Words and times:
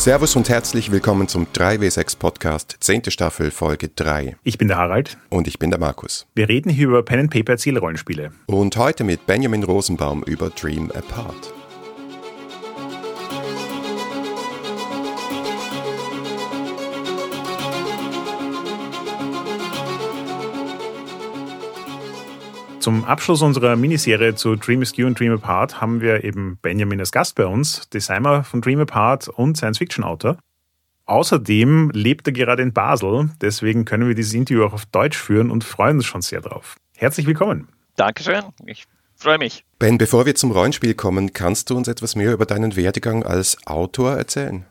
Servus 0.00 0.34
und 0.34 0.48
herzlich 0.48 0.90
willkommen 0.90 1.28
zum 1.28 1.44
3W6 1.52 2.16
Podcast, 2.16 2.74
10. 2.80 3.10
Staffel, 3.10 3.50
Folge 3.50 3.90
3. 3.90 4.34
Ich 4.44 4.56
bin 4.56 4.68
der 4.68 4.78
Harald. 4.78 5.18
Und 5.28 5.46
ich 5.46 5.58
bin 5.58 5.68
der 5.68 5.78
Markus. 5.78 6.26
Wir 6.34 6.48
reden 6.48 6.70
hier 6.70 6.88
über 6.88 7.02
Pen 7.02 7.20
and 7.20 7.30
Paper 7.30 7.58
Zielrollenspiele. 7.58 8.32
Und 8.46 8.78
heute 8.78 9.04
mit 9.04 9.26
Benjamin 9.26 9.62
Rosenbaum 9.62 10.22
über 10.22 10.48
Dream 10.48 10.90
Apart. 10.90 11.52
Zum 22.80 23.04
Abschluss 23.04 23.42
unserer 23.42 23.76
Miniserie 23.76 24.34
zu 24.34 24.56
Dream 24.56 24.80
Askew 24.80 25.06
und 25.06 25.20
Dream 25.20 25.34
Apart 25.34 25.82
haben 25.82 26.00
wir 26.00 26.24
eben 26.24 26.56
Benjamin 26.62 26.98
als 26.98 27.12
Gast 27.12 27.34
bei 27.34 27.44
uns, 27.44 27.90
Designer 27.90 28.42
von 28.42 28.62
Dream 28.62 28.80
Apart 28.80 29.28
und 29.28 29.58
Science-Fiction-Autor. 29.58 30.38
Außerdem 31.04 31.90
lebt 31.90 32.26
er 32.26 32.32
gerade 32.32 32.62
in 32.62 32.72
Basel, 32.72 33.28
deswegen 33.42 33.84
können 33.84 34.08
wir 34.08 34.14
dieses 34.14 34.32
Interview 34.32 34.64
auch 34.64 34.72
auf 34.72 34.86
Deutsch 34.86 35.18
führen 35.18 35.50
und 35.50 35.62
freuen 35.62 35.98
uns 35.98 36.06
schon 36.06 36.22
sehr 36.22 36.40
drauf. 36.40 36.76
Herzlich 36.96 37.26
willkommen. 37.26 37.68
Dankeschön, 37.96 38.44
ich 38.64 38.86
freue 39.14 39.36
mich. 39.36 39.66
Ben, 39.78 39.98
bevor 39.98 40.24
wir 40.24 40.34
zum 40.34 40.50
Rollenspiel 40.50 40.94
kommen, 40.94 41.34
kannst 41.34 41.68
du 41.68 41.76
uns 41.76 41.86
etwas 41.86 42.16
mehr 42.16 42.32
über 42.32 42.46
deinen 42.46 42.76
Werdegang 42.76 43.24
als 43.24 43.58
Autor 43.66 44.16
erzählen? 44.16 44.64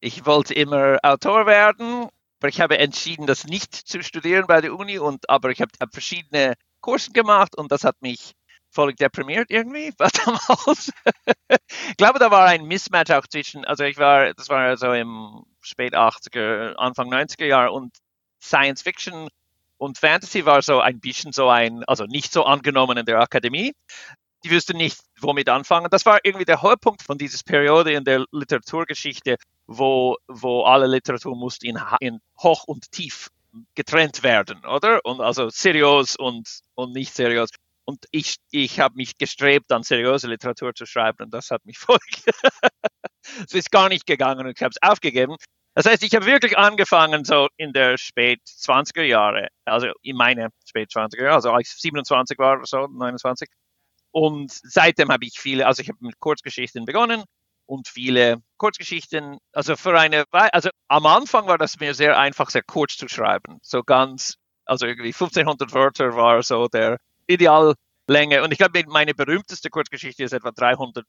Ich 0.00 0.26
wollte 0.26 0.52
immer 0.52 0.98
Autor 1.04 1.46
werden, 1.46 2.08
aber 2.40 2.48
ich 2.48 2.60
habe 2.60 2.78
entschieden, 2.78 3.28
das 3.28 3.46
nicht 3.46 3.72
zu 3.72 4.02
studieren 4.02 4.46
bei 4.48 4.60
der 4.60 4.74
Uni, 4.74 4.98
und, 4.98 5.30
aber 5.30 5.50
ich 5.50 5.60
habe 5.60 5.70
verschiedene 5.92 6.54
Kursen 6.82 7.14
gemacht 7.14 7.56
und 7.56 7.72
das 7.72 7.84
hat 7.84 7.96
mich 8.02 8.34
völlig 8.70 8.96
deprimiert 8.96 9.50
irgendwie, 9.50 9.92
ich 11.48 11.96
glaube, 11.96 12.18
da 12.18 12.30
war 12.30 12.46
ein 12.46 12.64
Mismatch 12.64 13.10
auch 13.10 13.26
zwischen, 13.26 13.64
also 13.64 13.84
ich 13.84 13.98
war, 13.98 14.34
das 14.34 14.48
war 14.48 14.76
so 14.76 14.92
im 14.92 15.44
spät 15.60 15.94
80er, 15.94 16.74
Anfang 16.74 17.12
90er 17.12 17.46
Jahre 17.46 17.72
und 17.72 17.96
Science 18.42 18.82
Fiction 18.82 19.28
und 19.78 19.98
Fantasy 19.98 20.46
war 20.46 20.62
so 20.62 20.80
ein 20.80 21.00
bisschen 21.00 21.32
so 21.32 21.48
ein, 21.48 21.84
also 21.84 22.04
nicht 22.04 22.32
so 22.32 22.44
angenommen 22.44 22.98
in 22.98 23.06
der 23.06 23.20
Akademie. 23.20 23.72
Die 24.44 24.50
wüssten 24.50 24.76
nicht, 24.76 25.00
womit 25.20 25.48
anfangen. 25.48 25.88
Das 25.90 26.06
war 26.06 26.20
irgendwie 26.24 26.44
der 26.44 26.62
Höhepunkt 26.62 27.02
von 27.02 27.18
dieser 27.18 27.42
Periode 27.44 27.92
in 27.92 28.04
der 28.04 28.24
Literaturgeschichte, 28.32 29.36
wo, 29.66 30.16
wo 30.26 30.64
alle 30.64 30.86
Literatur 30.86 31.36
musste 31.36 31.66
in, 31.66 31.80
in 32.00 32.20
hoch 32.40 32.64
und 32.64 32.90
tief 32.90 33.28
getrennt 33.74 34.22
werden, 34.22 34.64
oder? 34.64 35.00
Und 35.04 35.20
also 35.20 35.48
seriös 35.50 36.16
und, 36.16 36.48
und 36.74 36.92
nicht 36.92 37.14
seriös. 37.14 37.50
Und 37.84 38.04
ich, 38.10 38.36
ich 38.50 38.80
habe 38.80 38.94
mich 38.96 39.18
gestrebt, 39.18 39.66
dann 39.68 39.82
seriöse 39.82 40.28
Literatur 40.28 40.74
zu 40.74 40.86
schreiben 40.86 41.24
und 41.24 41.34
das 41.34 41.50
hat 41.50 41.64
mich 41.64 41.78
voll. 41.78 41.98
es 43.46 43.54
ist 43.54 43.70
gar 43.70 43.88
nicht 43.88 44.06
gegangen 44.06 44.46
und 44.46 44.56
ich 44.56 44.62
habe 44.62 44.72
es 44.74 44.82
aufgegeben. 44.88 45.36
Das 45.74 45.86
heißt, 45.86 46.02
ich 46.02 46.14
habe 46.14 46.26
wirklich 46.26 46.58
angefangen 46.58 47.24
so 47.24 47.48
in 47.56 47.72
der 47.72 47.96
spät 47.96 48.40
20er 48.44 49.02
Jahre, 49.02 49.48
also 49.64 49.88
in 50.02 50.16
meine 50.16 50.50
spät 50.66 50.90
20er 50.90 51.22
Jahre, 51.22 51.34
also 51.34 51.50
als 51.50 51.72
ich 51.74 51.80
27 51.80 52.38
war 52.38 52.58
oder 52.58 52.66
so, 52.66 52.86
29. 52.86 53.48
Und 54.10 54.52
seitdem 54.52 55.10
habe 55.10 55.24
ich 55.24 55.40
viele, 55.40 55.66
also 55.66 55.80
ich 55.80 55.88
habe 55.88 55.98
mit 56.02 56.20
Kurzgeschichten 56.20 56.84
begonnen 56.84 57.24
und 57.72 57.88
viele 57.88 58.42
Kurzgeschichten. 58.58 59.38
Also 59.52 59.76
für 59.76 59.98
eine, 59.98 60.24
also 60.30 60.68
am 60.88 61.06
Anfang 61.06 61.46
war 61.46 61.56
das 61.56 61.80
mir 61.80 61.94
sehr 61.94 62.18
einfach, 62.18 62.50
sehr 62.50 62.62
kurz 62.62 62.98
zu 62.98 63.08
schreiben. 63.08 63.60
So 63.62 63.82
ganz, 63.82 64.36
also 64.66 64.86
irgendwie 64.86 65.14
1500 65.14 65.72
Wörter 65.72 66.14
war 66.14 66.42
so 66.42 66.68
der 66.68 66.98
Ideallänge. 67.26 68.42
Und 68.42 68.52
ich 68.52 68.58
glaube, 68.58 68.84
meine 68.88 69.14
berühmteste 69.14 69.70
Kurzgeschichte 69.70 70.22
ist 70.22 70.34
etwa 70.34 70.50
300 70.50 71.06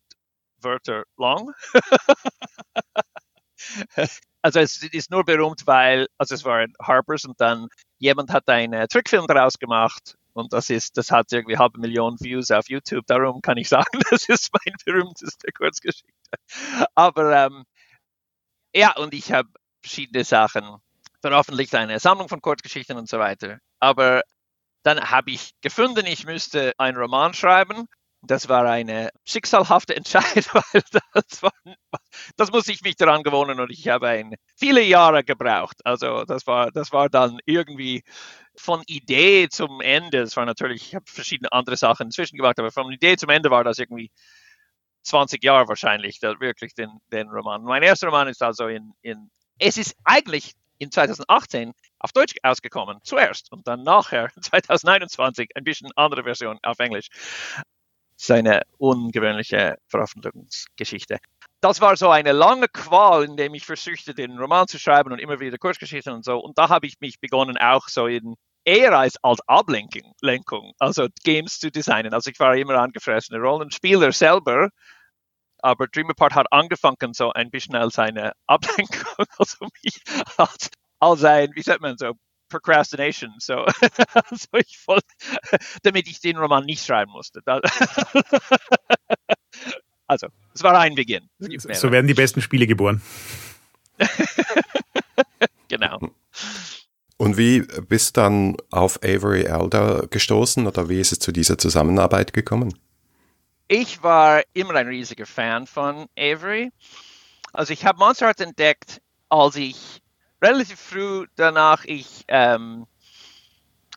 Wörter 0.61 1.03
lang. 1.17 1.51
also 4.41 4.59
es 4.61 4.81
ist 4.83 5.11
nur 5.11 5.25
berühmt, 5.25 5.63
weil, 5.65 6.07
also 6.17 6.33
es 6.33 6.45
war 6.45 6.59
ein 6.59 6.73
Harper's 6.81 7.25
und 7.25 7.41
dann 7.41 7.67
jemand 7.97 8.31
hat 8.31 8.47
einen 8.47 8.87
Trickfilm 8.87 9.27
daraus 9.27 9.59
gemacht 9.59 10.15
und 10.33 10.53
das 10.53 10.69
ist, 10.69 10.97
das 10.97 11.11
hat 11.11 11.31
irgendwie 11.31 11.57
halbe 11.57 11.79
Million 11.79 12.19
Views 12.19 12.51
auf 12.51 12.69
YouTube. 12.69 13.05
Darum 13.07 13.41
kann 13.41 13.57
ich 13.57 13.69
sagen, 13.69 13.85
das 14.09 14.27
ist 14.29 14.51
meine 14.53 14.75
berühmteste 14.85 15.51
Kurzgeschichte. 15.51 16.13
Aber 16.95 17.45
ähm, 17.45 17.63
ja, 18.75 18.95
und 18.97 19.13
ich 19.13 19.31
habe 19.31 19.49
verschiedene 19.81 20.23
Sachen 20.23 20.77
veröffentlicht, 21.21 21.75
eine 21.75 21.99
Sammlung 21.99 22.29
von 22.29 22.41
Kurzgeschichten 22.41 22.97
und 22.97 23.07
so 23.07 23.19
weiter. 23.19 23.59
Aber 23.79 24.21
dann 24.83 25.11
habe 25.11 25.31
ich 25.31 25.53
gefunden, 25.61 26.05
ich 26.05 26.25
müsste 26.25 26.73
einen 26.77 26.97
Roman 26.97 27.33
schreiben. 27.33 27.87
Das 28.25 28.47
war 28.47 28.65
eine 28.65 29.09
schicksalhafte 29.25 29.95
Entscheidung, 29.95 30.61
weil 30.73 30.81
das, 31.13 31.43
war, 31.43 31.51
das 32.37 32.51
muss 32.51 32.67
ich 32.69 32.81
mich 32.81 32.95
daran 32.95 33.21
gewohnen 33.23 33.59
und 33.59 33.69
ich 33.69 33.87
habe 33.89 34.07
ein, 34.07 34.35
viele 34.55 34.81
Jahre 34.81 35.23
gebraucht. 35.23 35.77
Also 35.83 36.23
das 36.23 36.47
war, 36.47 36.71
das 36.71 36.93
war 36.93 37.09
dann 37.09 37.39
irgendwie 37.45 38.03
von 38.55 38.81
Idee 38.87 39.49
zum 39.49 39.81
Ende. 39.81 40.19
Es 40.21 40.37
war 40.37 40.45
natürlich, 40.45 40.87
ich 40.87 40.95
habe 40.95 41.05
verschiedene 41.07 41.51
andere 41.51 41.75
Sachen 41.75 42.07
inzwischen 42.07 42.37
gemacht, 42.37 42.59
aber 42.59 42.71
von 42.71 42.91
Idee 42.91 43.17
zum 43.17 43.29
Ende 43.29 43.51
war 43.51 43.63
das 43.65 43.77
irgendwie 43.77 44.09
20 45.03 45.43
Jahre 45.43 45.67
wahrscheinlich, 45.67 46.19
da 46.19 46.39
wirklich 46.39 46.73
den, 46.75 46.89
den 47.11 47.27
Roman. 47.29 47.63
Mein 47.63 47.83
erster 47.83 48.07
Roman 48.07 48.27
ist 48.27 48.41
also 48.41 48.67
in, 48.67 48.93
in, 49.01 49.29
es 49.59 49.77
ist 49.77 49.95
eigentlich 50.05 50.53
in 50.79 50.91
2018 50.91 51.73
auf 51.99 52.11
Deutsch 52.11 52.35
ausgekommen, 52.43 52.99
zuerst 53.03 53.51
und 53.51 53.67
dann 53.67 53.83
nachher 53.83 54.29
2021 54.41 55.49
ein 55.55 55.63
bisschen 55.63 55.89
andere 55.95 56.23
Version 56.23 56.59
auf 56.63 56.79
Englisch. 56.79 57.07
Seine 58.15 58.61
ungewöhnliche 58.77 59.77
Veröffentlichungsgeschichte. 59.87 61.17
Das 61.61 61.81
war 61.81 61.95
so 61.95 62.09
eine 62.09 62.33
lange 62.33 62.67
Qual, 62.67 63.23
in 63.23 63.37
dem 63.37 63.53
ich 63.53 63.65
versuchte, 63.65 64.13
den 64.13 64.37
Roman 64.37 64.67
zu 64.67 64.77
schreiben 64.77 65.11
und 65.11 65.19
immer 65.19 65.39
wieder 65.39 65.57
Kurzgeschichten 65.57 66.13
und 66.13 66.25
so. 66.25 66.37
Und 66.37 66.57
da 66.57 66.69
habe 66.69 66.87
ich 66.87 66.99
mich 66.99 67.19
begonnen, 67.19 67.57
auch 67.57 67.87
so 67.87 68.07
in 68.07 68.35
eher 68.65 68.97
als, 68.97 69.17
als 69.23 69.39
Ablenkung, 69.47 70.13
Lenkung, 70.21 70.73
also 70.79 71.07
Games 71.23 71.59
zu 71.59 71.71
designen. 71.71 72.13
Also 72.13 72.31
ich 72.31 72.39
war 72.39 72.55
immer 72.55 72.75
angefressene 72.79 73.39
Rollenspieler 73.39 74.11
selber, 74.11 74.69
aber 75.59 75.87
Dream 75.87 76.09
Apart 76.09 76.35
hat 76.35 76.47
angefangen 76.51 77.13
so 77.13 77.31
ein 77.31 77.49
bisschen 77.49 77.75
als 77.75 77.97
eine 77.99 78.33
Ablenkung, 78.47 79.25
also 79.37 79.67
mich 79.83 80.01
als, 80.37 80.69
als 80.99 81.23
ein, 81.23 81.51
wie 81.55 81.61
sagt 81.61 81.81
man 81.81 81.97
so, 81.97 82.13
Procrastination, 82.53 83.33
so, 83.39 83.65
also 84.13 84.47
ich 84.53 84.79
wollte, 84.85 85.07
damit 85.81 86.07
ich 86.07 86.21
den 86.21 86.37
Roman 86.37 86.65
nicht 86.65 86.85
schreiben 86.85 87.11
musste. 87.11 87.41
also, 90.07 90.27
es 90.53 90.61
war 90.63 90.79
ein 90.79 90.93
Beginn. 90.95 91.29
So 91.39 91.91
werden 91.91 92.07
die 92.07 92.13
besten 92.13 92.41
Spiele 92.41 92.67
geboren. 92.67 93.01
genau. 95.67 95.99
Und 97.17 97.37
wie 97.37 97.61
bist 97.87 98.17
du 98.17 98.21
dann 98.21 98.57
auf 98.69 98.97
Avery 99.03 99.45
Elder 99.45 100.07
gestoßen 100.07 100.67
oder 100.67 100.89
wie 100.89 100.99
ist 100.99 101.11
es 101.11 101.19
zu 101.19 101.31
dieser 101.31 101.57
Zusammenarbeit 101.57 102.33
gekommen? 102.33 102.77
Ich 103.67 104.03
war 104.03 104.43
immer 104.53 104.75
ein 104.75 104.87
riesiger 104.87 105.25
Fan 105.25 105.65
von 105.65 106.07
Avery. 106.17 106.71
Also 107.53 107.73
ich 107.73 107.85
habe 107.85 107.97
Monster 107.97 108.27
Hearts 108.27 108.41
entdeckt, 108.41 109.01
als 109.29 109.55
ich 109.55 110.02
relativ 110.43 110.79
früh 110.79 111.25
danach 111.35 111.85
ich 111.85 112.25
ähm, 112.27 112.85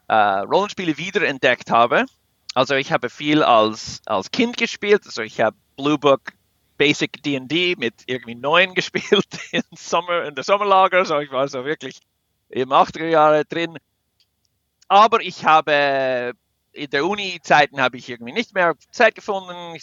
äh, 0.09 0.15
Rollenspiele 0.15 0.97
wiederentdeckt 0.97 1.71
habe. 1.71 2.07
Also 2.55 2.75
ich 2.75 2.93
habe 2.93 3.11
viel 3.11 3.43
als, 3.43 4.01
als 4.07 4.31
Kind 4.31 4.57
gespielt. 4.57 5.03
Also 5.05 5.23
ich 5.23 5.41
habe 5.41 5.57
Blue 5.77 5.99
Book 5.99 6.33
Basic 6.79 7.23
D&D 7.23 7.77
mit 7.77 7.95
irgendwie 8.07 8.34
neun 8.34 8.75
gespielt 8.75 9.27
in, 9.51 9.62
Sommer, 9.75 10.25
in 10.25 10.34
der 10.34 10.45
Sommerlager. 10.45 11.04
So 11.04 11.19
ich 11.19 11.31
war 11.31 11.48
so 11.48 11.65
wirklich 11.65 12.01
im 12.48 12.71
80er 12.71 13.09
Jahre 13.09 13.45
drin. 13.45 13.77
Aber 14.89 15.21
ich 15.21 15.45
habe 15.45 16.33
in 16.72 16.91
der 16.91 17.07
Uni-Zeiten 17.07 17.81
habe 17.81 17.97
ich 17.97 18.09
irgendwie 18.09 18.33
nicht 18.33 18.54
mehr 18.54 18.75
Zeit 18.91 19.15
gefunden 19.15 19.77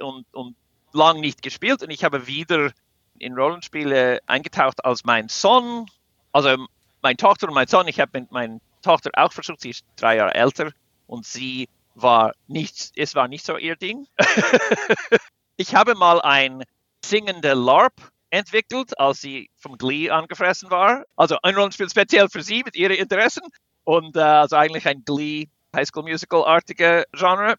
und, 0.00 0.26
und 0.32 0.56
lang 0.92 1.20
nicht 1.20 1.42
gespielt 1.42 1.82
und 1.82 1.90
ich 1.90 2.04
habe 2.04 2.26
wieder 2.26 2.70
in 3.20 3.34
Rollenspiele 3.34 4.20
eingetaucht, 4.26 4.84
als 4.84 5.04
mein 5.04 5.28
Sohn, 5.28 5.86
also 6.32 6.66
meine 7.02 7.16
Tochter 7.16 7.48
und 7.48 7.54
mein 7.54 7.68
Sohn, 7.68 7.88
ich 7.88 8.00
habe 8.00 8.20
mit 8.20 8.32
meiner 8.32 8.58
Tochter 8.82 9.10
auch 9.14 9.32
versucht, 9.32 9.60
sie 9.60 9.70
ist 9.70 9.84
drei 9.96 10.16
Jahre 10.16 10.34
älter 10.34 10.72
und 11.06 11.26
sie 11.26 11.68
war 11.94 12.32
nicht, 12.46 12.92
es 12.96 13.14
war 13.14 13.28
nicht 13.28 13.44
so 13.44 13.56
ihr 13.56 13.76
Ding. 13.76 14.06
ich 15.56 15.74
habe 15.74 15.94
mal 15.94 16.20
ein 16.20 16.64
singende 17.04 17.54
LARP 17.54 17.94
entwickelt, 18.30 18.98
als 18.98 19.20
sie 19.20 19.50
vom 19.56 19.78
Glee 19.78 20.10
angefressen 20.10 20.70
war. 20.70 21.04
Also 21.16 21.38
ein 21.42 21.54
Rollenspiel 21.54 21.88
speziell 21.88 22.28
für 22.28 22.42
sie 22.42 22.62
mit 22.62 22.76
ihren 22.76 22.96
Interessen 22.96 23.42
und 23.84 24.16
äh, 24.16 24.20
also 24.20 24.56
eigentlich 24.56 24.86
ein 24.86 25.04
Glee 25.04 25.48
High 25.74 25.86
School 25.86 26.04
Musical 26.04 26.44
artige 26.44 27.04
Genre. 27.12 27.56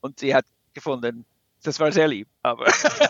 Und 0.00 0.18
sie 0.18 0.34
hat 0.34 0.44
gefunden, 0.74 1.26
das 1.62 1.78
war 1.80 1.92
sehr 1.92 2.08
lieb, 2.08 2.28
aber 2.42 2.66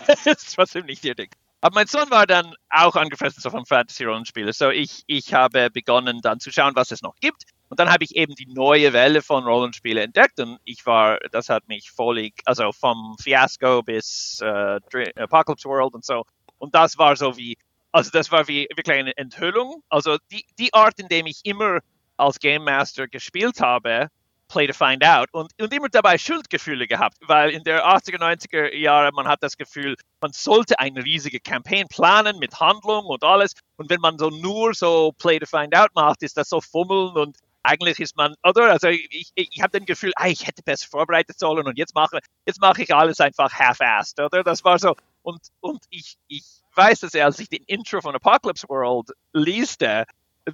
es 0.07 0.25
ist 0.25 0.55
trotzdem 0.55 0.85
nicht 0.85 1.03
ihr 1.05 1.15
Ding. 1.15 1.29
Aber 1.61 1.75
mein 1.75 1.87
Sohn 1.87 2.09
war 2.09 2.25
dann 2.27 2.55
auch 2.69 2.95
angefressen 2.95 3.41
so 3.41 3.49
vom 3.51 3.65
Fantasy-Rollenspiel. 3.65 4.51
So 4.53 4.69
ich, 4.71 5.03
ich 5.07 5.33
habe 5.33 5.69
begonnen 5.69 6.21
dann 6.21 6.39
zu 6.39 6.51
schauen, 6.51 6.75
was 6.75 6.91
es 6.91 7.01
noch 7.03 7.15
gibt. 7.17 7.43
Und 7.69 7.79
dann 7.79 7.89
habe 7.89 8.03
ich 8.03 8.15
eben 8.15 8.35
die 8.35 8.47
neue 8.47 8.91
Welle 8.93 9.21
von 9.21 9.45
Rollenspielen 9.45 10.03
entdeckt 10.03 10.39
und 10.39 10.59
ich 10.65 10.85
war, 10.85 11.19
das 11.31 11.47
hat 11.47 11.67
mich 11.69 11.91
völlig, 11.91 12.33
also 12.45 12.71
vom 12.73 13.15
Fiasco 13.21 13.81
bis 13.81 14.41
äh, 14.41 14.79
Apocalypse 15.15 15.69
World 15.69 15.93
und 15.93 16.03
so, 16.03 16.25
und 16.57 16.75
das 16.75 16.97
war 16.97 17.15
so 17.15 17.37
wie 17.37 17.57
Also 17.93 18.11
das 18.11 18.31
war 18.31 18.47
wie 18.47 18.67
wirklich 18.75 18.97
eine 18.97 19.15
Enthüllung. 19.17 19.83
Also 19.89 20.17
die, 20.31 20.45
die 20.59 20.73
Art, 20.73 20.99
in 20.99 21.07
dem 21.07 21.25
ich 21.27 21.41
immer 21.43 21.79
als 22.17 22.39
Game 22.39 22.63
Master 22.65 23.07
gespielt 23.07 23.61
habe, 23.61 24.07
Play 24.51 24.67
to 24.67 24.73
Find 24.73 25.03
Out 25.05 25.29
und, 25.31 25.51
und 25.61 25.73
immer 25.73 25.87
dabei 25.89 26.17
Schuldgefühle 26.17 26.85
gehabt, 26.85 27.17
weil 27.21 27.51
in 27.51 27.63
der 27.63 27.85
80er, 27.85 28.17
90er 28.17 28.75
Jahre 28.75 29.11
man 29.13 29.27
hat 29.27 29.41
das 29.41 29.55
Gefühl, 29.55 29.95
man 30.19 30.33
sollte 30.33 30.77
eine 30.79 31.03
riesige 31.03 31.39
Campaign 31.39 31.87
planen 31.87 32.37
mit 32.37 32.59
Handlung 32.59 33.05
und 33.05 33.23
alles 33.23 33.53
und 33.77 33.89
wenn 33.89 34.01
man 34.01 34.17
so 34.17 34.29
nur 34.29 34.73
so 34.73 35.13
Play 35.13 35.39
to 35.39 35.45
Find 35.45 35.75
Out 35.75 35.95
macht, 35.95 36.21
ist 36.21 36.35
das 36.35 36.49
so 36.49 36.59
fummeln 36.59 37.15
und 37.15 37.37
eigentlich 37.63 37.99
ist 37.99 38.17
man, 38.17 38.33
oder? 38.43 38.71
Also 38.71 38.87
ich, 38.87 39.07
ich, 39.11 39.31
ich 39.35 39.61
habe 39.61 39.77
das 39.77 39.85
Gefühl, 39.85 40.11
ah, 40.15 40.27
ich 40.27 40.47
hätte 40.47 40.63
besser 40.63 40.87
vorbereitet 40.89 41.39
sollen 41.39 41.65
und 41.67 41.77
jetzt 41.77 41.95
mache, 41.95 42.19
jetzt 42.45 42.59
mache 42.59 42.81
ich 42.83 42.93
alles 42.93 43.19
einfach 43.19 43.53
half-assed, 43.53 44.19
oder? 44.19 44.43
Das 44.43 44.63
war 44.63 44.79
so. 44.79 44.95
Und, 45.21 45.39
und 45.59 45.83
ich, 45.91 46.17
ich 46.27 46.43
weiß, 46.75 47.01
dass 47.01 47.15
als 47.15 47.39
ich 47.39 47.49
den 47.49 47.63
Intro 47.67 48.01
von 48.01 48.15
Apocalypse 48.15 48.67
World 48.67 49.11
lieste, 49.33 50.05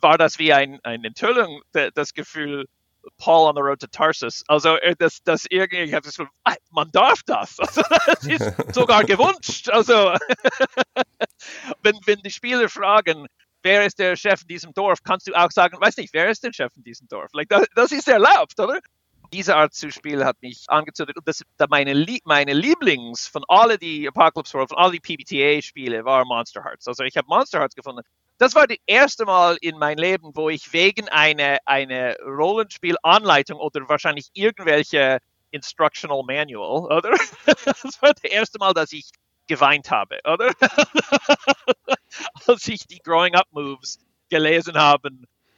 war 0.02 0.18
das 0.18 0.38
wie 0.38 0.52
ein, 0.52 0.80
eine 0.84 1.08
Enthüllung, 1.08 1.62
das 1.72 2.14
Gefühl, 2.14 2.66
Paul 3.18 3.48
on 3.48 3.56
the 3.56 3.62
Road 3.62 3.80
to 3.80 3.88
Tarsus. 3.88 4.44
Also 4.48 4.76
äh, 4.78 4.96
das, 4.98 5.24
das 5.24 5.46
irgendwie, 5.50 5.84
ich 5.84 5.94
habe 5.94 6.04
das 6.04 6.16
Gefühl, 6.16 6.32
ah, 6.44 6.56
man 6.72 6.90
darf 6.92 7.22
das. 7.26 7.58
Also 7.68 7.82
das 7.90 8.26
ist 8.26 8.76
sogar 8.76 9.04
gewünscht. 9.04 9.70
Also 9.70 9.94
wenn, 11.84 11.96
wenn 12.06 12.20
die 12.20 12.32
Spieler 12.32 12.70
fragen, 12.70 13.28
wer 13.64 13.86
ist 13.86 14.00
der 14.00 14.16
Chef 14.16 14.42
in 14.42 14.48
diesem 14.48 14.74
Dorf, 14.74 15.00
kannst 15.04 15.28
du 15.28 15.34
auch 15.34 15.52
sagen, 15.52 15.80
weiß 15.80 15.98
nicht, 15.98 16.14
wer 16.14 16.30
ist 16.30 16.44
der 16.44 16.54
Chef 16.54 16.72
in 16.76 16.84
diesem 16.84 17.08
Dorf? 17.08 17.30
Like, 17.34 17.50
das, 17.50 17.66
das 17.76 17.92
ist 17.92 18.08
erlaubt, 18.08 18.60
oder? 18.60 18.80
Diese 19.34 19.58
Art 19.58 19.74
zu 19.74 19.92
spielen 19.92 20.24
hat 20.24 20.42
mich 20.42 20.64
angezündet. 20.68 21.18
Und 21.18 21.28
das, 21.28 21.44
meine, 21.70 21.94
meine 22.24 22.54
Lieblings 22.54 23.28
von 23.28 23.44
alle 23.50 23.78
die 23.78 24.08
Apocalypse 24.08 24.54
World, 24.54 24.70
von 24.70 24.78
all 24.78 24.92
die 24.92 25.02
PBTA-Spiele, 25.02 26.06
war 26.06 26.24
Monster 26.24 26.64
Hearts. 26.64 26.88
Also 26.88 27.04
ich 27.04 27.18
habe 27.18 27.28
Monster 27.28 27.60
Hearts 27.60 27.76
gefunden. 27.76 28.04
Das 28.40 28.54
war 28.54 28.68
das 28.68 28.78
erste 28.86 29.26
Mal 29.26 29.58
in 29.62 29.78
meinem 29.78 29.98
Leben, 29.98 30.36
wo 30.36 30.50
ich 30.50 30.72
wegen 30.72 31.10
einer 31.10 31.58
eine 31.66 32.16
Rollenspiel-Anleitung 32.24 33.60
oder 33.60 33.90
wahrscheinlich 33.90 34.30
irgendwelche 34.34 35.20
Instructional 35.52 36.24
Manual, 36.24 36.86
oder? 36.86 37.12
Das 37.66 38.02
war 38.02 38.14
das 38.14 38.24
erste 38.24 38.60
Mal, 38.60 38.74
dass 38.74 38.92
ich 38.92 39.10
geweint 39.48 39.90
habe, 39.90 40.20
oder? 40.24 40.52
als 42.48 42.68
ich 42.68 42.86
die 42.86 43.00
Growing 43.00 43.36
Up 43.36 43.48
Moves 43.52 43.98
gelesen 44.30 44.76
habe, 44.76 45.10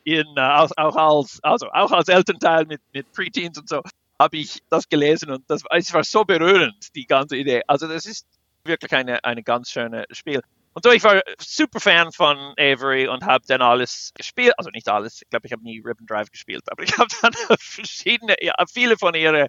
in, 0.04 0.40
auch, 0.40 0.72
auch, 0.78 0.96
als, 0.96 1.40
also 1.44 1.70
auch 1.72 1.92
als 1.92 2.08
Elternteil 2.08 2.66
mit, 2.66 2.81
mit 2.94 3.12
Preteens 3.12 3.58
und 3.58 3.68
so, 3.68 3.81
habe 4.20 4.38
ich 4.38 4.60
das 4.70 4.88
gelesen 4.88 5.31
und 5.31 5.50
das 5.50 5.64
es 5.70 5.94
war 5.94 6.04
so 6.04 6.24
berührend, 6.24 6.96
die 6.96 7.06
ganze 7.06 7.38
Idee. 7.38 7.64
Also 7.68 7.88
das 7.88 8.06
ist 8.06 8.28
wirklich 8.64 8.92
eine, 8.94 9.24
eine 9.24 9.44
ganz 9.44 9.70
schöne 9.72 10.06
Spiel. 10.12 10.42
Und 10.74 10.83
so, 10.83 10.92
ich 10.92 11.04
war 11.04 11.21
super 11.39 11.80
Fan 11.80 12.12
von 12.12 12.38
Avery 12.57 13.07
und 13.07 13.25
habe 13.25 13.44
dann 13.48 13.62
alles 13.62 14.12
gespielt. 14.13 14.54
Also 14.57 14.69
nicht 14.69 14.88
alles, 14.88 15.21
ich 15.21 15.30
glaube, 15.30 15.48
ich 15.48 15.54
habe 15.54 15.63
nie 15.63 15.81
Ribbon 15.83 16.06
Drive 16.06 16.31
gespielt, 16.31 16.63
aber 16.71 16.83
ich 16.83 16.92
habe 16.98 17.10
dann 17.21 17.33
verschiedene, 17.60 18.36
ja, 18.42 18.54
viele 18.71 18.98
von 18.98 19.13
ihren 19.16 19.48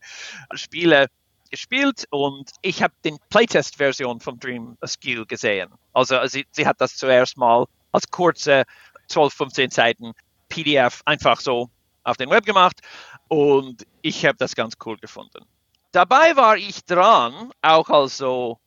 Spiele 0.54 1.06
gespielt 1.50 2.06
und 2.10 2.50
ich 2.62 2.82
habe 2.82 2.94
den 3.04 3.18
Playtest-Version 3.28 4.20
vom 4.20 4.38
Dream 4.38 4.78
Askew 4.80 5.26
gesehen. 5.26 5.68
Also 5.92 6.24
sie, 6.26 6.46
sie 6.52 6.66
hat 6.66 6.80
das 6.80 6.96
zuerst 6.96 7.36
mal 7.36 7.66
als 7.92 8.08
kurze 8.10 8.64
12, 9.08 9.34
15 9.34 9.70
Seiten 9.70 10.12
PDF 10.48 11.02
einfach 11.04 11.40
so 11.40 11.68
auf 12.04 12.16
den 12.16 12.30
Web 12.30 12.46
gemacht 12.46 12.80
und 13.28 13.86
ich 14.02 14.24
habe 14.24 14.38
das 14.38 14.54
ganz 14.54 14.74
cool 14.84 14.96
gefunden. 14.96 15.44
Dabei 15.92 16.36
war 16.36 16.56
ich 16.56 16.84
dran, 16.84 17.52
auch 17.62 17.90
als 17.90 18.16
so 18.16 18.58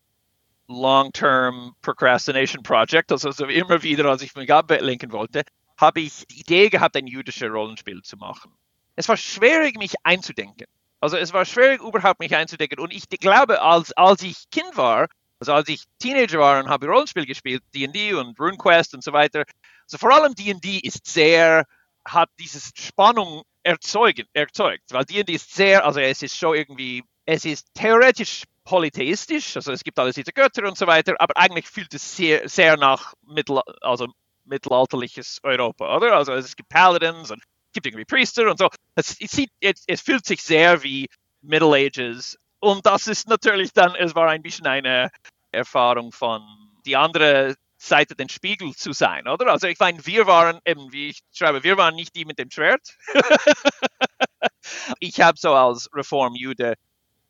Long-Term 0.68 1.76
Procrastination 1.82 2.64
Project, 2.64 3.12
also 3.12 3.32
so 3.32 3.46
immer 3.46 3.84
wieder, 3.84 4.06
als 4.06 4.22
ich 4.22 4.36
mich 4.36 4.52
ablenken 4.52 5.12
wollte, 5.12 5.44
habe 5.78 6.02
ich 6.02 6.26
die 6.28 6.42
Idee 6.42 6.70
gehabt, 6.70 6.96
ein 6.96 7.08
jüdisches 7.08 7.50
Rollenspiel 7.50 8.02
zu 8.02 8.18
machen. 8.18 8.52
Es 8.96 9.10
war 9.10 9.18
schwierig, 9.18 9.78
mich 9.78 9.96
einzudenken. 10.04 10.68
Also 11.00 11.18
es 11.18 11.34
war 11.34 11.44
schwierig, 11.46 11.82
überhaupt 11.82 12.20
mich 12.20 12.36
einzudecken. 12.36 12.80
Und 12.80 12.94
ich 12.94 13.10
glaube, 13.10 13.62
als, 13.62 13.92
als 13.94 14.22
ich 14.22 14.50
Kind 14.52 14.78
war, 14.78 15.08
also 15.40 15.52
als 15.52 15.68
ich 15.68 15.84
Teenager 16.00 16.40
war 16.40 16.64
und 16.64 16.70
habe 16.70 16.88
Rollenspiel 16.88 17.26
gespielt, 17.26 17.62
D&D 17.76 18.14
und 18.14 18.40
RuneQuest 18.40 18.94
und 18.94 19.04
so 19.04 19.12
weiter, 19.12 19.44
also 19.84 19.98
vor 19.98 20.14
allem 20.14 20.34
D&D 20.34 20.78
ist 20.78 21.06
sehr, 21.06 21.66
hat 22.06 22.30
diese 22.40 22.62
Spannung 22.76 23.44
erzeugen, 23.64 24.28
erzeugt, 24.34 24.84
weil 24.92 25.04
D&D 25.04 25.34
ist 25.34 25.54
sehr, 25.54 25.86
also 25.86 26.00
es 26.00 26.22
ist 26.22 26.38
schon 26.38 26.56
irgendwie, 26.56 27.04
es 27.26 27.44
ist 27.44 27.68
theoretisch 27.74 28.44
polytheistisch, 28.64 29.56
also 29.56 29.72
es 29.72 29.84
gibt 29.84 30.00
alles 30.00 30.16
diese 30.16 30.32
Götter 30.32 30.68
und 30.68 30.78
so 30.78 30.88
weiter, 30.88 31.16
aber 31.20 31.36
eigentlich 31.38 31.68
fühlt 31.68 31.94
es 31.94 32.16
sehr, 32.16 32.48
sehr 32.48 32.78
nach 32.78 33.14
Mittel, 33.26 33.62
also 33.82 34.08
mittelalterliches 34.46 35.40
Europa, 35.44 35.96
oder? 35.96 36.16
Also 36.16 36.34
es 36.34 36.56
gibt 36.56 36.70
Paladins 36.70 37.32
und 37.32 37.42
gibt 37.74 37.88
irgendwie 37.88 38.06
Priester 38.06 38.50
und 38.50 38.58
so. 38.58 38.70
Es, 38.96 39.16
es, 39.20 39.32
sieht, 39.32 39.52
es, 39.60 39.84
es 39.88 40.02
fühlt 40.02 40.26
sich 40.26 40.44
sehr 40.44 40.84
wie 40.84 41.08
Middle 41.42 41.76
Ages. 41.76 42.38
Und 42.60 42.86
das 42.86 43.08
ist 43.08 43.28
natürlich 43.28 43.74
dann, 43.74 43.96
es 43.96 44.16
war 44.16 44.30
ein 44.30 44.42
bisschen 44.42 44.68
eine 44.68 45.12
Erfahrung 45.52 46.12
von 46.12 46.42
die 46.86 46.96
andere 46.96 47.56
Seite 47.78 48.16
den 48.16 48.30
Spiegel 48.30 48.74
zu 48.74 48.94
sein, 48.94 49.28
oder? 49.28 49.48
Also 49.48 49.68
ich 49.68 49.78
meine, 49.80 50.06
wir 50.06 50.26
waren 50.26 50.60
eben, 50.66 50.94
wie 50.94 51.10
ich 51.10 51.20
schreibe, 51.34 51.64
wir 51.64 51.78
waren 51.78 51.96
nicht 51.96 52.16
die 52.16 52.24
mit 52.24 52.40
dem 52.40 52.50
Schwert. 52.50 52.96
ich 55.00 55.20
habe 55.20 55.38
so 55.38 55.54
als 55.54 55.90
Reformjude, 55.94 56.76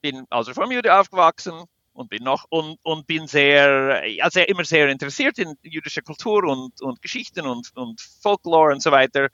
bin 0.03 0.27
als 0.29 0.47
Reformjude 0.47 0.95
aufgewachsen 0.95 1.63
und 1.93 2.09
bin 2.09 2.23
noch 2.23 2.45
und, 2.49 2.77
und 2.83 3.07
bin 3.07 3.25
sehr, 3.25 4.03
also 4.21 4.41
immer 4.41 4.65
sehr 4.65 4.89
interessiert 4.89 5.39
in 5.39 5.55
jüdischer 5.63 6.03
Kultur 6.03 6.43
und, 6.43 6.79
und 6.81 7.01
Geschichten 7.01 7.47
und, 7.47 7.71
und 7.75 7.99
Folklore 8.21 8.73
und 8.73 8.83
so 8.83 8.91
weiter 8.91 9.29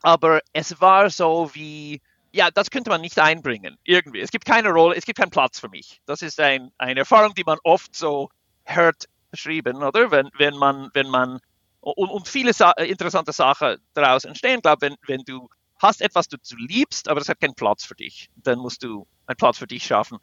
aber 0.00 0.40
es 0.52 0.80
war 0.80 1.10
so 1.10 1.50
wie, 1.52 2.00
ja, 2.32 2.50
das 2.50 2.70
könnte 2.70 2.90
man 2.90 3.00
nicht 3.00 3.18
einbringen, 3.18 3.76
irgendwie. 3.84 4.20
Es 4.20 4.30
gibt 4.30 4.44
keine 4.44 4.70
Rolle, 4.70 4.96
es 4.96 5.04
gibt 5.04 5.18
keinen 5.18 5.30
Platz 5.30 5.60
für 5.60 5.68
mich. 5.68 6.00
Das 6.06 6.22
ist 6.22 6.40
ein, 6.40 6.72
eine 6.78 7.00
Erfahrung, 7.00 7.34
die 7.34 7.44
man 7.44 7.58
oft 7.64 7.94
so 7.94 8.30
hört 8.64 9.06
beschrieben, 9.30 9.82
oder? 9.82 10.10
Wenn, 10.10 10.30
wenn 10.38 10.56
man, 10.56 10.90
wenn 10.94 11.08
man, 11.08 11.40
und, 11.80 12.10
und 12.10 12.28
viele 12.28 12.52
Sa 12.52 12.72
interessante 12.72 13.32
Sachen 13.32 13.76
daraus 13.94 14.24
entstehen, 14.24 14.60
glaube 14.60 14.82
wenn, 14.82 14.96
wenn 15.06 15.22
du 15.24 15.48
hast 15.82 16.00
etwas, 16.00 16.28
das 16.28 16.40
du 16.48 16.56
liebst, 16.56 17.08
aber 17.08 17.20
es 17.20 17.28
hat 17.28 17.40
keinen 17.40 17.54
Platz 17.54 17.84
für 17.84 17.94
dich, 17.94 18.30
dann 18.36 18.58
musst 18.58 18.82
du 18.82 19.06
einen 19.26 19.36
Platz 19.36 19.58
für 19.58 19.66
dich 19.66 19.84
schaffen. 19.84 20.18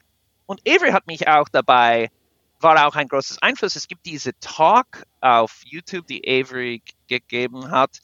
Und 0.46 0.60
Avery 0.68 0.90
hat 0.90 1.06
mich 1.06 1.28
auch 1.28 1.48
dabei, 1.48 2.10
war 2.60 2.86
auch 2.86 2.96
ein 2.96 3.08
großes 3.08 3.40
Einfluss. 3.42 3.76
Es 3.76 3.88
gibt 3.88 4.04
diese 4.06 4.32
Talk 4.40 5.04
auf 5.20 5.62
YouTube, 5.64 6.06
die 6.06 6.22
Avery 6.26 6.82
gegeben 7.08 7.70
hat, 7.70 8.00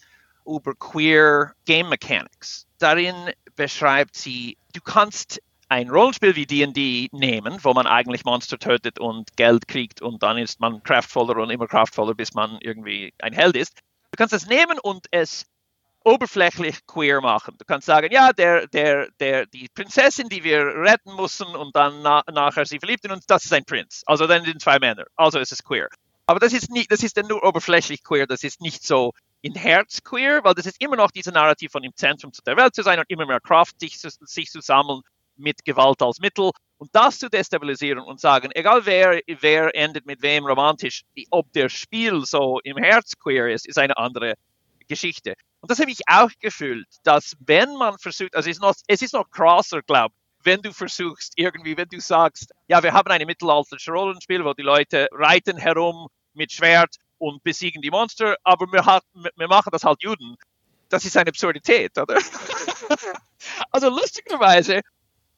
über 0.46 0.74
Queer 0.74 1.54
Game 1.64 1.88
Mechanics. 1.88 2.66
Darin 2.78 3.14
beschreibt 3.56 4.16
sie, 4.16 4.56
du 4.72 4.80
kannst 4.80 5.42
ein 5.68 5.90
Rollenspiel 5.90 6.36
wie 6.36 6.46
D&D 6.46 7.08
nehmen, 7.12 7.58
wo 7.62 7.74
man 7.74 7.86
eigentlich 7.86 8.24
Monster 8.24 8.58
tötet 8.58 9.00
und 9.00 9.36
Geld 9.36 9.66
kriegt 9.66 10.00
und 10.00 10.22
dann 10.22 10.38
ist 10.38 10.60
man 10.60 10.82
kraftvoller 10.82 11.36
und 11.38 11.50
immer 11.50 11.66
kraftvoller, 11.66 12.14
bis 12.14 12.34
man 12.34 12.58
irgendwie 12.60 13.12
ein 13.20 13.32
Held 13.32 13.56
ist. 13.56 13.80
Du 14.12 14.16
kannst 14.16 14.32
es 14.32 14.46
nehmen 14.46 14.78
und 14.78 15.06
es 15.10 15.46
oberflächlich 16.06 16.86
queer 16.86 17.20
machen. 17.20 17.56
Du 17.58 17.64
kannst 17.64 17.86
sagen, 17.86 18.12
ja, 18.12 18.32
der, 18.32 18.68
der, 18.68 19.08
der, 19.18 19.46
die 19.46 19.66
Prinzessin, 19.74 20.28
die 20.28 20.44
wir 20.44 20.60
retten 20.64 21.12
mussten 21.12 21.56
und 21.56 21.74
dann 21.74 22.00
na, 22.02 22.22
nachher 22.32 22.64
sie 22.64 22.78
verliebt 22.78 23.04
in 23.04 23.10
uns, 23.10 23.26
das 23.26 23.44
ist 23.44 23.52
ein 23.52 23.64
Prinz. 23.64 24.02
Also 24.06 24.28
dann 24.28 24.44
sind 24.44 24.62
zwei 24.62 24.78
Männer. 24.78 25.04
Also 25.16 25.40
ist 25.40 25.50
es 25.50 25.64
queer. 25.64 25.88
Aber 26.26 26.38
das 26.38 26.52
ist 26.52 26.70
nicht, 26.70 26.92
das 26.92 27.02
ist 27.02 27.16
dann 27.16 27.26
nur 27.26 27.42
oberflächlich 27.42 28.04
queer. 28.04 28.28
Das 28.28 28.44
ist 28.44 28.60
nicht 28.60 28.84
so 28.84 29.12
in 29.42 29.54
Herz 29.54 30.02
queer, 30.04 30.44
weil 30.44 30.54
das 30.54 30.66
ist 30.66 30.80
immer 30.80 30.94
noch 30.94 31.10
diese 31.10 31.32
Narrativ 31.32 31.72
von 31.72 31.82
im 31.82 31.94
Zentrum 31.96 32.30
der 32.46 32.56
Welt 32.56 32.76
zu 32.76 32.82
sein 32.82 33.00
und 33.00 33.10
immer 33.10 33.26
mehr 33.26 33.40
Kraft, 33.40 33.80
sich, 33.80 33.98
sich 33.98 34.50
zu 34.50 34.60
sammeln 34.60 35.00
mit 35.36 35.64
Gewalt 35.64 36.02
als 36.02 36.20
Mittel 36.20 36.50
und 36.78 36.90
das 36.94 37.18
zu 37.18 37.28
destabilisieren 37.28 38.04
und 38.04 38.20
sagen, 38.20 38.50
egal 38.54 38.86
wer, 38.86 39.20
wer 39.40 39.74
endet 39.74 40.06
mit 40.06 40.22
wem 40.22 40.46
romantisch, 40.46 41.02
ob 41.30 41.52
der 41.52 41.68
Spiel 41.68 42.24
so 42.24 42.60
im 42.62 42.76
Herz 42.76 43.18
queer 43.18 43.48
ist, 43.48 43.66
ist 43.66 43.78
eine 43.78 43.96
andere 43.96 44.34
Geschichte. 44.88 45.34
Und 45.60 45.70
das 45.70 45.80
habe 45.80 45.90
ich 45.90 46.00
auch 46.06 46.30
gefühlt, 46.40 46.86
dass 47.02 47.36
wenn 47.40 47.74
man 47.76 47.98
versucht, 47.98 48.34
also 48.34 48.48
es 48.48 48.56
ist 48.56 48.62
noch, 48.62 48.74
es 48.86 49.02
ist 49.02 49.14
noch 49.14 49.30
krasser, 49.30 49.82
glaube 49.82 50.14
wenn 50.46 50.62
du 50.62 50.72
versuchst, 50.72 51.32
irgendwie, 51.36 51.76
wenn 51.76 51.88
du 51.88 52.00
sagst, 52.00 52.52
ja, 52.68 52.82
wir 52.82 52.92
haben 52.92 53.10
ein 53.10 53.26
mittelalterliches 53.26 53.88
Rollenspiel, 53.88 54.44
wo 54.44 54.54
die 54.54 54.62
Leute 54.62 55.08
reiten 55.10 55.58
herum 55.58 56.06
mit 56.34 56.52
Schwert 56.52 56.94
und 57.18 57.42
besiegen 57.42 57.82
die 57.82 57.90
Monster, 57.90 58.36
aber 58.44 58.70
wir, 58.72 58.86
hat, 58.86 59.02
wir 59.12 59.48
machen 59.48 59.70
das 59.72 59.84
halt 59.84 60.02
Juden. 60.02 60.36
Das 60.88 61.04
ist 61.04 61.16
eine 61.16 61.30
Absurdität, 61.30 61.98
oder? 61.98 62.16
also 63.72 63.90
lustigerweise, 63.90 64.82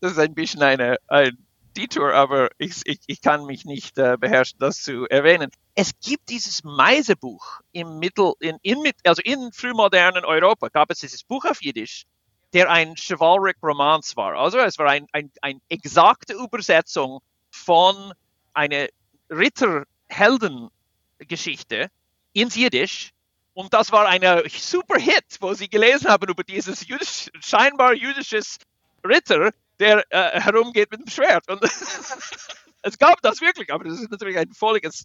das 0.00 0.12
ist 0.12 0.18
ein 0.18 0.34
bisschen 0.34 0.62
eine, 0.62 0.98
ein 1.08 1.38
Detour, 1.78 2.12
aber 2.12 2.50
ich, 2.58 2.80
ich, 2.84 2.98
ich 3.06 3.22
kann 3.22 3.46
mich 3.46 3.64
nicht 3.64 3.96
äh, 3.98 4.16
beherrschen, 4.18 4.58
das 4.58 4.82
zu 4.82 5.06
erwähnen. 5.06 5.50
Es 5.76 5.92
gibt 6.00 6.28
dieses 6.28 6.64
Meisebuch 6.64 7.60
im 7.70 8.00
Mittel, 8.00 8.32
in, 8.40 8.58
in, 8.62 8.78
also 9.04 9.22
in 9.22 9.52
frühmodernen 9.52 10.24
Europa 10.24 10.68
gab 10.68 10.90
es 10.90 10.98
dieses 10.98 11.22
Buch 11.22 11.44
auf 11.44 11.62
Jiddisch, 11.62 12.04
der 12.52 12.68
ein 12.68 12.96
Chivalric 12.96 13.56
Romance 13.62 14.16
war. 14.16 14.34
Also 14.34 14.58
es 14.58 14.76
war 14.78 14.88
eine 14.88 15.06
ein, 15.12 15.30
ein 15.40 15.60
exakte 15.68 16.34
Übersetzung 16.34 17.20
von 17.50 18.12
einer 18.54 18.88
Ritterhelden 19.30 20.70
Geschichte 21.18 21.90
ins 22.32 22.56
Jiddisch. 22.56 23.12
Und 23.54 23.72
das 23.72 23.92
war 23.92 24.06
eine 24.06 24.44
super 24.48 24.98
Hit, 24.98 25.36
wo 25.40 25.54
sie 25.54 25.68
gelesen 25.68 26.08
haben 26.08 26.28
über 26.28 26.42
dieses 26.42 26.86
jüdisch, 26.88 27.28
scheinbar 27.40 27.94
jüdisches 27.94 28.58
Ritter, 29.04 29.52
der 29.78 30.04
äh, 30.10 30.40
herumgeht 30.40 30.90
mit 30.90 31.00
dem 31.00 31.08
Schwert. 31.08 31.48
Und 31.48 31.62
es 32.82 32.98
gab 32.98 33.20
das 33.22 33.40
wirklich, 33.40 33.72
aber 33.72 33.84
das 33.84 34.00
ist 34.00 34.10
natürlich 34.10 34.38
ein 34.38 34.52
völliges, 34.52 35.04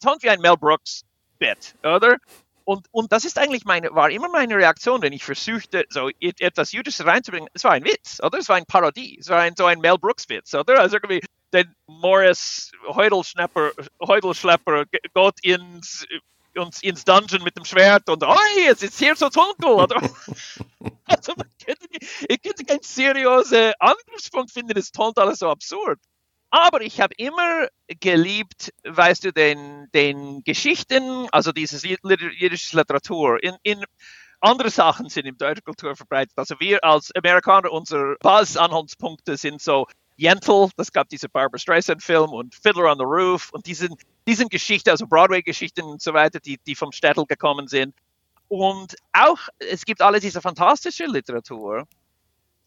tont 0.00 0.22
wie 0.22 0.30
ein 0.30 0.40
Mel 0.40 0.56
Brooks 0.56 1.02
Bett, 1.38 1.74
oder? 1.82 2.16
Und, 2.64 2.86
und 2.90 3.12
das 3.12 3.24
ist 3.24 3.38
eigentlich 3.38 3.64
meine, 3.64 3.94
war 3.94 4.10
immer 4.10 4.28
meine 4.28 4.54
Reaktion, 4.56 5.00
wenn 5.00 5.14
ich 5.14 5.24
versuchte, 5.24 5.86
so 5.88 6.10
etwas 6.20 6.72
Jüdisches 6.72 7.06
reinzubringen. 7.06 7.48
Es 7.54 7.64
war 7.64 7.72
ein 7.72 7.84
Witz, 7.84 8.20
oder? 8.22 8.38
Es 8.38 8.50
war 8.50 8.56
ein 8.56 8.66
Parodie. 8.66 9.16
Es 9.18 9.30
war 9.30 9.40
ein, 9.40 9.54
so 9.56 9.64
ein 9.64 9.80
Mel 9.80 9.96
Brooks-Witz, 9.96 10.52
oder? 10.52 10.78
Also 10.78 10.96
irgendwie, 10.96 11.22
den 11.54 11.74
Morris 11.86 12.70
Heudelschlepper, 12.86 13.70
Heudelschlepper 14.06 14.84
geht 14.84 15.44
ins, 15.44 16.06
ins, 16.62 16.82
ins 16.82 17.04
Dungeon 17.04 17.42
mit 17.42 17.56
dem 17.56 17.64
Schwert 17.64 18.08
und, 18.08 18.22
oh, 18.24 18.36
es 18.68 18.82
ist 18.82 18.98
hier 18.98 19.16
so 19.16 19.28
dunkel, 19.28 19.78
also, 21.04 21.32
man 21.36 21.48
könnte, 21.64 21.86
ich 22.28 22.42
könnte 22.42 22.64
keinen 22.64 22.82
seriösen 22.82 23.72
Angriffspunkt 23.78 24.50
finden, 24.50 24.74
das 24.74 24.92
tont 24.92 25.18
alles 25.18 25.40
so 25.40 25.48
absurd. 25.48 25.98
Aber 26.50 26.80
ich 26.80 27.00
habe 27.00 27.14
immer 27.18 27.68
geliebt, 28.00 28.72
weißt 28.84 29.24
du, 29.24 29.32
den, 29.32 29.88
den 29.92 30.42
Geschichten, 30.44 31.28
also 31.30 31.52
diese 31.52 31.86
jüdische 31.86 32.76
Literatur. 32.76 33.42
In, 33.42 33.56
in 33.62 33.84
andere 34.40 34.70
Sachen 34.70 35.08
sind 35.08 35.26
in 35.26 35.36
deutschen 35.36 35.64
Kultur 35.64 35.94
verbreitet. 35.96 36.32
Also 36.36 36.54
wir 36.58 36.82
als 36.84 37.14
Amerikaner, 37.14 37.70
unsere 37.70 38.16
Basisanhaltspunkte 38.20 39.36
sind 39.36 39.60
so 39.60 39.86
Yentl, 40.18 40.68
das 40.76 40.92
gab 40.92 41.08
diese 41.08 41.28
Barbara 41.28 41.58
Streisand-Film 41.58 42.30
und 42.30 42.54
Fiddler 42.54 42.90
on 42.90 42.98
the 42.98 43.04
Roof 43.04 43.50
und 43.52 43.66
diesen, 43.66 43.96
diesen 44.26 44.48
Geschichten, 44.48 44.90
also 44.90 45.06
Broadway-Geschichten 45.06 45.82
und 45.82 46.02
so 46.02 46.12
weiter, 46.12 46.40
die, 46.40 46.58
die 46.66 46.74
vom 46.74 46.90
Städtel 46.90 47.24
gekommen 47.24 47.68
sind. 47.68 47.94
Und 48.48 48.96
auch, 49.12 49.38
es 49.58 49.84
gibt 49.84 50.02
alle 50.02 50.18
diese 50.18 50.40
fantastische 50.40 51.06
Literatur, 51.06 51.86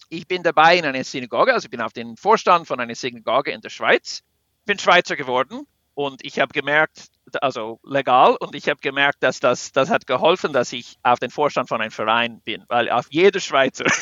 ich 0.09 0.27
bin 0.27 0.43
dabei 0.43 0.77
in 0.77 0.85
einer 0.85 1.03
Synagoge, 1.03 1.53
also 1.53 1.65
ich 1.65 1.71
bin 1.71 1.81
auf 1.81 1.93
den 1.93 2.17
Vorstand 2.17 2.67
von 2.67 2.79
einer 2.79 2.95
Synagoge 2.95 3.51
in 3.51 3.61
der 3.61 3.69
Schweiz, 3.69 4.23
bin 4.65 4.77
Schweizer 4.77 5.15
geworden 5.15 5.65
und 5.93 6.23
ich 6.25 6.39
habe 6.39 6.51
gemerkt, 6.53 7.07
also 7.41 7.79
legal, 7.83 8.35
und 8.39 8.55
ich 8.55 8.67
habe 8.69 8.79
gemerkt, 8.81 9.23
dass 9.23 9.39
das, 9.39 9.71
das 9.71 9.89
hat 9.89 10.07
geholfen, 10.07 10.53
dass 10.53 10.73
ich 10.73 10.97
auf 11.03 11.19
den 11.19 11.29
Vorstand 11.29 11.69
von 11.69 11.81
einem 11.81 11.91
Verein 11.91 12.41
bin, 12.41 12.63
weil 12.67 12.89
auf 12.89 13.07
jeder 13.09 13.39
Schweizer. 13.39 13.85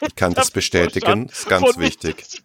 Ich 0.00 0.14
kann 0.14 0.34
das 0.34 0.50
bestätigen, 0.50 1.26
das 1.28 1.40
ist 1.40 1.48
ganz 1.48 1.78
wichtig. 1.78 2.42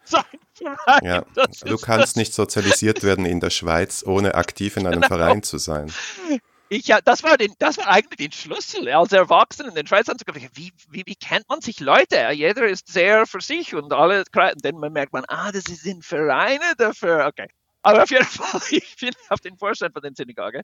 Ja, 1.02 1.24
du 1.66 1.78
kannst 1.78 2.18
nicht 2.18 2.34
sozialisiert 2.34 3.04
werden 3.04 3.26
in 3.26 3.40
der 3.40 3.50
Schweiz, 3.50 4.04
ohne 4.06 4.36
aktiv 4.36 4.78
in 4.78 4.88
einem 4.88 5.02
genau. 5.02 5.16
Verein 5.16 5.44
zu 5.44 5.58
sein 5.58 5.92
ich, 6.74 6.88
ja, 6.88 7.00
das, 7.02 7.24
war 7.24 7.38
den, 7.38 7.54
das 7.60 7.78
war 7.78 7.88
eigentlich 7.88 8.18
den 8.18 8.32
Schlüssel 8.32 8.90
als 8.90 9.12
Erwachsener 9.12 9.70
in 9.70 9.76
den 9.76 9.88
Schweiz 9.88 10.10
anzukommen. 10.10 10.48
Wie, 10.54 10.72
wie, 10.90 11.04
wie 11.06 11.16
kennt 11.16 11.48
man 11.48 11.62
sich 11.62 11.80
Leute? 11.80 12.32
Jeder 12.32 12.68
ist 12.68 12.92
sehr 12.92 13.26
für 13.26 13.42
sich 13.42 13.76
und 13.76 13.94
alle, 13.94 14.24
dann 14.32 14.80
merkt 14.92 15.14
man, 15.14 15.24
ah, 15.28 15.52
das 15.52 15.64
sind 15.66 16.04
Vereine 16.04 16.74
dafür. 16.78 17.28
Okay. 17.28 17.48
Aber 17.84 18.04
auf 18.04 18.10
jeden 18.10 18.26
Fall, 18.26 18.62
ich 18.72 18.96
bin 18.98 19.12
auf 19.30 19.40
den 19.40 19.58
Vorstand 19.58 19.94
von 19.94 20.02
den 20.02 20.16
Synagoge. 20.16 20.62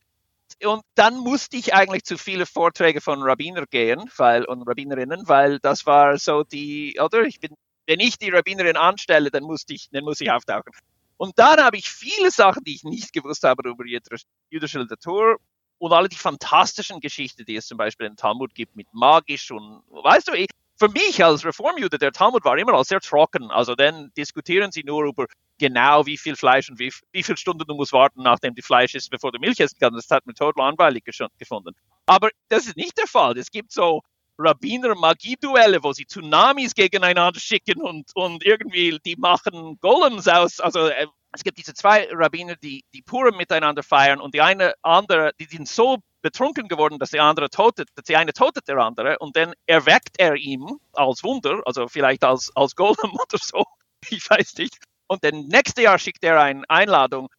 Und 0.65 0.81
dann 0.95 1.17
musste 1.17 1.57
ich 1.57 1.75
eigentlich 1.75 2.03
zu 2.03 2.17
viele 2.17 2.45
Vorträge 2.47 3.01
von 3.01 3.21
Rabbiner 3.21 3.65
gehen, 3.67 4.09
weil, 4.17 4.45
und 4.45 4.63
Rabbinerinnen, 4.67 5.27
weil 5.27 5.59
das 5.59 5.85
war 5.85 6.17
so 6.17 6.43
die, 6.43 6.99
oder? 6.99 7.21
Ich 7.23 7.39
bin, 7.39 7.55
wenn 7.85 7.99
ich 7.99 8.17
die 8.17 8.31
Rabbinerin 8.31 8.75
anstelle, 8.75 9.29
dann 9.29 9.43
musste 9.43 9.75
ich, 9.75 9.89
dann 9.91 10.03
muss 10.03 10.19
ich 10.21 10.31
auftauchen. 10.31 10.73
Und 11.17 11.37
dann 11.37 11.59
habe 11.59 11.77
ich 11.77 11.89
viele 11.89 12.31
Sachen, 12.31 12.63
die 12.63 12.75
ich 12.75 12.83
nicht 12.83 13.13
gewusst 13.13 13.43
habe 13.43 13.69
über 13.69 13.85
jüdische 13.85 14.79
Literatur, 14.79 15.37
und 15.79 15.93
alle 15.93 16.09
die 16.09 16.15
fantastischen 16.15 16.99
Geschichten, 16.99 17.45
die 17.45 17.55
es 17.55 17.65
zum 17.65 17.77
Beispiel 17.77 18.05
im 18.05 18.15
Talmud 18.15 18.53
gibt 18.53 18.75
mit 18.75 18.87
magisch 18.93 19.49
und 19.49 19.81
weißt 19.89 20.27
du, 20.27 20.33
ich, 20.33 20.49
für 20.79 20.89
mich 20.89 21.23
als 21.23 21.45
Reformjude, 21.45 21.97
der 21.97 22.13
Talmud 22.13 22.45
war 22.45 22.57
immer 22.57 22.83
sehr 22.85 23.01
trocken. 23.01 23.51
Also 23.51 23.75
dann 23.75 24.11
diskutieren 24.15 24.71
sie 24.71 24.83
nur 24.83 25.03
über 25.03 25.25
genau 25.57 26.05
wie 26.05 26.17
viel 26.17 26.37
Fleisch 26.37 26.69
und 26.69 26.79
wie, 26.79 26.91
wie 27.11 27.21
viele 27.21 27.37
Stunden 27.37 27.65
du 27.67 27.75
musst 27.75 27.91
warten, 27.91 28.23
nachdem 28.23 28.55
die 28.55 28.61
Fleisch 28.61 28.95
ist, 28.95 29.09
bevor 29.09 29.33
du 29.33 29.39
Milch 29.39 29.59
essen 29.59 29.77
kannst. 29.79 29.97
Das 29.97 30.15
hat 30.15 30.25
mir 30.25 30.33
total 30.33 30.65
langweilig 30.65 31.03
gefunden. 31.03 31.75
Aber 32.05 32.29
das 32.47 32.65
ist 32.67 32.77
nicht 32.77 32.97
der 32.97 33.07
Fall. 33.07 33.37
Es 33.37 33.51
gibt 33.51 33.73
so 33.73 34.01
Rabbiner-Magie-Duelle, 34.37 35.83
wo 35.83 35.91
sie 35.91 36.05
Tsunamis 36.05 36.73
gegeneinander 36.73 37.41
schicken 37.41 37.81
und, 37.81 38.15
und 38.15 38.45
irgendwie 38.45 38.97
die 39.05 39.17
machen 39.17 39.77
Golems 39.81 40.29
aus, 40.29 40.61
also 40.61 40.87
äh, 40.87 41.07
es 41.33 41.43
gibt 41.43 41.57
diese 41.57 41.73
zwei 41.73 42.07
Rabbiner, 42.11 42.55
die, 42.55 42.83
die 42.93 43.01
Purim 43.01 43.37
miteinander 43.37 43.83
feiern 43.83 44.19
und 44.19 44.33
die 44.33 44.41
eine 44.41 44.73
andere, 44.81 45.33
die 45.39 45.45
sind 45.45 45.67
so 45.67 45.97
betrunken 46.21 46.67
geworden, 46.67 46.99
dass 46.99 47.11
die 47.11 47.19
andere 47.19 47.49
totet, 47.49 47.89
dass 47.95 48.05
die 48.05 48.15
eine 48.15 48.33
totet 48.33 48.67
der 48.67 48.77
andere 48.77 49.19
und 49.19 49.35
dann 49.35 49.53
erweckt 49.65 50.19
er 50.19 50.35
ihm 50.35 50.79
als 50.93 51.23
Wunder, 51.23 51.61
also 51.65 51.87
vielleicht 51.87 52.23
als, 52.23 52.51
als 52.55 52.75
Golem 52.75 52.95
oder 53.13 53.37
so, 53.41 53.63
ich 54.09 54.29
weiß 54.29 54.55
nicht. 54.55 54.77
Und 55.07 55.23
dann 55.23 55.47
nächste 55.47 55.81
Jahr 55.81 55.97
schickt 55.97 56.23
er 56.23 56.39
eine 56.41 56.63
Einladung, 56.69 57.29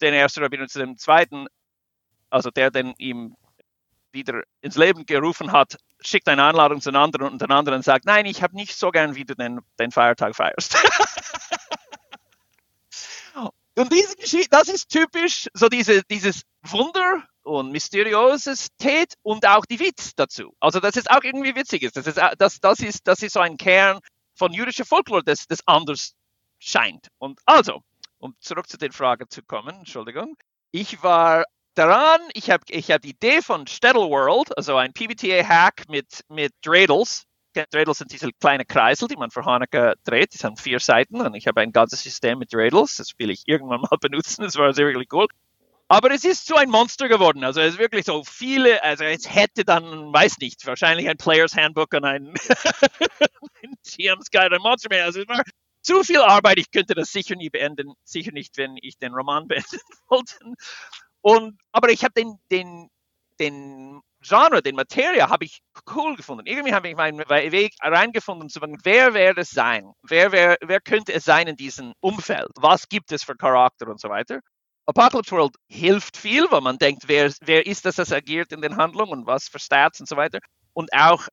den 0.00 0.14
ersten 0.14 0.42
Rabbiner 0.42 0.66
zu 0.66 0.78
dem 0.78 0.96
zweiten, 0.96 1.46
also 2.30 2.50
der 2.50 2.70
den 2.70 2.94
ihm 2.98 3.36
wieder 4.12 4.42
ins 4.60 4.76
Leben 4.76 5.06
gerufen 5.06 5.52
hat, 5.52 5.76
schickt 6.00 6.28
eine 6.28 6.44
Einladung 6.44 6.80
zu 6.80 6.90
einem 6.90 7.02
anderen 7.02 7.28
und 7.28 7.40
den 7.40 7.52
anderen 7.52 7.82
sagt, 7.82 8.06
nein, 8.06 8.26
ich 8.26 8.42
habe 8.42 8.56
nicht 8.56 8.74
so 8.74 8.90
gern, 8.90 9.14
wie 9.14 9.24
du 9.24 9.34
den, 9.36 9.60
den 9.78 9.92
Feiertag 9.92 10.34
feierst. 10.34 10.76
Und 13.76 13.92
diese 13.92 14.16
Geschichte, 14.16 14.50
das 14.50 14.68
ist 14.68 14.90
typisch 14.90 15.48
so 15.54 15.68
diese, 15.68 16.02
dieses 16.02 16.42
Wunder 16.62 17.22
und 17.42 17.72
mysteriöses 17.72 18.68
Tät 18.78 19.14
und 19.22 19.46
auch 19.46 19.64
die 19.66 19.80
Witz 19.80 20.14
dazu. 20.14 20.54
Also, 20.60 20.80
dass 20.80 20.96
es 20.96 21.06
auch 21.06 21.22
irgendwie 21.22 21.54
witzig 21.54 21.82
ist. 21.82 21.96
Das 21.96 22.06
ist, 22.06 22.20
das, 22.38 22.60
das 22.60 22.80
ist, 22.80 23.06
das 23.06 23.22
ist 23.22 23.32
so 23.32 23.40
ein 23.40 23.56
Kern 23.56 24.00
von 24.34 24.52
jüdischer 24.52 24.84
Folklore, 24.84 25.22
das, 25.24 25.46
das 25.46 25.66
anders 25.66 26.14
scheint. 26.58 27.08
Und 27.18 27.40
also, 27.46 27.82
um 28.18 28.34
zurück 28.40 28.68
zu 28.68 28.78
den 28.78 28.92
Fragen 28.92 29.28
zu 29.30 29.42
kommen, 29.42 29.76
Entschuldigung. 29.76 30.36
Ich 30.72 31.02
war 31.02 31.44
daran, 31.74 32.20
ich 32.34 32.50
habe 32.50 32.64
ich 32.68 32.90
hab 32.90 33.02
die 33.02 33.10
Idee 33.10 33.42
von 33.42 33.66
Steddle 33.66 34.08
World, 34.08 34.56
also 34.56 34.76
ein 34.76 34.92
PBTA-Hack 34.92 35.88
mit, 35.88 36.24
mit 36.28 36.52
Dreidels, 36.62 37.26
Dreidels 37.52 37.98
sind 37.98 38.12
diese 38.12 38.30
kleinen 38.32 38.66
Kreisel, 38.66 39.08
die 39.08 39.16
man 39.16 39.30
für 39.30 39.44
Hanukkah 39.44 39.94
dreht. 40.04 40.34
Die 40.34 40.38
haben 40.38 40.56
vier 40.56 40.78
Seiten 40.78 41.20
und 41.20 41.34
ich 41.34 41.46
habe 41.46 41.60
ein 41.60 41.72
ganzes 41.72 42.02
System 42.02 42.38
mit 42.38 42.52
Dreidels. 42.52 42.96
Das 42.96 43.12
will 43.18 43.30
ich 43.30 43.42
irgendwann 43.46 43.80
mal 43.80 43.96
benutzen. 44.00 44.42
Das 44.42 44.56
war 44.56 44.72
sehr 44.72 44.86
wirklich 44.86 45.12
cool. 45.12 45.26
Aber 45.90 46.12
es 46.12 46.22
ist 46.24 46.46
so 46.46 46.54
ein 46.54 46.70
Monster 46.70 47.08
geworden. 47.08 47.42
Also 47.42 47.60
es 47.60 47.72
ist 47.72 47.80
wirklich 47.80 48.04
so 48.06 48.22
viele, 48.22 48.80
also 48.84 49.02
es 49.02 49.28
hätte 49.28 49.64
dann, 49.64 50.12
weiß 50.12 50.38
nicht, 50.38 50.64
wahrscheinlich 50.64 51.08
ein 51.08 51.16
Players 51.16 51.56
Handbook 51.56 51.92
und 51.94 52.04
ein, 52.04 52.32
ein 53.62 53.74
TM's 53.82 54.30
Guide, 54.30 54.54
ein 54.54 54.62
Monster 54.62 54.88
mehr. 54.88 55.04
Also 55.04 55.22
es 55.22 55.28
war 55.28 55.42
zu 55.82 56.04
viel 56.04 56.20
Arbeit. 56.20 56.58
Ich 56.60 56.70
könnte 56.70 56.94
das 56.94 57.10
sicher 57.10 57.34
nie 57.34 57.50
beenden. 57.50 57.94
Sicher 58.04 58.30
nicht, 58.30 58.56
wenn 58.56 58.76
ich 58.80 58.98
den 58.98 59.14
Roman 59.14 59.48
beenden 59.48 59.80
wollte. 60.08 60.36
Und, 61.22 61.58
aber 61.72 61.88
ich 61.88 62.04
habe 62.04 62.14
den, 62.14 62.36
den, 62.52 62.88
den 63.40 64.00
Genre, 64.20 64.62
den 64.62 64.76
Materie, 64.76 65.28
habe 65.28 65.44
ich 65.44 65.58
cool 65.92 66.14
gefunden. 66.14 66.46
Irgendwie 66.46 66.72
habe 66.72 66.88
ich 66.88 66.94
meinen 66.94 67.18
Weg 67.18 67.74
reingefunden, 67.80 68.48
zu 68.48 68.60
sagen, 68.60 68.78
wer 68.84 69.12
wäre 69.12 69.40
es 69.40 69.50
sein? 69.50 69.90
Wer, 70.04 70.30
wer, 70.30 70.56
wer 70.60 70.80
könnte 70.80 71.12
es 71.12 71.24
sein 71.24 71.48
in 71.48 71.56
diesem 71.56 71.94
Umfeld? 71.98 72.50
Was 72.54 72.88
gibt 72.88 73.10
es 73.10 73.24
für 73.24 73.34
Charakter 73.34 73.88
und 73.88 74.00
so 74.00 74.08
weiter? 74.08 74.38
Apocalypse 74.86 75.32
World 75.32 75.56
hilft 75.68 76.16
viel, 76.16 76.50
weil 76.50 76.60
man 76.60 76.78
denkt, 76.78 77.04
wer, 77.06 77.32
wer 77.42 77.66
ist 77.66 77.84
das, 77.84 77.96
das 77.96 78.12
agiert 78.12 78.52
in 78.52 78.60
den 78.60 78.76
Handlungen 78.76 79.12
und 79.12 79.26
was 79.26 79.48
für 79.48 79.58
Stats 79.58 80.00
und 80.00 80.08
so 80.08 80.16
weiter. 80.16 80.40
Und 80.72 80.92
auch 80.92 81.28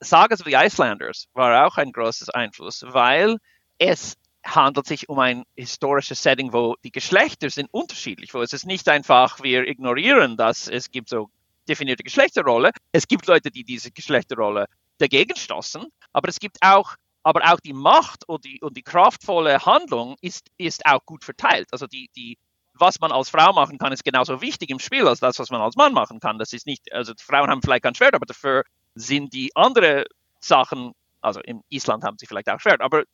Sagas 0.00 0.40
the 0.44 0.54
Icelanders 0.54 1.26
war 1.32 1.66
auch 1.66 1.76
ein 1.76 1.92
großes 1.92 2.30
Einfluss, 2.30 2.84
weil 2.86 3.38
es 3.78 4.16
handelt 4.44 4.86
sich 4.86 5.08
um 5.08 5.18
ein 5.18 5.44
historisches 5.56 6.22
Setting, 6.22 6.52
wo 6.52 6.76
die 6.84 6.92
Geschlechter 6.92 7.50
sind 7.50 7.68
unterschiedlich, 7.72 8.32
wo 8.34 8.40
es 8.40 8.52
ist 8.52 8.66
nicht 8.66 8.88
einfach, 8.88 9.42
wir 9.42 9.66
ignorieren 9.66 10.36
das, 10.36 10.68
es 10.68 10.90
gibt 10.90 11.08
so 11.08 11.30
definierte 11.68 12.02
Geschlechterrolle. 12.02 12.70
Es 12.92 13.06
gibt 13.06 13.26
Leute, 13.26 13.50
die 13.50 13.64
diese 13.64 13.90
Geschlechterrolle 13.90 14.66
dagegen 14.98 15.36
stoßen, 15.36 15.86
aber 16.12 16.28
es 16.28 16.38
gibt 16.38 16.58
auch 16.62 16.94
aber 17.24 17.52
auch 17.52 17.60
die 17.60 17.74
Macht 17.74 18.26
und 18.26 18.44
die, 18.46 18.58
und 18.62 18.74
die 18.76 18.82
kraftvolle 18.82 19.66
Handlung 19.66 20.16
ist, 20.22 20.48
ist 20.56 20.86
auch 20.86 21.04
gut 21.04 21.24
verteilt. 21.24 21.68
Also 21.72 21.86
die, 21.86 22.08
die, 22.16 22.38
was 22.78 23.00
man 23.00 23.12
als 23.12 23.30
Frau 23.30 23.52
machen 23.52 23.78
kann, 23.78 23.92
ist 23.92 24.04
genauso 24.04 24.40
wichtig 24.40 24.70
im 24.70 24.78
Spiel 24.78 25.06
als 25.06 25.20
das, 25.20 25.38
was 25.38 25.50
man 25.50 25.60
als 25.60 25.76
Mann 25.76 25.92
machen 25.92 26.20
kann. 26.20 26.38
Das 26.38 26.52
ist 26.52 26.66
nicht, 26.66 26.92
also 26.92 27.12
Frauen 27.20 27.50
haben 27.50 27.62
vielleicht 27.62 27.84
kein 27.84 27.94
Schwert, 27.94 28.14
aber 28.14 28.26
dafür 28.26 28.64
sind 28.94 29.32
die 29.32 29.54
anderen 29.54 30.04
Sachen, 30.40 30.92
also 31.20 31.40
in 31.40 31.62
Island 31.68 32.04
haben 32.04 32.16
sie 32.18 32.26
vielleicht 32.26 32.48
auch 32.48 32.60
Schwert, 32.60 32.80
aber 32.80 33.04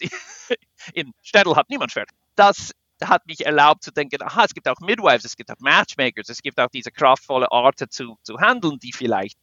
in 0.92 1.12
Städtel 1.23 1.56
hat 1.56 1.68
niemand 1.71 1.92
Schwert. 1.92 2.11
Das 2.37 2.73
hat 3.02 3.26
mich 3.26 3.44
erlaubt 3.44 3.83
zu 3.83 3.90
denken, 3.90 4.23
aha, 4.23 4.44
es 4.44 4.54
gibt 4.54 4.68
auch 4.68 4.80
Midwives, 4.80 5.25
es 5.25 5.37
gibt 5.37 5.50
auch 5.50 5.59
Matchmakers, 5.59 6.28
es 6.28 6.42
gibt 6.42 6.59
auch 6.61 6.68
diese 6.68 6.90
kraftvolle 6.90 7.50
Art 7.50 7.78
zu, 7.90 8.16
zu 8.23 8.38
handeln, 8.38 8.78
die 8.78 8.92
vielleicht 8.92 9.38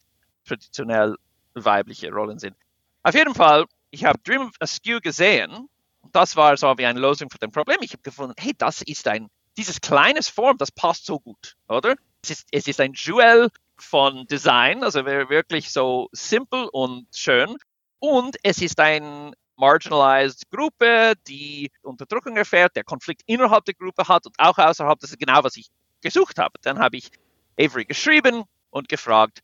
traditionell 0.45 1.15
weibliche 1.53 2.11
Rollen 2.11 2.39
sind. 2.39 2.55
Auf 3.03 3.15
jeden 3.15 3.35
Fall, 3.35 3.65
ich 3.89 4.05
habe 4.05 4.19
Dream 4.23 4.43
of 4.43 4.51
Askew 4.59 4.99
gesehen. 5.01 5.67
Das 6.11 6.35
war 6.35 6.55
so 6.57 6.77
wie 6.77 6.85
eine 6.85 6.99
Lösung 6.99 7.29
für 7.29 7.37
das 7.39 7.51
Problem. 7.51 7.77
Ich 7.81 7.93
habe 7.93 8.01
gefunden, 8.01 8.33
hey, 8.37 8.53
das 8.57 8.81
ist 8.81 9.07
ein, 9.07 9.29
dieses 9.57 9.81
kleines 9.81 10.29
Form, 10.29 10.57
das 10.57 10.71
passt 10.71 11.05
so 11.05 11.19
gut, 11.19 11.55
oder? 11.67 11.95
Es 12.23 12.29
ist, 12.29 12.47
es 12.51 12.67
ist 12.67 12.79
ein 12.79 12.93
Jewel 12.93 13.49
von 13.77 14.27
Design, 14.27 14.83
also 14.83 15.05
wirklich 15.05 15.71
so 15.71 16.09
simpel 16.11 16.67
und 16.71 17.07
schön. 17.15 17.57
Und 17.99 18.37
es 18.43 18.61
ist 18.61 18.79
ein 18.79 19.33
marginalized 19.57 20.49
Gruppe, 20.49 21.13
die 21.27 21.71
Unterdrückung 21.83 22.35
erfährt, 22.37 22.75
der 22.75 22.83
Konflikt 22.83 23.21
innerhalb 23.25 23.65
der 23.65 23.75
Gruppe 23.75 24.07
hat 24.07 24.25
und 24.25 24.35
auch 24.39 24.57
außerhalb. 24.57 24.99
Das 24.99 25.11
ist 25.11 25.19
genau, 25.19 25.43
was 25.43 25.57
ich 25.57 25.69
gesucht 26.01 26.39
habe. 26.39 26.53
Dann 26.61 26.79
habe 26.79 26.97
ich 26.97 27.11
Avery 27.59 27.85
geschrieben 27.85 28.43
und 28.71 28.89
gefragt, 28.89 29.41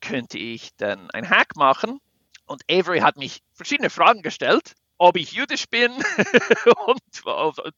könnte 0.00 0.38
ich 0.38 0.74
denn 0.76 1.10
ein 1.10 1.28
Hack 1.28 1.56
machen? 1.56 2.00
Und 2.46 2.62
Avery 2.70 3.00
hat 3.00 3.16
mich 3.16 3.42
verschiedene 3.54 3.90
Fragen 3.90 4.22
gestellt, 4.22 4.74
ob 5.00 5.16
ich 5.16 5.32
jüdisch 5.32 5.66
bin. 5.68 5.92
Und, 6.86 7.00
und, 7.24 7.74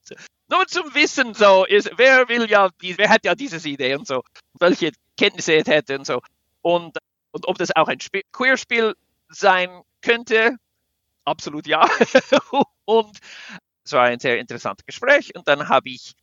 nur 0.49 0.67
zum 0.67 0.93
Wissen 0.93 1.33
so 1.33 1.65
ist, 1.65 1.89
wer 1.95 2.27
will 2.27 2.49
ja, 2.49 2.69
wer 2.79 3.09
hat 3.09 3.23
ja 3.25 3.33
diese 3.33 3.67
Idee 3.67 3.95
und 3.95 4.05
so, 4.05 4.23
welche 4.59 4.91
Kenntnisse 5.17 5.53
er 5.53 5.63
hätte 5.63 5.97
und 5.97 6.05
so. 6.05 6.21
Und 6.61 6.97
und 7.33 7.47
ob 7.47 7.57
das 7.57 7.75
auch 7.75 7.87
ein 7.87 7.97
Queer-Spiel 8.31 8.95
sein 9.27 9.81
könnte, 10.01 10.55
absolut 11.25 11.67
ja. 11.67 11.81
und 12.85 13.17
es 13.83 13.91
war 13.91 14.03
ein 14.03 14.19
sehr 14.19 14.39
interessantes 14.39 14.85
Gespräch. 14.85 15.35
Und 15.35 15.47
dann 15.47 15.67
habe 15.67 15.89
ich 15.89 16.13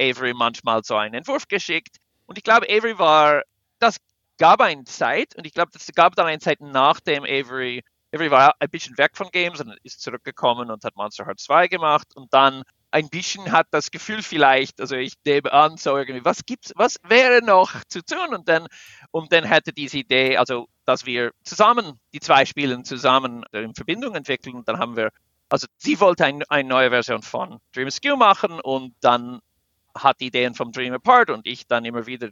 Avery 0.00 0.32
manchmal 0.32 0.82
so 0.82 0.96
einen 0.96 1.14
Entwurf 1.14 1.46
geschickt. 1.46 1.98
Und 2.24 2.38
ich 2.38 2.44
glaube, 2.44 2.66
Avery 2.70 2.98
war, 2.98 3.42
das 3.78 3.98
gab 4.38 4.60
eine 4.62 4.84
Zeit 4.84 5.36
und 5.36 5.46
ich 5.46 5.52
glaube, 5.52 5.70
das 5.72 5.86
gab 5.94 6.16
dann 6.16 6.26
eine 6.26 6.40
Zeit 6.40 6.60
nachdem 6.60 7.24
Avery, 7.24 7.84
Avery 8.16 8.30
war 8.30 8.54
ein 8.58 8.70
bisschen 8.70 8.96
weg 8.98 9.12
von 9.14 9.28
Games 9.30 9.60
und 9.60 9.76
ist 9.82 10.00
zurückgekommen 10.00 10.70
und 10.70 10.84
hat 10.84 10.96
Monster 10.96 11.26
Heart 11.26 11.40
2 11.40 11.68
gemacht 11.68 12.08
und 12.14 12.32
dann 12.32 12.62
ein 12.90 13.08
bisschen 13.10 13.52
hat 13.52 13.66
das 13.72 13.90
Gefühl 13.90 14.22
vielleicht, 14.22 14.80
also 14.80 14.96
ich 14.96 15.14
nehme 15.26 15.52
an, 15.52 15.76
so 15.76 15.96
irgendwie, 15.96 16.24
was 16.24 16.46
gibt's, 16.46 16.72
was 16.76 16.96
wäre 17.06 17.44
noch 17.44 17.72
zu 17.88 18.02
tun? 18.02 18.34
Und 18.34 18.48
dann, 18.48 18.68
und 19.10 19.32
dann 19.32 19.44
hätte 19.44 19.72
diese 19.72 19.98
Idee, 19.98 20.38
also, 20.38 20.68
dass 20.86 21.04
wir 21.04 21.32
zusammen, 21.42 22.00
die 22.14 22.20
zwei 22.20 22.46
Spielen 22.46 22.84
zusammen 22.84 23.44
in 23.52 23.74
Verbindung 23.74 24.14
entwickeln. 24.14 24.54
Und 24.54 24.66
dann 24.68 24.78
haben 24.78 24.96
wir, 24.96 25.10
also 25.50 25.66
sie 25.76 26.00
wollte 26.00 26.24
ein, 26.24 26.42
eine 26.48 26.68
neue 26.68 26.90
Version 26.90 27.22
von 27.22 27.58
Dream 27.72 27.88
Askew 27.88 28.16
machen 28.16 28.60
und 28.60 28.94
dann 29.00 29.40
hat 29.94 30.20
die 30.20 30.26
Ideen 30.26 30.54
vom 30.54 30.72
Dream 30.72 30.94
Apart 30.94 31.30
und 31.30 31.46
ich 31.46 31.66
dann 31.66 31.84
immer 31.84 32.06
wieder 32.06 32.30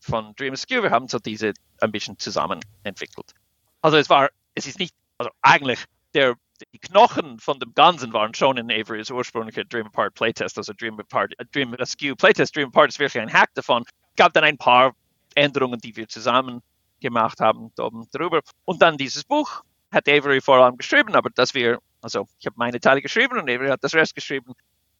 von 0.00 0.34
Dream 0.34 0.52
Askew. 0.52 0.82
Wir 0.82 0.90
haben 0.90 1.08
so 1.08 1.18
diese 1.18 1.54
ein 1.80 1.92
bisschen 1.92 2.18
zusammen 2.18 2.60
entwickelt. 2.82 3.32
Also 3.80 3.96
es 3.96 4.10
war, 4.10 4.30
es 4.54 4.66
ist 4.66 4.78
nicht, 4.78 4.94
also 5.18 5.30
eigentlich 5.42 5.84
der 6.14 6.36
die 6.72 6.78
Knochen 6.78 7.38
von 7.38 7.58
dem 7.58 7.74
Ganzen 7.74 8.12
waren 8.12 8.34
schon 8.34 8.56
in 8.56 8.70
Averys 8.70 9.10
ursprünglicher 9.10 9.64
Dream 9.64 9.86
Apart 9.86 10.14
Playtest, 10.14 10.56
also 10.56 10.72
Dream 10.72 10.98
Apart, 10.98 11.32
äh, 11.38 11.44
Dream 11.52 11.74
Askew 11.78 12.14
Playtest. 12.16 12.56
Dream 12.56 12.68
Apart 12.68 12.88
ist 12.88 12.98
wirklich 12.98 13.20
ein 13.20 13.32
Hack 13.32 13.50
davon. 13.54 13.84
Es 13.86 14.16
gab 14.16 14.32
dann 14.32 14.44
ein 14.44 14.56
paar 14.56 14.94
Änderungen, 15.34 15.78
die 15.80 15.94
wir 15.96 16.08
zusammen 16.08 16.62
gemacht 17.00 17.40
haben, 17.40 17.70
oben 17.78 18.08
drüber. 18.10 18.40
Und 18.64 18.80
dann 18.80 18.96
dieses 18.96 19.24
Buch 19.24 19.62
hat 19.92 20.08
Avery 20.08 20.40
vor 20.40 20.56
allem 20.56 20.76
geschrieben, 20.76 21.14
aber 21.14 21.30
dass 21.30 21.54
wir, 21.54 21.78
also 22.00 22.26
ich 22.38 22.46
habe 22.46 22.56
meine 22.58 22.80
Teile 22.80 23.02
geschrieben 23.02 23.38
und 23.38 23.50
Avery 23.50 23.68
hat 23.68 23.84
das 23.84 23.94
Rest 23.94 24.14
geschrieben, 24.14 24.52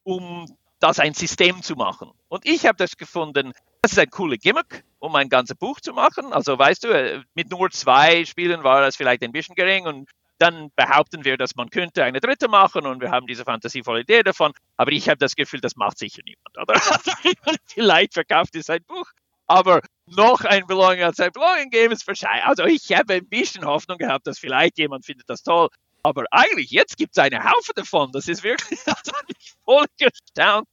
um 0.02 0.46
das 0.78 1.00
ein 1.00 1.14
System 1.14 1.62
zu 1.62 1.74
machen. 1.74 2.10
Und 2.28 2.44
ich 2.44 2.66
habe 2.66 2.76
das 2.76 2.96
gefunden, 2.96 3.52
das 3.80 3.92
ist 3.92 3.98
ein 3.98 4.10
cooler 4.10 4.36
Gimmick, 4.36 4.84
um 5.06 5.14
ein 5.16 5.28
ganzes 5.28 5.56
Buch 5.56 5.80
zu 5.80 5.92
machen. 5.92 6.32
Also 6.32 6.58
weißt 6.58 6.84
du, 6.84 6.88
äh, 6.88 7.22
mit 7.34 7.50
nur 7.50 7.70
zwei 7.70 8.24
Spielen 8.24 8.64
war 8.64 8.80
das 8.80 8.96
vielleicht 8.96 9.22
ein 9.22 9.32
bisschen 9.32 9.54
gering 9.54 9.86
und 9.86 10.10
dann 10.38 10.70
behaupten 10.76 11.24
wir, 11.24 11.36
dass 11.38 11.56
man 11.56 11.70
könnte 11.70 12.04
eine 12.04 12.20
dritte 12.20 12.48
machen 12.48 12.86
und 12.86 13.00
wir 13.00 13.10
haben 13.10 13.26
diese 13.26 13.44
fantasievolle 13.44 14.00
Idee 14.00 14.22
davon. 14.22 14.52
Aber 14.76 14.92
ich 14.92 15.08
habe 15.08 15.18
das 15.18 15.34
Gefühl, 15.34 15.60
das 15.60 15.76
macht 15.76 15.98
sicher 15.98 16.20
niemand. 16.24 16.58
Oder? 16.58 16.78
Vielleicht 17.66 18.12
verkauft 18.12 18.54
es 18.54 18.68
ein 18.68 18.84
Buch, 18.86 19.10
aber 19.46 19.80
noch 20.06 20.42
ein 20.42 20.66
Belonging 20.66 21.04
als 21.04 21.20
ein 21.20 21.32
Belonging 21.32 21.70
Game 21.70 21.92
ist 21.92 22.06
wahrscheinlich. 22.06 22.44
Also 22.44 22.64
ich 22.64 22.92
habe 22.92 23.14
ein 23.14 23.28
bisschen 23.28 23.64
Hoffnung 23.64 23.98
gehabt, 23.98 24.26
dass 24.26 24.38
vielleicht 24.38 24.78
jemand 24.78 25.04
findet 25.04 25.28
das 25.28 25.42
toll. 25.42 25.68
Aber 26.02 26.24
eigentlich, 26.30 26.70
jetzt 26.70 26.96
gibt 26.96 27.16
es 27.16 27.22
eine 27.22 27.42
Haufe 27.42 27.72
davon. 27.74 28.12
Das 28.12 28.28
ist 28.28 28.44
wirklich, 28.44 28.78
also 28.86 29.12
ich 29.26 29.54
voll 29.64 29.86
gestaunt, 29.98 30.68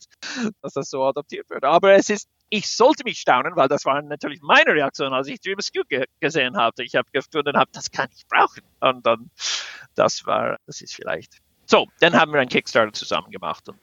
dass 0.62 0.73
das 0.73 0.89
so 0.89 1.03
adaptiert 1.03 1.49
wird. 1.49 1.63
Aber 1.63 1.93
es 1.93 2.10
ist 2.10 2.27
ich 2.53 2.69
sollte 2.69 3.03
mich 3.03 3.19
staunen, 3.19 3.55
weil 3.55 3.67
das 3.67 3.83
war 3.83 3.99
natürlich 4.03 4.39
meine 4.43 4.73
Reaktion, 4.73 5.11
als 5.11 5.27
ich 5.27 5.41
Dream 5.41 5.57
Askew 5.57 5.81
ge 5.89 6.05
gesehen 6.19 6.55
habe. 6.55 6.83
Ich 6.83 6.93
habe 6.93 7.09
gefunden, 7.11 7.57
hab, 7.57 7.71
das 7.71 7.89
kann 7.89 8.07
ich 8.15 8.27
brauchen. 8.27 8.61
Und 8.79 9.03
dann, 9.03 9.31
das 9.95 10.23
war, 10.27 10.57
das 10.67 10.81
ist 10.81 10.93
vielleicht. 10.93 11.39
So, 11.65 11.87
dann 11.99 12.13
haben 12.13 12.31
wir 12.31 12.39
einen 12.39 12.49
Kickstarter 12.51 12.93
zusammen 12.93 13.31
gemacht 13.31 13.67
und, 13.69 13.79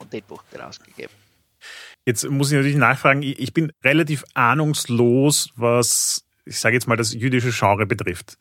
und 0.00 0.12
den 0.12 0.24
Buch 0.24 0.42
herausgegeben. 0.50 1.14
Jetzt 2.04 2.28
muss 2.28 2.50
ich 2.50 2.56
natürlich 2.56 2.76
nachfragen, 2.76 3.22
ich 3.22 3.54
bin 3.54 3.72
relativ 3.84 4.24
ahnungslos, 4.34 5.50
was, 5.54 6.24
ich 6.44 6.58
sage 6.58 6.74
jetzt 6.74 6.88
mal, 6.88 6.96
das 6.96 7.14
jüdische 7.14 7.52
Genre 7.52 7.86
betrifft. 7.86 8.38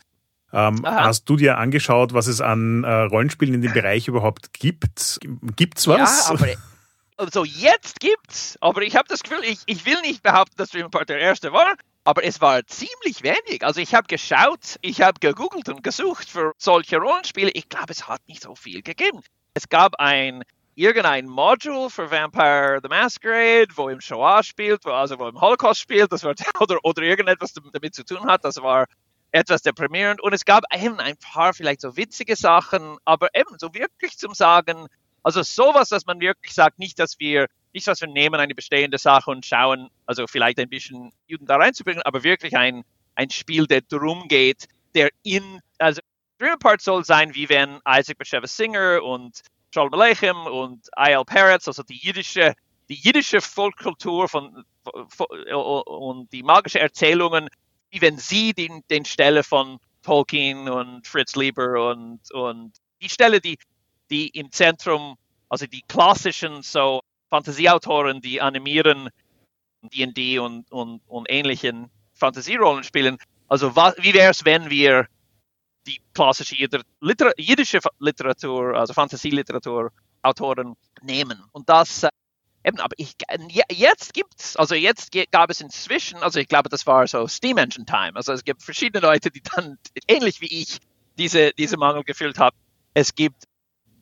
Ähm, 0.51 0.84
hast 0.84 1.29
du 1.29 1.36
dir 1.36 1.60
angeschaut, 1.60 2.13
was 2.13 2.25
es 2.25 2.41
an 2.41 2.84
äh, 2.84 2.91
Rollenspielen 2.91 3.53
in 3.53 3.62
dem 3.62 3.73
Bereich 3.73 4.08
überhaupt 4.08 4.51
gibt? 4.51 5.19
Gibt's 5.55 5.86
was? 5.86 6.27
Ja, 6.27 6.34
aber 6.34 6.47
also 7.19 7.43
jetzt 7.43 7.99
gibt's, 7.99 8.58
aber 8.62 8.82
ich 8.82 8.95
habe 8.95 9.08
das 9.10 9.23
Gefühl, 9.23 9.43
ich, 9.43 9.60
ich 9.65 9.86
will 9.86 9.99
nicht 10.01 10.23
behaupten, 10.23 10.55
dass 10.58 10.69
Dream 10.69 10.86
Apart 10.86 11.10
der 11.10 11.19
erste 11.19 11.51
war, 11.51 11.75
aber 12.05 12.23
es 12.23 12.39
war 12.39 12.65
ziemlich 12.65 13.23
wenig. 13.23 13.63
Also 13.63 13.82
ich 13.82 13.93
habe 13.93 14.08
geschaut, 14.08 14.77
ich 14.82 15.01
habe 15.01 15.19
gegoogelt 15.19 15.67
und 15.67 15.84
gesucht 15.84 16.29
für 16.29 16.53
solche 16.58 16.97
Rollenspiele. 16.97 17.51
Ich 17.53 17.67
glaube, 17.67 17.91
es 17.91 18.08
hat 18.08 18.21
nicht 18.27 18.43
so 18.43 18.55
viel 18.55 18.82
gegeben. 18.82 19.21
Es 19.53 19.67
gab 19.67 19.95
ein 19.99 20.43
irgendein 20.75 21.27
Module 21.27 21.89
für 21.89 22.10
Vampire 22.10 22.79
the 22.82 22.88
Masquerade, 22.88 23.67
wo 23.75 23.89
im 23.89 23.99
Shoah 23.99 24.41
spielt, 24.41 24.86
wo, 24.86 24.91
also 24.91 25.19
wo 25.19 25.27
im 25.27 25.41
Holocaust 25.41 25.82
spielt, 25.82 26.13
das 26.13 26.23
war, 26.23 26.34
oder, 26.62 26.77
oder 26.84 27.01
irgendetwas 27.01 27.53
damit 27.53 27.93
zu 27.93 28.05
tun 28.05 28.27
hat. 28.27 28.45
Das 28.45 28.55
war 28.62 28.86
etwas 29.32 29.62
deprimierend. 29.62 30.21
Und 30.21 30.34
es 30.34 30.45
gab 30.45 30.63
eben 30.73 30.99
ein 31.01 31.17
paar 31.17 31.53
vielleicht 31.53 31.82
so 31.82 31.97
witzige 31.97 32.38
Sachen, 32.38 32.97
aber 33.03 33.36
eben 33.36 33.60
so 33.60 33.73
wirklich 33.73 34.17
zum 34.17 34.34
Sagen, 34.34 34.88
also 35.23 35.43
sowas, 35.43 35.89
dass 35.89 36.05
man 36.05 36.19
wirklich 36.19 36.53
sagt, 36.53 36.79
nicht, 36.79 36.99
dass 36.99 37.19
wir, 37.19 37.47
nicht, 37.73 37.88
dass 37.88 38.01
wir 38.01 38.08
nehmen 38.08 38.39
eine 38.39 38.55
bestehende 38.55 38.97
Sache 38.97 39.32
und 39.32 39.45
schauen, 39.45 39.89
also 40.05 40.25
vielleicht 40.27 40.60
ein 40.60 40.69
bisschen 40.69 41.12
Juden 41.27 41.45
da 41.45 41.58
reinzubringen, 41.58 42.01
aber 42.03 42.23
wirklich 42.23 42.55
ein, 42.55 42.84
ein 43.15 43.29
Spiel, 43.29 43.67
der 43.67 43.82
darum 43.82 44.27
geht, 44.27 44.67
der 44.95 45.10
in, 45.23 45.60
also 45.77 46.01
Dream 46.39 46.53
Apart 46.53 46.82
soll 46.82 47.03
sein, 47.03 47.36
wie 47.36 47.49
wenn 47.49 47.79
Isaac 47.88 48.17
Bashevis 48.17 48.55
Singer 48.55 49.03
und 49.03 49.41
Shalom 49.73 49.93
Aleichem 49.93 50.38
und 50.47 50.88
I.L. 50.97 51.25
Peretz, 51.25 51.67
also 51.67 51.84
die 51.84 51.97
jüdische, 51.97 52.55
die 52.88 52.95
jüdische 52.95 53.39
Volkskultur 53.39 54.27
von, 54.27 54.63
und 55.55 56.34
die 56.34 56.41
magische 56.41 56.79
Erzählungen, 56.79 57.49
wie 57.91 58.01
wenn 58.01 58.17
sie 58.17 58.53
den, 58.53 58.84
den 58.89 59.05
Stelle 59.05 59.43
von 59.43 59.79
Tolkien 60.01 60.69
und 60.69 61.05
Fritz 61.05 61.36
Lieber 61.36 61.91
und, 61.91 62.19
und 62.32 62.73
die 63.01 63.10
Stelle, 63.10 63.41
die 63.41 63.60
die 64.10 64.28
im 64.30 64.52
Zentrum, 64.52 65.17
also 65.50 65.65
die 65.65 65.82
klassischen 65.88 66.62
so 66.62 67.02
Fantasieautoren, 67.30 68.22
die 68.22 68.41
animieren 68.41 69.10
D&D 69.82 70.39
und, 70.39 70.72
und, 70.72 71.02
und 71.08 71.26
ähnlichen 71.30 71.89
Fantasierollen 72.13 72.84
spielen. 72.84 73.17
Also 73.48 73.76
was, 73.76 73.95
wie 73.98 74.13
wäre 74.13 74.32
es, 74.32 74.45
wenn 74.45 74.69
wir 74.69 75.08
die 75.88 76.02
klassische 76.13 76.56
Liter 77.00 77.32
jiddische 77.38 77.80
Literatur, 78.00 78.76
also 78.76 78.93
Fantasieliteratur, 78.93 79.91
Autoren 80.22 80.76
nehmen. 81.02 81.41
Und 81.52 81.69
das 81.69 82.04
äh, 82.04 82.10
eben, 82.63 82.80
aber 82.80 82.93
ich, 82.98 83.15
jetzt 83.72 84.13
gibt's, 84.13 84.56
also 84.58 84.76
jetzt 84.76 85.12
gab 85.32 85.50
es 85.50 85.62
inzwischen, 85.62 86.17
also 86.17 86.39
ich 86.39 86.48
glaube, 86.48 86.69
das 86.69 86.86
war 86.86 87.08
so 87.08 87.28
Steam 87.28 87.58
Engine 87.58 87.86
Time. 87.86 88.12
Also 88.15 88.34
es 88.34 88.43
gibt 88.43 88.62
verschiedene 88.63 89.02
Leute, 89.02 89.32
die 89.32 89.41
dann 89.41 89.78
ähnlich 90.08 90.41
wie 90.41 90.62
ich 90.62 90.80
diese, 91.17 91.52
diese 91.58 91.78
Mangel 91.78 92.04
gefühlt 92.04 92.38
haben. 92.38 92.56
Es 92.93 93.15
gibt 93.15 93.43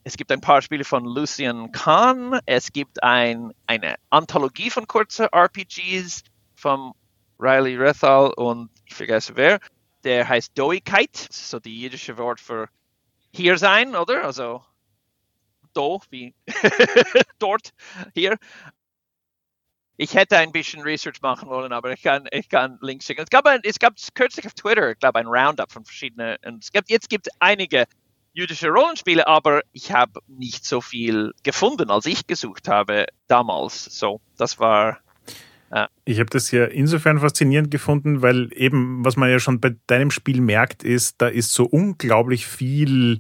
es 0.08 0.16
gibt 0.16 0.32
ein 0.32 0.40
paar 0.40 0.62
Spiele 0.62 0.86
von 0.86 1.04
Lucian 1.04 1.74
Kahn. 1.74 2.40
Es 2.46 2.72
gibt 2.72 3.04
ein, 3.04 3.52
eine 3.66 3.96
Anthologie 4.10 4.70
von 4.70 4.88
kurzen 4.88 5.28
RPGs 5.34 6.24
von 6.56 6.94
Riley 7.38 7.76
Rethal 7.76 8.32
und 8.38 8.70
ich 8.86 8.96
vergesse 8.96 9.36
wer. 9.36 9.60
Der 10.06 10.26
heißt 10.26 10.58
Doigkeit, 10.58 11.14
so 11.14 11.60
die 11.60 11.82
jüdische 11.82 12.18
Wort 12.18 12.40
für 12.40 12.70
hier 13.34 13.58
sein, 13.58 13.98
oder? 13.98 14.24
Also 14.24 14.64
do, 15.74 16.02
wie 16.10 16.34
dort, 17.40 17.74
hier. 18.14 18.38
Ich 19.98 20.16
hätte 20.16 20.38
ein 20.38 20.54
bisschen 20.54 20.84
Research 20.84 21.22
machen 21.22 21.50
wollen, 21.50 21.74
aber 21.74 21.92
ich 21.92 22.02
kann, 22.02 22.30
ich 22.32 22.48
kann 22.48 22.78
Links 22.80 23.08
schicken. 23.08 23.24
Es 23.24 23.30
gab, 23.30 23.46
ein, 23.46 23.60
es 23.64 23.78
gab 23.78 23.96
kürzlich 24.14 24.46
auf 24.46 24.54
Twitter, 24.54 24.92
ich 24.92 25.00
glaube, 25.00 25.20
ein 25.20 25.28
Roundup 25.28 25.70
von 25.70 25.84
verschiedenen, 25.84 26.38
und 26.46 26.64
es 26.64 26.72
gibt, 26.72 26.90
jetzt 26.90 27.10
gibt 27.10 27.28
es 27.28 27.34
einige 27.40 27.88
jüdische 28.38 28.70
Rollenspiele, 28.70 29.28
aber 29.28 29.62
ich 29.74 29.92
habe 29.92 30.22
nicht 30.28 30.64
so 30.64 30.80
viel 30.80 31.34
gefunden, 31.44 31.90
als 31.90 32.06
ich 32.06 32.28
gesucht 32.28 32.68
habe 32.68 33.08
damals. 33.28 33.86
So, 33.86 34.22
das 34.38 34.60
war. 34.60 35.00
Äh 35.72 35.88
ich 36.06 36.20
habe 36.20 36.30
das 36.30 36.52
ja 36.52 36.66
insofern 36.66 37.20
faszinierend 37.20 37.72
gefunden, 37.72 38.22
weil 38.22 38.50
eben, 38.54 39.04
was 39.04 39.18
man 39.18 39.32
ja 39.32 39.40
schon 39.40 39.60
bei 39.60 39.76
deinem 39.88 40.12
Spiel 40.12 40.40
merkt, 40.40 40.84
ist, 40.84 41.16
da 41.20 41.28
ist 41.28 41.52
so 41.52 41.66
unglaublich 41.66 42.46
viel 42.46 43.20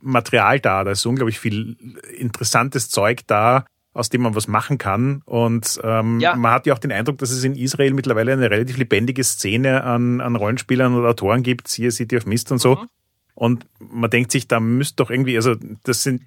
Material 0.00 0.60
da, 0.60 0.84
da 0.84 0.92
ist 0.92 1.02
so 1.02 1.08
unglaublich 1.08 1.40
viel 1.40 1.76
interessantes 2.16 2.88
Zeug 2.88 3.22
da, 3.26 3.64
aus 3.94 4.10
dem 4.10 4.20
man 4.20 4.36
was 4.36 4.46
machen 4.46 4.78
kann. 4.78 5.22
Und 5.24 5.80
ähm, 5.82 6.20
ja. 6.20 6.36
man 6.36 6.52
hat 6.52 6.66
ja 6.66 6.74
auch 6.74 6.78
den 6.78 6.92
Eindruck, 6.92 7.18
dass 7.18 7.32
es 7.32 7.42
in 7.42 7.56
Israel 7.56 7.94
mittlerweile 7.94 8.34
eine 8.34 8.48
relativ 8.48 8.76
lebendige 8.76 9.24
Szene 9.24 9.82
an, 9.82 10.20
an 10.20 10.36
Rollenspielern 10.36 10.94
oder 10.94 11.08
Autoren 11.08 11.42
gibt, 11.42 11.66
siehe 11.66 11.90
City 11.90 12.16
of 12.16 12.26
Mist 12.26 12.52
und 12.52 12.58
so. 12.58 12.76
Mhm. 12.76 12.88
Und 13.36 13.66
man 13.78 14.10
denkt 14.10 14.32
sich, 14.32 14.48
da 14.48 14.60
müsste 14.60 14.96
doch 14.96 15.10
irgendwie, 15.10 15.36
also 15.36 15.54
das 15.84 16.02
sind, 16.02 16.22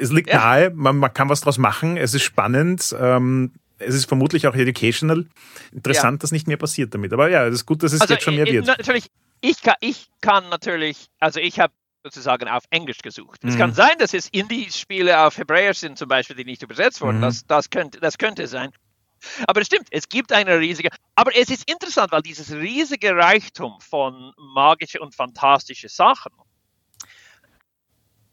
es 0.00 0.12
liegt 0.12 0.30
ja. 0.30 0.38
nahe, 0.38 0.70
man, 0.70 0.96
man 0.96 1.12
kann 1.12 1.28
was 1.28 1.40
draus 1.40 1.58
machen, 1.58 1.96
es 1.96 2.14
ist 2.14 2.22
spannend, 2.22 2.94
ähm, 2.98 3.50
es 3.78 3.96
ist 3.96 4.06
vermutlich 4.06 4.46
auch 4.46 4.54
educational. 4.54 5.26
Interessant, 5.72 6.14
ja. 6.14 6.18
dass 6.18 6.30
nicht 6.30 6.46
mehr 6.46 6.56
passiert 6.56 6.94
damit. 6.94 7.12
Aber 7.12 7.28
ja, 7.28 7.46
es 7.48 7.54
ist 7.54 7.66
gut, 7.66 7.82
dass 7.82 7.92
es 7.92 8.00
also 8.00 8.14
jetzt 8.14 8.22
schon 8.22 8.36
mehr 8.36 8.46
wird. 8.46 8.66
Natürlich, 8.66 9.08
ich 9.40 9.60
kann, 9.60 9.74
ich 9.80 10.06
kann 10.20 10.48
natürlich, 10.50 11.08
also 11.18 11.40
ich 11.40 11.58
habe 11.58 11.74
sozusagen 12.04 12.48
auf 12.48 12.62
Englisch 12.70 12.98
gesucht. 12.98 13.42
Mhm. 13.42 13.50
Es 13.50 13.58
kann 13.58 13.74
sein, 13.74 13.98
dass 13.98 14.14
es 14.14 14.28
Indie-Spiele 14.28 15.20
auf 15.26 15.38
Hebräisch 15.38 15.78
sind, 15.78 15.98
zum 15.98 16.06
Beispiel, 16.06 16.36
die 16.36 16.44
nicht 16.44 16.62
übersetzt 16.62 17.00
wurden. 17.00 17.18
Mhm. 17.18 17.22
Das, 17.22 17.44
das, 17.46 17.70
könnte, 17.70 17.98
das 17.98 18.18
könnte 18.18 18.46
sein. 18.46 18.70
Aber 19.48 19.60
es 19.60 19.66
stimmt, 19.66 19.88
es 19.90 20.08
gibt 20.08 20.32
eine 20.32 20.58
riesige, 20.58 20.90
aber 21.14 21.36
es 21.36 21.48
ist 21.48 21.70
interessant, 21.70 22.12
weil 22.12 22.22
dieses 22.22 22.52
riesige 22.52 23.14
Reichtum 23.14 23.80
von 23.80 24.32
magische 24.36 25.00
und 25.00 25.14
fantastische 25.14 25.88
Sachen, 25.88 26.32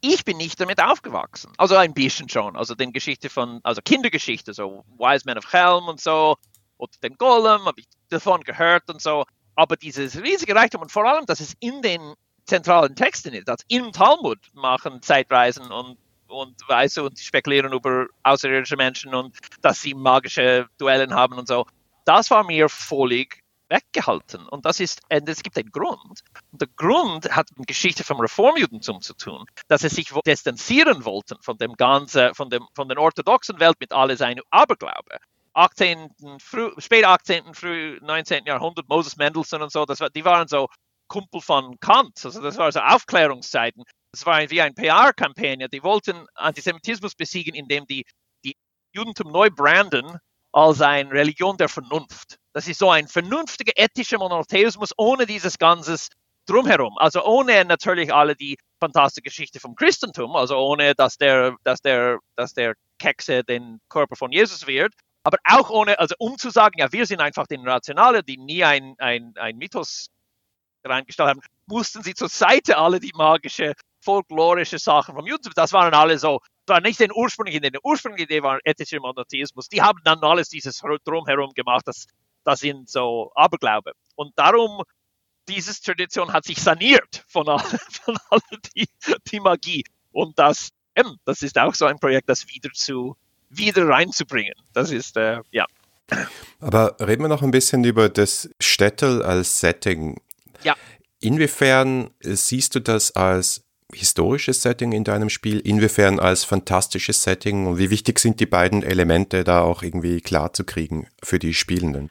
ich 0.00 0.24
bin 0.24 0.36
nicht 0.36 0.60
damit 0.60 0.82
aufgewachsen. 0.82 1.52
Also 1.58 1.76
ein 1.76 1.94
bisschen 1.94 2.28
schon. 2.28 2.56
Also 2.56 2.74
den 2.74 2.92
Geschichte 2.92 3.28
von, 3.28 3.60
also 3.62 3.80
Kindergeschichte, 3.82 4.54
so 4.54 4.84
Wise 4.98 5.24
Man 5.26 5.38
of 5.38 5.52
Helm 5.52 5.88
und 5.88 6.00
so, 6.00 6.36
oder 6.78 6.92
den 7.02 7.16
Golem, 7.16 7.64
habe 7.66 7.80
ich 7.80 7.86
davon 8.08 8.42
gehört 8.42 8.88
und 8.88 9.00
so. 9.02 9.24
Aber 9.54 9.76
dieses 9.76 10.22
riesige 10.22 10.54
Reichtum 10.54 10.82
und 10.82 10.90
vor 10.90 11.04
allem, 11.04 11.26
dass 11.26 11.40
es 11.40 11.54
in 11.60 11.82
den 11.82 12.14
zentralen 12.46 12.96
Texten 12.96 13.34
ist, 13.34 13.48
dass 13.48 13.60
im 13.68 13.92
Talmud 13.92 14.38
machen 14.54 15.02
Zeitreisen 15.02 15.70
und 15.70 15.98
und 16.30 16.56
weißt 16.68 16.98
du, 16.98 17.06
und 17.06 17.18
spekulieren 17.18 17.72
über 17.72 18.06
außerirdische 18.22 18.76
Menschen 18.76 19.14
und 19.14 19.36
dass 19.62 19.82
sie 19.82 19.94
magische 19.94 20.68
Duellen 20.78 21.14
haben 21.14 21.34
und 21.34 21.48
so. 21.48 21.66
Das 22.04 22.30
war 22.30 22.44
mir 22.44 22.68
völlig 22.68 23.39
weggehalten. 23.70 24.46
Und 24.48 24.66
das 24.66 24.80
ist, 24.80 25.00
und 25.10 25.28
es 25.28 25.42
gibt 25.42 25.56
einen 25.56 25.70
Grund. 25.70 26.20
Und 26.52 26.60
der 26.60 26.68
Grund 26.76 27.34
hat 27.34 27.48
mit 27.56 27.66
Geschichte 27.66 28.04
vom 28.04 28.20
Reformjudentum 28.20 29.00
zu 29.00 29.14
tun, 29.14 29.46
dass 29.68 29.82
sie 29.82 29.88
sich 29.88 30.12
distanzieren 30.26 31.04
wollten 31.04 31.40
von 31.40 31.56
dem 31.56 31.74
ganzen, 31.74 32.34
von 32.34 32.50
dem, 32.50 32.66
von 32.74 32.88
der 32.88 32.98
orthodoxen 32.98 33.58
Welt 33.60 33.76
mit 33.80 33.92
all 33.92 34.14
seinem 34.16 34.44
Aberglaube. 34.50 35.18
18., 35.54 36.10
früh, 36.40 36.70
spät 36.78 37.04
18., 37.04 37.54
früh 37.54 37.98
19. 38.02 38.44
Jahrhundert, 38.46 38.88
Moses 38.88 39.16
Mendelssohn 39.16 39.62
und 39.62 39.72
so, 39.72 39.84
das 39.84 40.00
war, 40.00 40.10
die 40.10 40.24
waren 40.24 40.48
so 40.48 40.68
Kumpel 41.08 41.40
von 41.40 41.78
Kant, 41.80 42.24
also 42.24 42.40
das 42.40 42.56
war 42.56 42.70
so 42.70 42.80
Aufklärungszeiten. 42.80 43.84
Das 44.12 44.26
war 44.26 44.48
wie 44.50 44.60
ein 44.60 44.74
PR-Kampagne. 44.74 45.68
Die 45.68 45.82
wollten 45.82 46.26
Antisemitismus 46.34 47.14
besiegen, 47.14 47.54
indem 47.54 47.86
die, 47.86 48.04
die 48.44 48.56
Judentum 48.92 49.30
neu 49.30 49.50
branden 49.50 50.18
als 50.52 50.80
eine 50.80 51.10
Religion 51.12 51.56
der 51.56 51.68
Vernunft. 51.68 52.39
Das 52.52 52.66
ist 52.66 52.78
so 52.78 52.90
ein 52.90 53.08
vernünftiger 53.08 53.72
ethischer 53.76 54.18
Monotheismus 54.18 54.92
ohne 54.96 55.26
dieses 55.26 55.58
ganzes 55.58 56.08
drumherum. 56.46 56.98
Also 56.98 57.24
ohne 57.24 57.64
natürlich 57.64 58.12
alle 58.12 58.34
die 58.34 58.58
fantastische 58.80 59.22
Geschichte 59.22 59.60
vom 59.60 59.76
Christentum, 59.76 60.34
also 60.34 60.56
ohne 60.56 60.94
dass 60.94 61.16
der, 61.16 61.56
dass 61.64 61.80
der, 61.80 62.18
dass 62.36 62.54
der 62.54 62.74
Kekse 62.98 63.44
den 63.44 63.80
Körper 63.88 64.16
von 64.16 64.32
Jesus 64.32 64.66
wird, 64.66 64.92
aber 65.22 65.38
auch 65.44 65.70
ohne, 65.70 65.98
also 65.98 66.14
um 66.18 66.38
zu 66.38 66.50
sagen, 66.50 66.78
ja, 66.78 66.90
wir 66.92 67.06
sind 67.06 67.20
einfach 67.20 67.46
die 67.46 67.58
Nationale, 67.58 68.22
die 68.24 68.38
nie 68.38 68.64
ein, 68.64 68.94
ein, 68.98 69.34
ein 69.36 69.56
Mythos 69.56 70.08
reingestellt 70.84 71.28
haben, 71.28 71.40
mussten 71.66 72.02
sie 72.02 72.14
zur 72.14 72.28
Seite 72.28 72.78
alle 72.78 73.00
die 73.00 73.12
magische, 73.14 73.74
folklorische 74.02 74.78
Sachen 74.78 75.14
vom 75.14 75.26
Judentum. 75.26 75.52
Das 75.54 75.72
waren 75.72 75.92
alle 75.92 76.18
so 76.18 76.40
war 76.70 76.80
nicht 76.80 77.00
den 77.00 77.10
ursprünglichen 77.12 77.58
Idee. 77.58 77.70
Die 77.72 77.80
ursprüngliche 77.82 78.24
Idee 78.24 78.42
war 78.42 78.58
ethischer 78.64 79.00
Monotheismus. 79.00 79.68
Die 79.68 79.82
haben 79.82 79.98
dann 80.04 80.20
alles 80.22 80.48
dieses 80.48 80.78
drumherum 81.04 81.52
gemacht. 81.52 81.82
Das, 81.84 82.06
das 82.44 82.60
sind 82.60 82.88
so 82.88 83.32
Aberglaube. 83.34 83.92
Und 84.14 84.32
darum, 84.36 84.82
diese 85.48 85.80
Tradition 85.80 86.32
hat 86.32 86.44
sich 86.44 86.60
saniert 86.60 87.24
von 87.28 87.48
all, 87.48 87.58
von 88.04 88.16
all 88.30 88.40
die, 88.76 88.88
die 89.30 89.40
Magie. 89.40 89.84
Und 90.12 90.38
das, 90.38 90.70
eben, 90.96 91.16
das 91.24 91.42
ist 91.42 91.58
auch 91.58 91.74
so 91.74 91.86
ein 91.86 91.98
Projekt, 91.98 92.28
das 92.28 92.46
wieder 92.48 92.70
zu, 92.72 93.16
wieder 93.48 93.88
reinzubringen. 93.88 94.54
Das 94.72 94.90
ist, 94.90 95.16
äh, 95.16 95.40
ja. 95.50 95.66
Aber 96.58 96.96
reden 97.00 97.22
wir 97.22 97.28
noch 97.28 97.42
ein 97.42 97.50
bisschen 97.50 97.84
über 97.84 98.08
das 98.08 98.50
Städtel 98.60 99.22
als 99.22 99.60
Setting. 99.60 100.20
Ja. 100.62 100.74
Inwiefern 101.20 102.10
siehst 102.20 102.74
du 102.74 102.80
das 102.80 103.14
als 103.14 103.64
historisches 103.92 104.62
Setting 104.62 104.92
in 104.92 105.04
deinem 105.04 105.28
Spiel? 105.28 105.60
Inwiefern 105.60 106.18
als 106.18 106.44
fantastisches 106.44 107.22
Setting? 107.22 107.66
Und 107.66 107.78
wie 107.78 107.90
wichtig 107.90 108.18
sind 108.18 108.40
die 108.40 108.46
beiden 108.46 108.82
Elemente 108.82 109.44
da 109.44 109.62
auch 109.62 109.82
irgendwie 109.82 110.20
klar 110.20 110.52
zu 110.52 110.64
kriegen 110.64 111.06
für 111.22 111.38
die 111.38 111.54
Spielenden? 111.54 112.10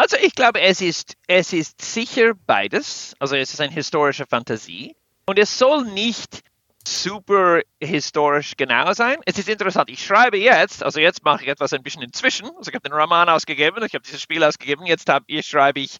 Also 0.00 0.16
ich 0.16 0.34
glaube, 0.34 0.62
es 0.62 0.80
ist, 0.80 1.18
es 1.26 1.52
ist 1.52 1.82
sicher 1.82 2.32
beides. 2.46 3.14
Also 3.18 3.36
es 3.36 3.52
ist 3.52 3.60
eine 3.60 3.70
historische 3.70 4.24
Fantasie. 4.24 4.96
Und 5.26 5.38
es 5.38 5.58
soll 5.58 5.84
nicht 5.84 6.42
super 6.88 7.60
historisch 7.78 8.54
genau 8.56 8.94
sein. 8.94 9.18
Es 9.26 9.36
ist 9.36 9.50
interessant, 9.50 9.90
ich 9.90 10.02
schreibe 10.02 10.38
jetzt, 10.38 10.82
also 10.82 11.00
jetzt 11.00 11.22
mache 11.22 11.42
ich 11.42 11.50
etwas 11.50 11.74
ein 11.74 11.82
bisschen 11.82 12.00
inzwischen. 12.00 12.46
Also 12.56 12.70
ich 12.70 12.74
habe 12.74 12.88
den 12.88 12.94
Roman 12.94 13.28
ausgegeben, 13.28 13.84
ich 13.84 13.92
habe 13.92 14.02
dieses 14.02 14.22
Spiel 14.22 14.42
ausgegeben, 14.42 14.86
jetzt 14.86 15.06
habe, 15.10 15.26
ich, 15.28 15.46
schreibe 15.46 15.80
ich 15.80 15.98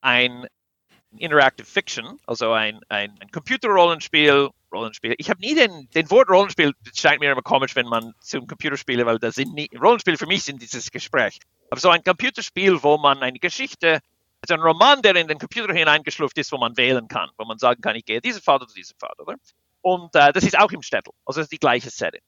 ein 0.00 0.46
Interactive 1.18 1.66
Fiction, 1.66 2.18
also 2.26 2.52
ein, 2.52 2.80
ein, 2.88 3.18
ein 3.20 3.30
Computerrollenspiel. 3.30 4.48
Rollenspiel. 4.72 5.14
Ich 5.18 5.30
habe 5.30 5.40
nie 5.40 5.54
den, 5.54 5.88
den 5.94 6.10
Wort 6.10 6.28
Rollenspiel, 6.28 6.72
das 6.84 6.98
scheint 6.98 7.20
mir 7.20 7.32
immer 7.32 7.42
komisch, 7.42 7.76
wenn 7.76 7.86
man 7.86 8.14
zum 8.20 8.46
Computerspiele, 8.46 9.06
weil 9.06 9.18
das 9.18 9.34
sind 9.36 9.54
nie, 9.54 9.70
Rollenspiele 9.78 10.18
für 10.18 10.26
mich 10.26 10.42
sind 10.42 10.60
dieses 10.60 10.90
Gespräch. 10.90 11.38
Aber 11.70 11.80
so 11.80 11.90
ein 11.90 12.02
Computerspiel, 12.02 12.82
wo 12.82 12.98
man 12.98 13.22
eine 13.22 13.38
Geschichte, 13.38 14.00
also 14.40 14.54
ein 14.54 14.60
Roman, 14.60 15.02
der 15.02 15.16
in 15.16 15.28
den 15.28 15.38
Computer 15.38 15.72
hineingeschlüpft 15.72 16.38
ist, 16.38 16.52
wo 16.52 16.58
man 16.58 16.76
wählen 16.76 17.08
kann, 17.08 17.30
wo 17.36 17.44
man 17.44 17.58
sagen 17.58 17.80
kann, 17.80 17.96
ich 17.96 18.04
gehe 18.04 18.20
diese 18.20 18.40
Pfad 18.40 18.62
oder 18.62 18.72
diese 18.74 18.94
Pfad, 18.94 19.18
oder? 19.20 19.34
Und 19.82 20.14
äh, 20.14 20.32
das 20.32 20.44
ist 20.44 20.58
auch 20.58 20.70
im 20.72 20.82
Städtel, 20.82 21.12
also 21.24 21.40
das 21.40 21.46
ist 21.46 21.52
die 21.52 21.58
gleiche 21.58 21.90
Setting. 21.90 22.22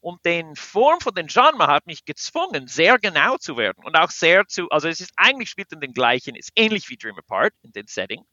Und 0.00 0.24
den 0.24 0.56
Form 0.56 1.00
von 1.00 1.14
den 1.14 1.26
Genre 1.26 1.66
hat 1.66 1.86
mich 1.86 2.06
gezwungen, 2.06 2.68
sehr 2.68 2.98
genau 2.98 3.36
zu 3.36 3.58
werden 3.58 3.84
und 3.84 3.96
auch 3.96 4.10
sehr 4.10 4.46
zu, 4.46 4.70
also 4.70 4.88
es 4.88 5.00
ist 5.00 5.12
eigentlich 5.16 5.50
spielt 5.50 5.72
in 5.72 5.80
den 5.80 5.92
gleichen, 5.92 6.34
ist 6.34 6.50
ähnlich 6.56 6.88
wie 6.88 6.96
Dream 6.96 7.18
Apart 7.18 7.52
in 7.62 7.72
den 7.72 7.86
Setting, 7.86 8.24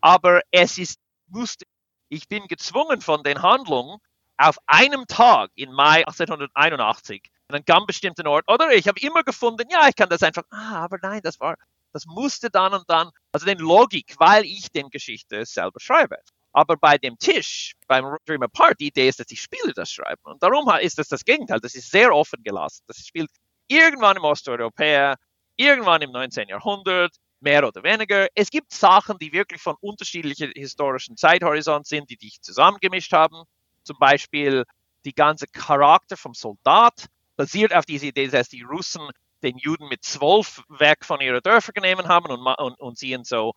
aber 0.00 0.40
es 0.52 0.78
ist, 0.78 1.00
musste, 1.26 1.64
ich 2.08 2.28
bin 2.28 2.46
gezwungen 2.46 3.00
von 3.00 3.24
den 3.24 3.42
Handlungen 3.42 3.98
auf 4.36 4.58
einem 4.66 5.06
Tag 5.08 5.50
in 5.56 5.72
Mai 5.72 6.06
1881 6.06 7.22
an 7.48 7.56
einem 7.56 7.64
ganz 7.64 7.86
bestimmten 7.86 8.26
Ort, 8.26 8.44
oder 8.48 8.72
ich 8.72 8.88
habe 8.88 9.00
immer 9.00 9.22
gefunden, 9.22 9.68
ja, 9.70 9.88
ich 9.88 9.94
kann 9.94 10.08
das 10.08 10.22
einfach, 10.22 10.42
ah, 10.50 10.84
aber 10.84 10.98
nein, 11.00 11.20
das 11.22 11.38
war, 11.38 11.56
das 11.92 12.04
musste 12.06 12.50
dann 12.50 12.74
und 12.74 12.84
dann, 12.88 13.10
also 13.32 13.46
den 13.46 13.58
Logik, 13.58 14.14
weil 14.18 14.44
ich 14.44 14.70
den 14.70 14.90
Geschichte 14.90 15.44
selber 15.46 15.80
schreibe. 15.80 16.16
Aber 16.52 16.76
bei 16.76 16.98
dem 16.98 17.18
Tisch, 17.18 17.74
beim 17.86 18.16
Dream 18.24 18.42
Apart, 18.42 18.80
die 18.80 18.88
Idee 18.88 19.08
ist, 19.08 19.20
dass 19.20 19.26
die 19.26 19.36
Spieler 19.36 19.72
das 19.74 19.92
schreiben. 19.92 20.22
Und 20.24 20.42
darum 20.42 20.68
ist 20.80 20.98
das 20.98 21.08
das 21.08 21.24
Gegenteil. 21.24 21.60
Das 21.60 21.74
ist 21.74 21.90
sehr 21.90 22.14
offen 22.14 22.42
gelassen. 22.42 22.82
Das 22.86 22.96
spielt 22.98 23.30
irgendwann 23.68 24.16
im 24.16 24.24
Osteuropäer, 24.24 25.16
irgendwann 25.56 26.00
im 26.00 26.12
19. 26.12 26.48
Jahrhundert, 26.48 27.14
mehr 27.40 27.66
oder 27.66 27.82
weniger. 27.82 28.28
Es 28.34 28.48
gibt 28.48 28.72
Sachen, 28.72 29.18
die 29.18 29.32
wirklich 29.32 29.60
von 29.60 29.76
unterschiedlichen 29.80 30.50
historischen 30.54 31.16
Zeithorizont 31.18 31.86
sind, 31.86 32.08
die 32.08 32.16
dich 32.16 32.40
zusammengemischt 32.40 33.12
haben. 33.12 33.42
Zum 33.84 33.98
Beispiel 33.98 34.64
die 35.04 35.14
ganze 35.14 35.46
Charakter 35.46 36.16
vom 36.16 36.32
Soldat 36.32 37.06
basiert 37.36 37.74
auf 37.74 37.84
dieser 37.84 38.06
Idee, 38.06 38.28
dass 38.28 38.48
die 38.48 38.62
Russen 38.62 39.08
den 39.42 39.58
Juden 39.58 39.88
mit 39.88 40.04
zwölf 40.04 40.62
weg 40.68 41.04
von 41.04 41.20
ihren 41.20 41.42
Dörfern 41.42 41.74
genommen 41.74 42.08
haben 42.08 42.26
und, 42.26 42.46
und, 42.46 42.80
und 42.80 42.98
sie 42.98 43.12
in 43.12 43.24
so 43.24 43.52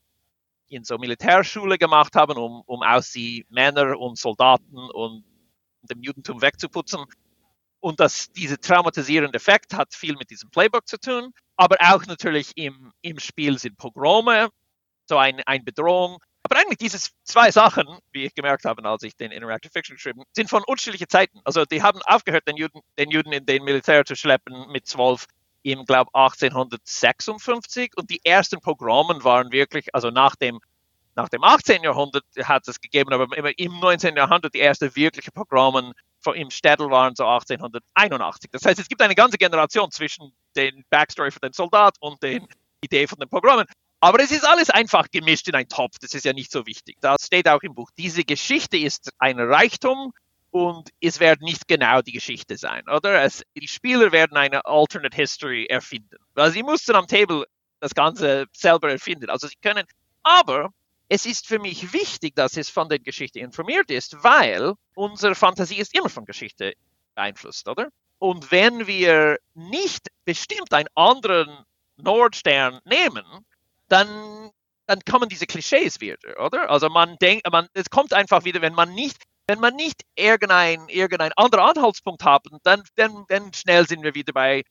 in 0.69 0.83
so 0.83 0.97
Militärschule 0.97 1.77
gemacht 1.77 2.15
haben, 2.15 2.37
um, 2.37 2.61
um 2.65 2.83
aus 2.83 3.11
sie 3.11 3.45
Männer 3.49 3.99
und 3.99 4.17
Soldaten 4.17 4.77
und 4.77 5.23
dem 5.81 6.01
Judentum 6.01 6.41
wegzuputzen. 6.41 7.05
Und 7.79 7.99
dass 7.99 8.31
dieser 8.31 8.59
traumatisierende 8.59 9.35
Effekt 9.35 9.73
hat 9.73 9.93
viel 9.93 10.15
mit 10.15 10.29
diesem 10.29 10.49
Playbook 10.51 10.87
zu 10.87 10.99
tun, 10.99 11.33
aber 11.55 11.77
auch 11.79 12.05
natürlich 12.05 12.51
im, 12.55 12.91
im 13.01 13.19
Spiel 13.19 13.57
sind 13.57 13.77
Pogrome, 13.77 14.49
so 15.07 15.17
ein, 15.17 15.41
eine 15.45 15.63
Bedrohung. 15.63 16.19
Aber 16.43 16.57
eigentlich 16.57 16.77
diese 16.77 16.97
zwei 17.23 17.51
Sachen, 17.51 17.85
wie 18.11 18.25
ich 18.25 18.33
gemerkt 18.33 18.65
habe, 18.65 18.83
als 18.83 19.03
ich 19.03 19.15
den 19.15 19.31
Interactive 19.31 19.71
Fiction 19.71 19.95
geschrieben 19.95 20.23
sind 20.33 20.49
von 20.49 20.63
unterschiedlichen 20.63 21.09
Zeiten. 21.09 21.39
Also 21.43 21.65
die 21.65 21.83
haben 21.83 22.01
aufgehört, 22.03 22.47
den 22.47 22.57
Juden, 22.57 22.81
den 22.97 23.11
Juden 23.11 23.31
in 23.31 23.45
den 23.45 23.63
Militär 23.63 24.05
zu 24.05 24.15
schleppen 24.15 24.71
mit 24.71 24.87
zwölf 24.87 25.27
im, 25.63 25.85
glaube 25.85 26.09
1856 26.13 27.97
und 27.97 28.09
die 28.09 28.21
ersten 28.23 28.59
Pogromen 28.61 29.23
waren 29.23 29.51
wirklich, 29.51 29.93
also 29.93 30.09
nach 30.09 30.35
dem, 30.35 30.59
nach 31.15 31.29
dem 31.29 31.43
18. 31.43 31.83
Jahrhundert 31.83 32.23
hat 32.43 32.67
es 32.67 32.79
gegeben, 32.79 33.11
aber 33.11 33.27
im 33.57 33.79
19. 33.79 34.15
Jahrhundert 34.15 34.53
die 34.53 34.61
ersten 34.61 34.95
wirklichen 34.95 35.33
Pogromen 35.33 35.93
im 36.33 36.49
Städtel 36.49 36.89
waren 36.89 37.15
so 37.15 37.25
1881. 37.25 38.49
Das 38.51 38.65
heißt, 38.65 38.79
es 38.79 38.87
gibt 38.87 39.01
eine 39.01 39.15
ganze 39.15 39.37
Generation 39.37 39.91
zwischen 39.91 40.31
den 40.55 40.83
Backstory 40.89 41.31
von 41.31 41.41
den 41.41 41.53
Soldat 41.53 41.95
und 41.99 42.21
den 42.21 42.47
Idee 42.81 43.07
von 43.07 43.19
den 43.19 43.29
Pogromen. 43.29 43.65
Aber 43.99 44.21
es 44.21 44.31
ist 44.31 44.45
alles 44.45 44.69
einfach 44.69 45.09
gemischt 45.11 45.47
in 45.47 45.55
einen 45.55 45.67
Topf. 45.67 45.97
Das 45.99 46.13
ist 46.13 46.25
ja 46.25 46.33
nicht 46.33 46.51
so 46.51 46.65
wichtig. 46.65 46.97
Das 47.01 47.25
steht 47.25 47.47
auch 47.49 47.61
im 47.61 47.75
Buch. 47.75 47.89
Diese 47.97 48.23
Geschichte 48.23 48.77
ist 48.77 49.11
ein 49.19 49.39
Reichtum 49.39 50.13
und 50.51 50.89
es 51.01 51.19
wird 51.19 51.41
nicht 51.41 51.67
genau 51.67 52.01
die 52.01 52.13
Geschichte 52.13 52.57
sein, 52.57 52.83
oder? 52.89 53.21
Es, 53.23 53.43
die 53.55 53.67
Spieler 53.67 54.11
werden 54.11 54.37
eine 54.37 54.65
Alternate 54.65 55.15
History 55.15 55.65
erfinden. 55.65 56.17
Also 56.35 56.53
sie 56.53 56.63
mussten 56.63 56.95
am 56.95 57.07
Table 57.07 57.45
das 57.79 57.93
Ganze 57.93 58.45
selber 58.53 58.89
erfinden. 58.89 59.29
Also 59.29 59.47
sie 59.47 59.57
können, 59.61 59.85
aber 60.23 60.69
es 61.09 61.25
ist 61.25 61.47
für 61.47 61.59
mich 61.59 61.93
wichtig, 61.93 62.35
dass 62.35 62.55
es 62.55 62.69
von 62.69 62.87
der 62.89 62.99
Geschichte 62.99 63.39
informiert 63.39 63.91
ist, 63.91 64.23
weil 64.23 64.73
unsere 64.95 65.35
Fantasie 65.35 65.77
ist 65.77 65.95
immer 65.95 66.09
von 66.09 66.25
Geschichte 66.25 66.73
beeinflusst, 67.15 67.67
oder? 67.67 67.89
Und 68.19 68.51
wenn 68.51 68.87
wir 68.87 69.37
nicht 69.53 70.07
bestimmt 70.25 70.73
einen 70.73 70.89
anderen 70.95 71.65
Nordstern 71.97 72.79
nehmen, 72.85 73.25
dann, 73.89 74.51
dann 74.87 74.99
kommen 75.01 75.29
diese 75.29 75.45
Klischees 75.45 75.99
wieder, 75.99 76.17
oder? 76.43 76.69
Also 76.69 76.89
man 76.89 77.17
denkt, 77.17 77.49
man, 77.51 77.67
es 77.73 77.89
kommt 77.89 78.13
einfach 78.13 78.45
wieder, 78.45 78.61
wenn 78.61 78.73
man 78.73 78.93
nicht, 78.93 79.17
wenn 79.47 79.59
man 79.59 79.75
nicht 79.75 80.03
irgendein, 80.15 80.87
irgendein 80.89 81.33
anderer 81.33 81.69
Anhaltspunkt 81.69 82.23
haben, 82.23 82.59
dann, 82.63 82.83
dann, 82.95 83.25
dann 83.27 83.53
schnell 83.53 83.87
sind 83.87 84.03
wir 84.03 84.15
wieder 84.15 84.33
bei 84.33 84.63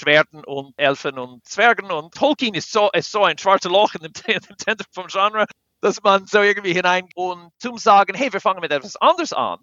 Schwerten 0.00 0.44
und 0.44 0.74
Elfen 0.76 1.18
und 1.18 1.46
Zwergen 1.46 1.90
und 1.90 2.14
Tolkien 2.14 2.54
ist 2.54 2.72
so, 2.72 2.90
ist 2.92 3.12
so 3.12 3.24
ein 3.24 3.38
schwarzes 3.38 3.70
Loch 3.70 3.94
in 3.94 4.02
dem, 4.02 4.12
in 4.26 4.40
dem 4.40 4.58
Zentrum 4.58 4.86
vom 4.92 5.06
Genre, 5.06 5.46
dass 5.80 6.02
man 6.02 6.26
so 6.26 6.40
irgendwie 6.40 6.72
hinein 6.72 7.08
und 7.14 7.50
zum 7.58 7.78
sagen, 7.78 8.14
hey, 8.14 8.32
wir 8.32 8.40
fangen 8.40 8.60
mit 8.60 8.72
etwas 8.72 8.96
anderes 8.96 9.32
an, 9.32 9.58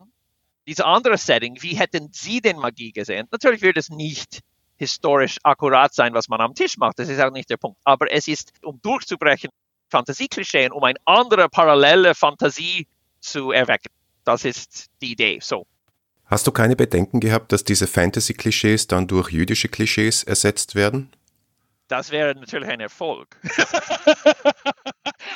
diese 0.68 0.86
andere 0.86 1.18
Setting, 1.18 1.62
wie 1.62 1.76
hätten 1.76 2.10
Sie 2.14 2.42
denn 2.42 2.58
Magie 2.58 2.92
gesehen? 2.92 3.28
Natürlich 3.32 3.62
wird 3.62 3.78
es 3.78 3.90
nicht 3.90 4.42
historisch 4.80 5.38
akkurat 5.44 5.94
sein, 5.94 6.14
was 6.14 6.30
man 6.30 6.42
am 6.42 6.56
Tisch 6.56 6.78
macht. 6.78 6.98
Das 6.98 7.10
ist 7.10 7.20
auch 7.20 7.32
nicht 7.32 7.50
der 7.50 7.58
Punkt. 7.58 7.78
Aber 7.84 8.12
es 8.12 8.28
ist, 8.28 8.54
um 8.64 8.82
durchzubrechen, 8.82 9.52
Fantasieklischeen, 9.90 10.72
um 10.72 10.84
eine 10.84 10.98
andere 11.06 11.50
parallele 11.50 12.16
Fantasie 12.16 12.88
zu 13.20 13.52
erwecken. 13.52 13.92
Das 14.24 14.46
ist 14.46 14.88
die 15.02 15.12
Idee. 15.12 15.40
So. 15.42 15.68
Hast 16.26 16.48
du 16.48 16.52
keine 16.52 16.76
Bedenken 16.76 17.20
gehabt, 17.20 17.52
dass 17.52 17.64
diese 17.64 17.88
Fantasy-Klischees 17.88 18.88
dann 18.88 19.08
durch 19.08 19.32
jüdische 19.32 19.68
Klischees 19.68 20.24
ersetzt 20.24 20.76
werden? 20.76 21.12
Das 21.88 22.12
wäre 22.12 22.36
natürlich 22.36 22.70
ein 22.70 22.80
Erfolg. 22.80 23.36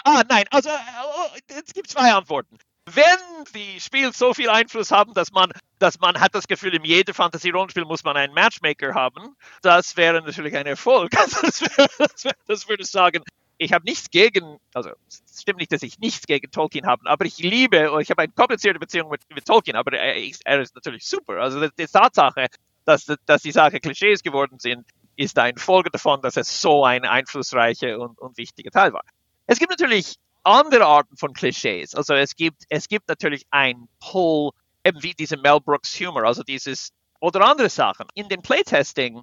ah, 0.05 0.23
nein, 0.29 0.45
also 0.51 0.69
äh, 0.69 1.53
es 1.65 1.73
gibt 1.73 1.89
zwei 1.89 2.13
Antworten. 2.13 2.59
Wenn 2.85 3.45
die 3.55 3.79
Spiele 3.79 4.11
so 4.11 4.33
viel 4.33 4.49
Einfluss 4.49 4.91
haben, 4.91 5.13
dass 5.13 5.31
man, 5.31 5.51
dass 5.79 5.99
man 5.99 6.19
hat 6.19 6.35
das 6.35 6.47
Gefühl, 6.47 6.75
in 6.75 6.83
jedem 6.83 7.15
Fantasy-Rollenspiel 7.15 7.85
muss 7.85 8.03
man 8.03 8.17
einen 8.17 8.33
Matchmaker 8.33 8.93
haben, 8.93 9.37
das 9.61 9.95
wäre 9.95 10.21
natürlich 10.21 10.55
ein 10.55 10.65
Erfolg. 10.65 11.11
Das, 11.41 11.61
wäre, 11.61 11.87
das, 11.97 12.25
wäre, 12.25 12.35
das 12.47 12.67
würde 12.67 12.83
ich 12.83 12.89
sagen, 12.89 13.23
ich 13.57 13.71
habe 13.71 13.85
nichts 13.85 14.09
gegen, 14.09 14.59
also 14.73 14.91
es 15.07 15.41
stimmt 15.41 15.59
nicht, 15.59 15.71
dass 15.71 15.83
ich 15.83 15.99
nichts 15.99 16.25
gegen 16.25 16.51
Tolkien 16.51 16.85
habe, 16.85 17.09
aber 17.09 17.25
ich 17.25 17.37
liebe, 17.37 17.89
ich 18.01 18.09
habe 18.09 18.23
eine 18.23 18.33
komplizierte 18.33 18.79
Beziehung 18.79 19.09
mit, 19.09 19.21
mit 19.33 19.45
Tolkien, 19.45 19.77
aber 19.77 19.93
er, 19.93 20.15
er, 20.43 20.61
ist 20.61 20.75
natürlich 20.75 21.05
super. 21.05 21.37
Also 21.37 21.67
die 21.67 21.85
Tatsache, 21.85 22.47
dass, 22.85 23.05
dass 23.25 23.41
die 23.41 23.51
Sache 23.51 23.79
Klischees 23.79 24.23
geworden 24.23 24.59
sind, 24.59 24.85
ist 25.15 25.37
eine 25.39 25.59
Folge 25.59 25.89
davon, 25.89 26.21
dass 26.21 26.37
es 26.37 26.61
so 26.61 26.83
ein 26.83 27.05
einflussreicher 27.05 27.99
und, 27.99 28.19
und 28.19 28.37
wichtiger 28.37 28.71
Teil 28.71 28.93
war. 28.93 29.03
Es 29.45 29.59
gibt 29.59 29.69
natürlich 29.69 30.17
andere 30.43 30.85
Arten 30.85 31.17
von 31.17 31.33
Klischees. 31.33 31.95
Also 31.95 32.13
es 32.13 32.35
gibt, 32.35 32.63
es 32.69 32.87
gibt 32.87 33.07
natürlich 33.07 33.45
ein 33.51 33.87
Pull, 33.99 34.51
eben 34.83 35.01
wie 35.01 35.13
diese 35.13 35.37
Mel 35.37 35.59
Brooks 35.61 35.99
Humor, 35.99 36.23
also 36.23 36.43
dieses 36.43 36.91
oder 37.19 37.45
andere 37.45 37.69
Sachen. 37.69 38.07
In 38.15 38.27
dem 38.29 38.41
Playtesting, 38.41 39.21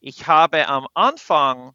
ich 0.00 0.26
habe 0.26 0.68
am 0.68 0.86
Anfang 0.94 1.74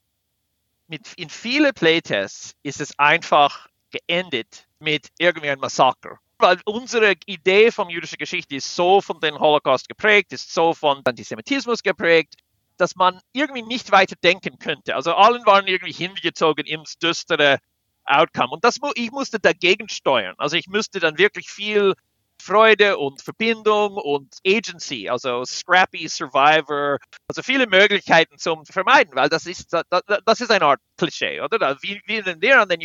mit, 0.88 1.14
in 1.16 1.30
viele 1.30 1.74
Playtests 1.74 2.56
ist 2.64 2.82
es 2.82 2.98
einfach 3.00 3.68
geendet 3.92 4.68
mit 4.80 5.10
irgendwie 5.18 5.50
einem 5.50 5.62
Massaker. 5.62 6.20
Weil 6.38 6.60
unsere 6.66 7.14
Idee 7.26 7.72
von 7.72 7.90
jüdischer 7.90 8.18
Geschichte 8.18 8.56
ist 8.56 8.76
so 8.76 9.00
von 9.00 9.20
dem 9.22 9.40
Holocaust 9.40 9.88
geprägt, 9.88 10.34
ist 10.34 10.54
so 10.54 10.74
von 10.74 11.02
Antisemitismus 11.06 11.82
geprägt, 11.82 12.36
dass 12.78 12.96
man 12.96 13.22
irgendwie 13.32 13.62
nicht 13.62 13.92
weiter 13.92 14.16
denken 14.22 14.60
könnte. 14.60 14.96
Also 14.96 15.14
allen 15.14 15.46
waren 15.46 15.68
irgendwie 15.68 15.94
hingezogen 15.94 16.66
ins 16.66 16.98
düstere 16.98 17.60
Outcome. 18.06 18.54
Und 18.54 18.64
das, 18.64 18.78
ich 18.96 19.12
musste 19.12 19.40
dagegen 19.40 19.90
steuern. 19.90 20.36
Also 20.38 20.58
ich 20.58 20.68
müsste 20.68 21.00
dann 21.00 21.18
wirklich 21.18 21.50
viel 21.50 21.94
Freude 22.42 22.98
und 22.98 23.22
Verbindung 23.22 23.94
und 23.94 24.36
Agency, 24.46 25.08
also 25.08 25.46
Scrappy 25.46 26.08
Survivor, 26.10 26.98
also 27.28 27.42
viele 27.42 27.68
Möglichkeiten 27.68 28.38
zum 28.38 28.66
Vermeiden, 28.66 29.16
weil 29.16 29.30
das 29.30 29.46
ist, 29.46 29.72
das 29.72 30.42
ist 30.42 30.52
eine 30.52 30.66
Art 30.66 30.82
Klischee, 30.98 31.40
oder? 31.40 31.78
Wie, 31.82 32.02
wie 32.06 32.26
wenn 32.26 32.42
wir 32.42 32.62
an 32.62 32.68
den 32.68 32.82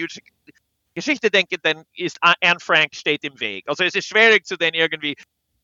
Geschichte 0.94 1.30
denken, 1.30 1.56
dann 1.62 1.84
ist 1.94 2.18
Anne 2.20 2.60
Frank 2.60 2.94
steht 2.94 3.24
im 3.24 3.40
Weg. 3.40 3.64
Also 3.68 3.82
es 3.82 3.94
ist 3.94 4.06
schwierig 4.06 4.46
zu 4.46 4.56
den 4.56 4.74
irgendwie 4.74 5.16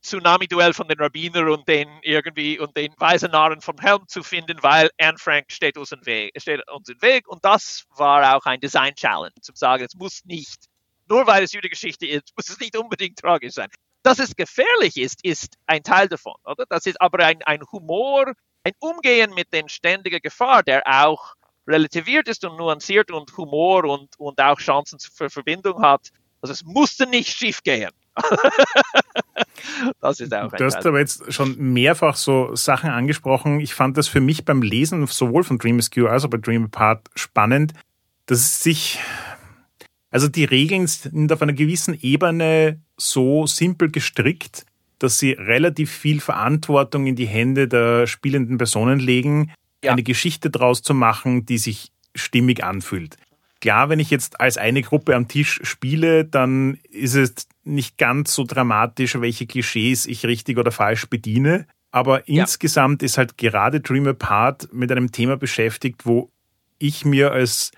Tsunami-Duell 0.04 0.72
von 0.72 0.86
den 0.86 0.98
Rabbiner 1.00 1.50
und 1.50 1.66
den 1.66 1.88
irgendwie 2.02 2.58
und 2.58 2.76
den 2.76 2.94
weisen 2.98 3.30
Narren 3.30 3.60
vom 3.60 3.78
Helm 3.78 4.06
zu 4.06 4.22
finden, 4.22 4.62
weil 4.62 4.90
Anne 5.00 5.18
Frank 5.18 5.46
steht 5.50 5.76
uns, 5.76 5.92
im 5.92 6.04
Weg, 6.04 6.32
steht 6.40 6.60
uns 6.70 6.88
im 6.88 7.00
Weg. 7.02 7.26
Und 7.26 7.44
das 7.44 7.84
war 7.96 8.36
auch 8.36 8.44
ein 8.46 8.60
Design-Challenge, 8.60 9.34
zu 9.40 9.52
sagen, 9.54 9.84
es 9.84 9.94
muss 9.94 10.24
nicht, 10.24 10.66
nur 11.08 11.26
weil 11.26 11.42
es 11.42 11.52
Judegeschichte 11.52 12.06
ist, 12.06 12.32
muss 12.36 12.48
es 12.48 12.60
nicht 12.60 12.76
unbedingt 12.76 13.18
tragisch 13.18 13.54
sein. 13.54 13.68
Dass 14.02 14.18
es 14.18 14.36
gefährlich 14.36 14.98
ist, 14.98 15.24
ist 15.24 15.56
ein 15.66 15.82
Teil 15.82 16.08
davon, 16.08 16.34
oder? 16.44 16.66
Das 16.68 16.84
ist 16.84 17.00
aber 17.00 17.24
ein, 17.24 17.42
ein 17.44 17.62
Humor, 17.72 18.34
ein 18.62 18.72
Umgehen 18.78 19.32
mit 19.34 19.52
den 19.52 19.68
ständigen 19.68 20.20
Gefahr, 20.20 20.62
der 20.62 20.82
auch 20.86 21.34
relativiert 21.66 22.28
ist 22.28 22.44
und 22.44 22.56
nuanciert 22.56 23.10
und 23.10 23.34
Humor 23.36 23.84
und, 23.84 24.18
und 24.18 24.40
auch 24.40 24.58
Chancen 24.58 24.98
für 24.98 25.30
Verbindung 25.30 25.82
hat. 25.82 26.10
Also 26.42 26.52
es 26.52 26.62
musste 26.62 27.06
nicht 27.06 27.34
schief 27.34 27.62
gehen. 27.62 27.90
das 30.00 30.20
ist 30.20 30.34
auch 30.34 30.52
ein 30.52 30.58
Du 30.58 30.64
hast 30.64 30.84
aber 30.86 30.98
jetzt 30.98 31.32
schon 31.32 31.56
mehrfach 31.58 32.16
so 32.16 32.54
Sachen 32.54 32.90
angesprochen. 32.90 33.60
Ich 33.60 33.74
fand 33.74 33.96
das 33.96 34.08
für 34.08 34.20
mich 34.20 34.44
beim 34.44 34.62
Lesen 34.62 35.06
sowohl 35.06 35.44
von 35.44 35.58
Dream 35.58 35.78
Askew 35.78 36.06
als 36.06 36.24
auch 36.24 36.30
bei 36.30 36.38
Dream 36.38 36.64
Apart 36.64 37.08
spannend, 37.14 37.72
dass 38.26 38.62
sich, 38.62 38.98
also 40.10 40.28
die 40.28 40.44
Regeln 40.44 40.86
sind 40.86 41.32
auf 41.32 41.42
einer 41.42 41.52
gewissen 41.52 41.98
Ebene 42.00 42.80
so 42.96 43.46
simpel 43.46 43.90
gestrickt, 43.90 44.66
dass 44.98 45.18
sie 45.18 45.32
relativ 45.32 45.90
viel 45.90 46.20
Verantwortung 46.20 47.06
in 47.06 47.16
die 47.16 47.26
Hände 47.26 47.68
der 47.68 48.06
spielenden 48.06 48.58
Personen 48.58 48.98
legen, 48.98 49.52
ja. 49.82 49.92
eine 49.92 50.02
Geschichte 50.02 50.50
draus 50.50 50.82
zu 50.82 50.94
machen, 50.94 51.46
die 51.46 51.58
sich 51.58 51.90
stimmig 52.14 52.64
anfühlt. 52.64 53.16
Klar, 53.60 53.88
wenn 53.88 53.98
ich 53.98 54.10
jetzt 54.10 54.40
als 54.40 54.58
eine 54.58 54.82
Gruppe 54.82 55.16
am 55.16 55.26
Tisch 55.26 55.60
spiele, 55.62 56.24
dann 56.24 56.78
ist 56.90 57.14
es 57.14 57.48
nicht 57.64 57.98
ganz 57.98 58.34
so 58.34 58.44
dramatisch, 58.44 59.20
welche 59.20 59.46
Klischees 59.46 60.06
ich 60.06 60.24
richtig 60.26 60.58
oder 60.58 60.72
falsch 60.72 61.06
bediene. 61.08 61.66
Aber 61.90 62.28
ja. 62.28 62.42
insgesamt 62.42 63.02
ist 63.02 63.18
halt 63.18 63.38
gerade 63.38 63.80
Dream 63.80 64.06
Apart 64.06 64.72
mit 64.72 64.90
einem 64.90 65.12
Thema 65.12 65.36
beschäftigt, 65.36 66.06
wo 66.06 66.30
ich 66.78 67.04
mir 67.04 67.32
als 67.32 67.70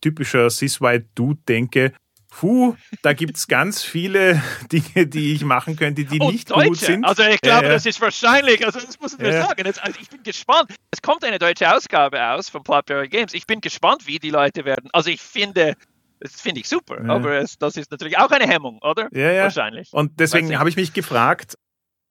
typischer 0.00 0.50
Cis-White 0.50 1.06
Dude 1.14 1.40
denke, 1.48 1.92
Puh, 2.30 2.76
da 3.02 3.12
gibt's 3.12 3.48
ganz 3.48 3.82
viele 3.82 4.40
Dinge, 4.72 5.06
die 5.06 5.34
ich 5.34 5.44
machen 5.44 5.76
könnte, 5.76 6.04
die 6.04 6.20
oh, 6.20 6.30
nicht 6.30 6.50
Deutsche. 6.50 6.68
gut 6.68 6.78
sind. 6.78 7.04
Also 7.04 7.24
ich 7.24 7.40
glaube, 7.40 7.66
ja, 7.66 7.72
das 7.72 7.86
ist 7.86 8.00
wahrscheinlich, 8.00 8.64
also 8.64 8.78
das 8.78 9.00
muss 9.00 9.14
ich 9.14 9.20
ja. 9.20 9.46
sagen. 9.46 9.66
Jetzt, 9.66 9.82
also 9.82 9.98
ich 10.00 10.08
bin 10.08 10.22
gespannt. 10.22 10.72
Es 10.92 11.02
kommt 11.02 11.24
eine 11.24 11.38
deutsche 11.38 11.74
Ausgabe 11.74 12.24
aus 12.24 12.48
von 12.48 12.62
Blackberry 12.62 13.08
Games. 13.08 13.34
Ich 13.34 13.46
bin 13.46 13.60
gespannt, 13.60 14.06
wie 14.06 14.18
die 14.18 14.30
Leute 14.30 14.64
werden. 14.64 14.88
Also 14.92 15.10
ich 15.10 15.20
finde, 15.20 15.74
das 16.20 16.40
finde 16.40 16.60
ich 16.60 16.68
super, 16.68 17.02
aber 17.08 17.38
es, 17.38 17.58
das 17.58 17.76
ist 17.76 17.90
natürlich 17.90 18.18
auch 18.18 18.30
eine 18.30 18.46
Hemmung, 18.46 18.78
oder? 18.82 19.08
Ja, 19.12 19.32
ja. 19.32 19.42
Wahrscheinlich. 19.44 19.92
Und 19.92 20.20
deswegen 20.20 20.58
habe 20.58 20.68
ich 20.68 20.76
mich 20.76 20.92
gefragt, 20.92 21.56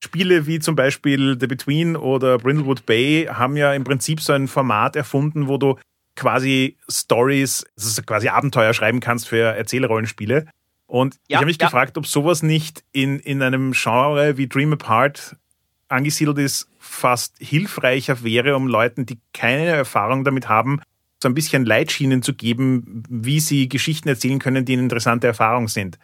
Spiele 0.02 0.46
wie 0.46 0.58
zum 0.58 0.76
Beispiel 0.76 1.36
The 1.38 1.46
Between 1.46 1.96
oder 1.96 2.38
Brindlewood 2.38 2.86
Bay 2.86 3.26
haben 3.30 3.56
ja 3.56 3.72
im 3.72 3.84
Prinzip 3.84 4.20
so 4.20 4.32
ein 4.32 4.48
Format 4.48 4.96
erfunden, 4.96 5.46
wo 5.46 5.58
du 5.58 5.78
quasi 6.16 6.76
Stories, 6.88 7.64
also 7.78 8.02
quasi 8.02 8.28
Abenteuer 8.28 8.74
schreiben 8.74 9.00
kannst 9.00 9.28
für 9.28 9.54
Erzählrollenspiele. 9.56 10.46
Und 10.86 11.14
ja, 11.14 11.20
ich 11.28 11.36
habe 11.36 11.46
mich 11.46 11.60
ja. 11.60 11.66
gefragt, 11.66 11.96
ob 11.98 12.06
sowas 12.06 12.42
nicht 12.42 12.82
in, 12.92 13.20
in 13.20 13.42
einem 13.42 13.72
Genre 13.72 14.36
wie 14.36 14.48
Dream 14.48 14.72
Apart 14.72 15.36
angesiedelt 15.88 16.38
ist, 16.38 16.68
fast 16.78 17.36
hilfreicher 17.38 18.24
wäre, 18.24 18.56
um 18.56 18.66
Leuten, 18.66 19.06
die 19.06 19.20
keine 19.32 19.66
Erfahrung 19.66 20.24
damit 20.24 20.48
haben, 20.48 20.80
so 21.22 21.28
ein 21.28 21.34
bisschen 21.34 21.64
Leitschienen 21.64 22.22
zu 22.22 22.34
geben, 22.34 23.02
wie 23.08 23.40
sie 23.40 23.68
Geschichten 23.68 24.08
erzählen 24.08 24.38
können, 24.38 24.64
die 24.64 24.72
eine 24.72 24.82
interessante 24.82 25.26
Erfahrung 25.26 25.68
sind. 25.68 25.98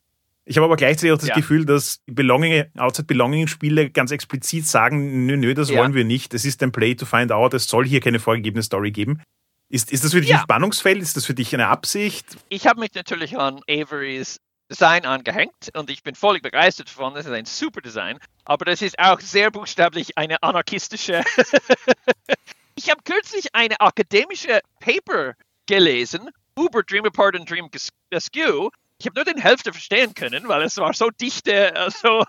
Ich 0.45 0.57
habe 0.57 0.67
aber 0.67 0.77
gleichzeitig 0.77 1.13
auch 1.13 1.19
das 1.19 1.29
ja. 1.29 1.35
Gefühl, 1.35 1.65
dass 1.65 2.01
Belonging, 2.07 2.67
Outside 2.77 3.07
Belonging 3.07 3.49
Spiele 3.49 3.91
ganz 3.91 4.13
explizit 4.13 4.67
sagen, 4.67 5.27
nö, 5.27 5.37
nö, 5.37 5.55
das 5.55 5.71
ja. 5.71 5.79
wollen 5.79 5.95
wir 5.95 6.05
nicht. 6.05 6.35
Es 6.35 6.45
ist 6.45 6.63
ein 6.63 6.71
Play 6.71 6.95
to 6.95 7.05
find 7.05 7.33
out. 7.33 7.53
Es 7.53 7.67
soll 7.67 7.85
hier 7.85 8.01
keine 8.01 8.21
vorgegebene 8.21 8.63
Story 8.63 8.93
geben. 8.93 9.21
Ist, 9.69 9.91
ist 9.91 10.05
das 10.05 10.13
für 10.13 10.21
dich 10.21 10.31
ja. 10.31 10.37
ein 10.37 10.43
Spannungsfeld? 10.43 11.03
Ist 11.03 11.17
das 11.17 11.27
für 11.27 11.35
dich 11.35 11.53
eine 11.53 11.67
Absicht? 11.67 12.25
Ich 12.49 12.69
habe 12.69 12.79
mich 12.79 12.95
natürlich 12.95 13.37
an 13.37 13.61
Averys 13.69 14.39
Design 14.71 15.05
angehängt 15.05 15.71
und 15.75 15.91
ich 15.91 16.03
bin 16.03 16.15
völlig 16.15 16.43
begeistert 16.43 16.89
davon. 16.89 17.15
Das 17.15 17.27
ist 17.27 17.33
ein 17.33 17.45
super 17.45 17.81
Design. 17.81 18.19
Aber 18.45 18.65
das 18.65 18.83
ist 18.83 18.99
auch 18.99 19.21
sehr 19.21 19.51
buchstäblich 19.51 20.17
eine 20.17 20.43
anarchistische. 20.43 21.25
ich 22.77 22.91
habe 22.91 23.03
kürzlich 23.03 23.55
eine 23.55 23.81
akademische 23.81 24.61
Paper 24.81 25.35
gelesen 25.67 26.31
über 26.59 26.83
Dream 26.83 27.07
Apart 27.07 27.35
und 27.35 27.51
Dream 27.51 27.69
Askew, 28.13 28.71
Ich 28.99 29.07
habe 29.07 29.15
nur 29.17 29.25
den 29.25 29.39
Hälfte 29.39 29.73
verstehen 29.73 30.15
können, 30.15 30.49
weil 30.49 30.63
es 30.63 30.77
war 30.77 30.95
so 30.95 31.11
dichte 31.11 31.75
äh, 31.75 31.91
so, 31.91 32.25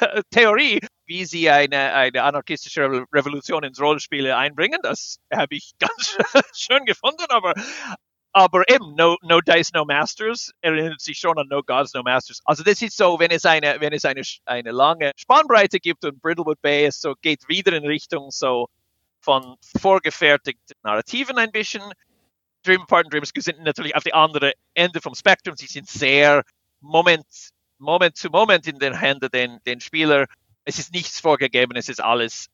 äh, 0.00 0.22
Theorie, 0.30 0.80
wie 1.06 1.24
sie 1.24 1.50
eine, 1.50 1.94
eine 1.94 2.22
anarchistische 2.22 3.04
Revolution 3.12 3.64
ins 3.64 3.80
Rollenspiel 3.80 4.30
einbringen. 4.30 4.78
Das 4.82 5.18
habe 5.32 5.56
ich 5.56 5.72
ganz 5.78 6.16
schön 6.54 6.84
gefunden, 6.84 7.24
aber 7.28 7.54
aber 8.34 8.66
eben, 8.70 8.94
no, 8.94 9.16
no 9.22 9.40
Dice, 9.42 9.72
no 9.74 9.84
Masters, 9.84 10.52
erinnert 10.62 11.00
sich 11.00 11.18
schon 11.18 11.38
an 11.38 11.48
No 11.48 11.62
Gods, 11.62 11.92
No 11.92 12.02
Masters. 12.02 12.40
Also 12.46 12.62
das 12.62 12.80
ist 12.80 12.96
so, 12.96 13.18
wenn 13.18 13.30
es 13.30 13.44
eine, 13.44 13.78
wenn 13.80 13.92
es 13.92 14.06
eine, 14.06 14.22
eine 14.46 14.70
lange 14.70 15.12
Spannbreite 15.16 15.78
gibt 15.80 16.04
und 16.06 16.22
Brittlewood 16.22 16.60
Bay 16.62 16.86
ist 16.86 17.02
so, 17.02 17.14
geht 17.20 17.46
wieder 17.48 17.74
in 17.74 17.84
Richtung 17.84 18.30
so 18.30 18.68
von 19.22 19.56
vorgefertigten 19.80 20.76
Narrativen 20.82 21.38
ein 21.38 21.52
bisschen. 21.52 21.82
Dream 22.64 22.84
und 22.88 23.12
Dream 23.12 23.24
sind 23.24 23.62
natürlich 23.62 23.96
auf 23.96 24.04
die 24.04 24.14
andere 24.14 24.52
Ende 24.74 25.00
vom 25.00 25.14
Spektrum. 25.14 25.56
Sie 25.56 25.66
sind 25.66 25.88
sehr 25.88 26.44
Moment, 26.80 27.26
Moment 27.78 28.16
zu 28.16 28.28
Moment 28.28 28.66
in 28.66 28.78
den 28.78 28.94
Händen 28.94 29.30
den, 29.30 29.58
den 29.66 29.80
Spieler. 29.80 30.26
Es 30.64 30.78
ist 30.78 30.92
nichts 30.92 31.18
vorgegeben, 31.18 31.76
es 31.76 31.88
ist 31.88 32.00
alles 32.00 32.46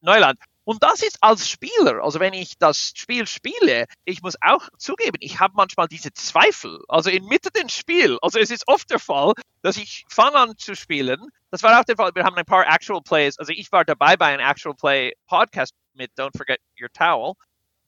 Neuland. 0.00 0.38
Und 0.64 0.82
das 0.84 1.02
ist 1.02 1.18
als 1.20 1.48
Spieler, 1.48 2.04
also 2.04 2.20
wenn 2.20 2.32
ich 2.32 2.56
das 2.58 2.92
Spiel 2.94 3.26
spiele, 3.26 3.86
ich 4.04 4.22
muss 4.22 4.36
auch 4.40 4.68
zugeben, 4.78 5.16
ich 5.18 5.40
habe 5.40 5.54
manchmal 5.56 5.88
diese 5.88 6.12
Zweifel, 6.12 6.78
also 6.86 7.10
inmitten 7.10 7.50
des 7.52 7.72
Spiel. 7.72 8.18
Also 8.22 8.38
es 8.38 8.50
ist 8.50 8.68
oft 8.68 8.88
der 8.90 9.00
Fall, 9.00 9.32
dass 9.62 9.76
ich 9.76 10.04
fange 10.08 10.36
an 10.36 10.56
zu 10.58 10.76
spielen. 10.76 11.18
Das 11.50 11.64
war 11.64 11.80
auch 11.80 11.84
der 11.84 11.96
Fall, 11.96 12.12
wir 12.14 12.24
haben 12.24 12.36
ein 12.36 12.44
paar 12.44 12.72
Actual 12.72 13.00
Plays, 13.02 13.38
also 13.38 13.52
ich 13.52 13.72
war 13.72 13.84
dabei 13.84 14.16
bei 14.16 14.26
einem 14.26 14.46
Actual 14.46 14.76
Play 14.76 15.14
Podcast 15.26 15.74
mit 15.94 16.10
Don't 16.18 16.36
Forget 16.36 16.60
Your 16.80 16.90
Towel. 16.92 17.34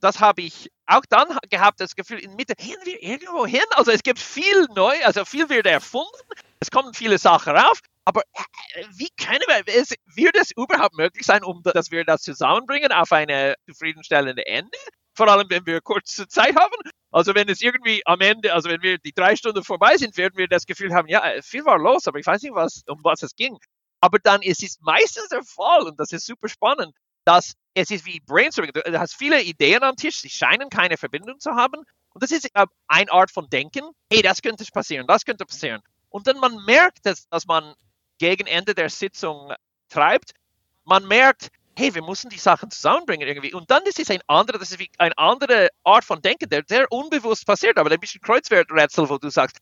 Das 0.01 0.19
habe 0.19 0.43
ich 0.43 0.69
auch 0.87 1.05
dann 1.09 1.39
gehabt, 1.49 1.81
das 1.81 1.95
Gefühl, 1.95 2.19
in 2.19 2.35
Mitte 2.35 2.55
hin 2.59 2.77
wir 2.85 3.01
irgendwo 3.03 3.47
hin. 3.47 3.63
Also 3.71 3.93
es 3.93 4.03
gibt 4.03 4.19
viel 4.19 4.67
neu, 4.75 4.95
also 5.05 5.25
viel 5.25 5.49
wird 5.49 5.67
erfunden. 5.67 6.11
Es 6.59 6.71
kommen 6.71 6.93
viele 6.93 7.19
Sachen 7.19 7.57
rauf. 7.57 7.79
Aber 8.05 8.23
äh, 8.75 8.85
wie 8.97 9.11
können 9.17 9.45
wir, 9.47 9.65
wird 10.17 10.37
es 10.37 10.51
überhaupt 10.57 10.97
möglich 10.97 11.25
sein, 11.25 11.45
um 11.45 11.63
dass 11.63 11.93
wir 11.93 12.05
das 12.05 12.23
zusammenbringen 12.23 12.91
auf 12.91 13.13
eine 13.13 13.55
zufriedenstellende 13.69 14.45
Ende? 14.45 14.77
Vor 15.15 15.29
allem, 15.29 15.49
wenn 15.51 15.67
wir 15.67 15.81
kurze 15.81 16.27
Zeit 16.27 16.57
haben. 16.57 16.75
Also 17.13 17.35
wenn 17.35 17.49
es 17.49 17.61
irgendwie 17.61 18.03
am 18.07 18.21
Ende, 18.21 18.53
also 18.55 18.71
wenn 18.71 18.83
wir 18.83 18.99
die 18.99 19.13
drei 19.13 19.37
Stunden 19.37 19.63
vorbei 19.63 19.99
sind, 19.99 20.17
werden 20.17 20.37
wir 20.37 20.49
das 20.49 20.67
Gefühl 20.67 20.95
haben, 20.95 21.07
ja, 21.09 21.23
viel 21.43 21.65
war 21.65 21.79
los, 21.79 22.09
aber 22.09 22.19
ich 22.19 22.27
weiß 22.27 22.43
nicht, 22.43 22.55
was, 22.55 22.83
um 22.87 22.99
was 23.05 23.23
es 23.23 23.37
ging. 23.37 23.57
Aber 24.01 24.19
dann 24.19 24.43
ist 24.43 24.63
es 24.63 24.81
meistens 24.81 25.29
der 25.29 25.45
Fall, 25.45 25.83
und 25.83 26.01
das 26.01 26.11
ist 26.11 26.27
super 26.27 26.49
spannend, 26.49 26.97
dass 27.25 27.55
es 27.75 27.91
ist 27.91 28.05
wie 28.05 28.21
Brainstorming. 28.21 28.73
Du 28.73 28.99
hast 28.99 29.15
viele 29.15 29.43
Ideen 29.43 29.83
am 29.83 29.97
Tisch, 29.97 30.21
sie 30.21 30.29
scheinen 30.29 30.69
keine 30.69 30.97
Verbindung 30.97 31.41
zu 31.41 31.53
haben. 31.53 31.83
Und 32.15 32.23
das 32.23 32.31
ist 32.31 32.45
äh, 32.55 32.67
eine 32.89 33.11
Art 33.13 33.31
von 33.31 33.49
Denken. 33.49 33.85
Hey, 34.13 34.23
das 34.23 34.43
könnte 34.43 34.65
passieren, 34.73 35.07
das 35.07 35.25
könnte 35.25 35.47
passieren. 35.47 35.83
Und 36.11 36.27
dann 36.27 36.39
man 36.39 36.63
merkt, 36.65 37.07
dass, 37.07 37.29
dass 37.29 37.47
man 37.47 37.75
gegen 38.19 38.47
Ende 38.47 38.75
der 38.75 38.91
Sitzung 38.91 39.53
treibt, 39.89 40.33
man 40.85 41.07
merkt, 41.07 41.49
hey, 41.77 41.95
wir 41.95 42.03
müssen 42.03 42.29
die 42.29 42.39
Sachen 42.39 42.71
zusammenbringen 42.71 43.27
irgendwie. 43.27 43.55
Und 43.55 43.71
dann 43.71 43.83
ist 43.85 43.99
es 43.99 44.11
ein 44.11 44.21
anderer, 44.27 44.59
das 44.59 44.73
ist 44.73 44.79
wie 44.79 44.91
eine 44.99 45.17
andere 45.17 45.69
Art 45.85 46.05
von 46.05 46.21
Denken, 46.21 46.51
der 46.51 46.65
sehr 46.67 46.91
unbewusst 46.93 47.47
passiert, 47.47 47.79
aber 47.79 47.91
ein 47.91 48.01
bisschen 48.01 48.21
Kreuzwerträtsel, 48.21 49.09
wo 49.09 49.17
du 49.17 49.31
sagst, 49.31 49.59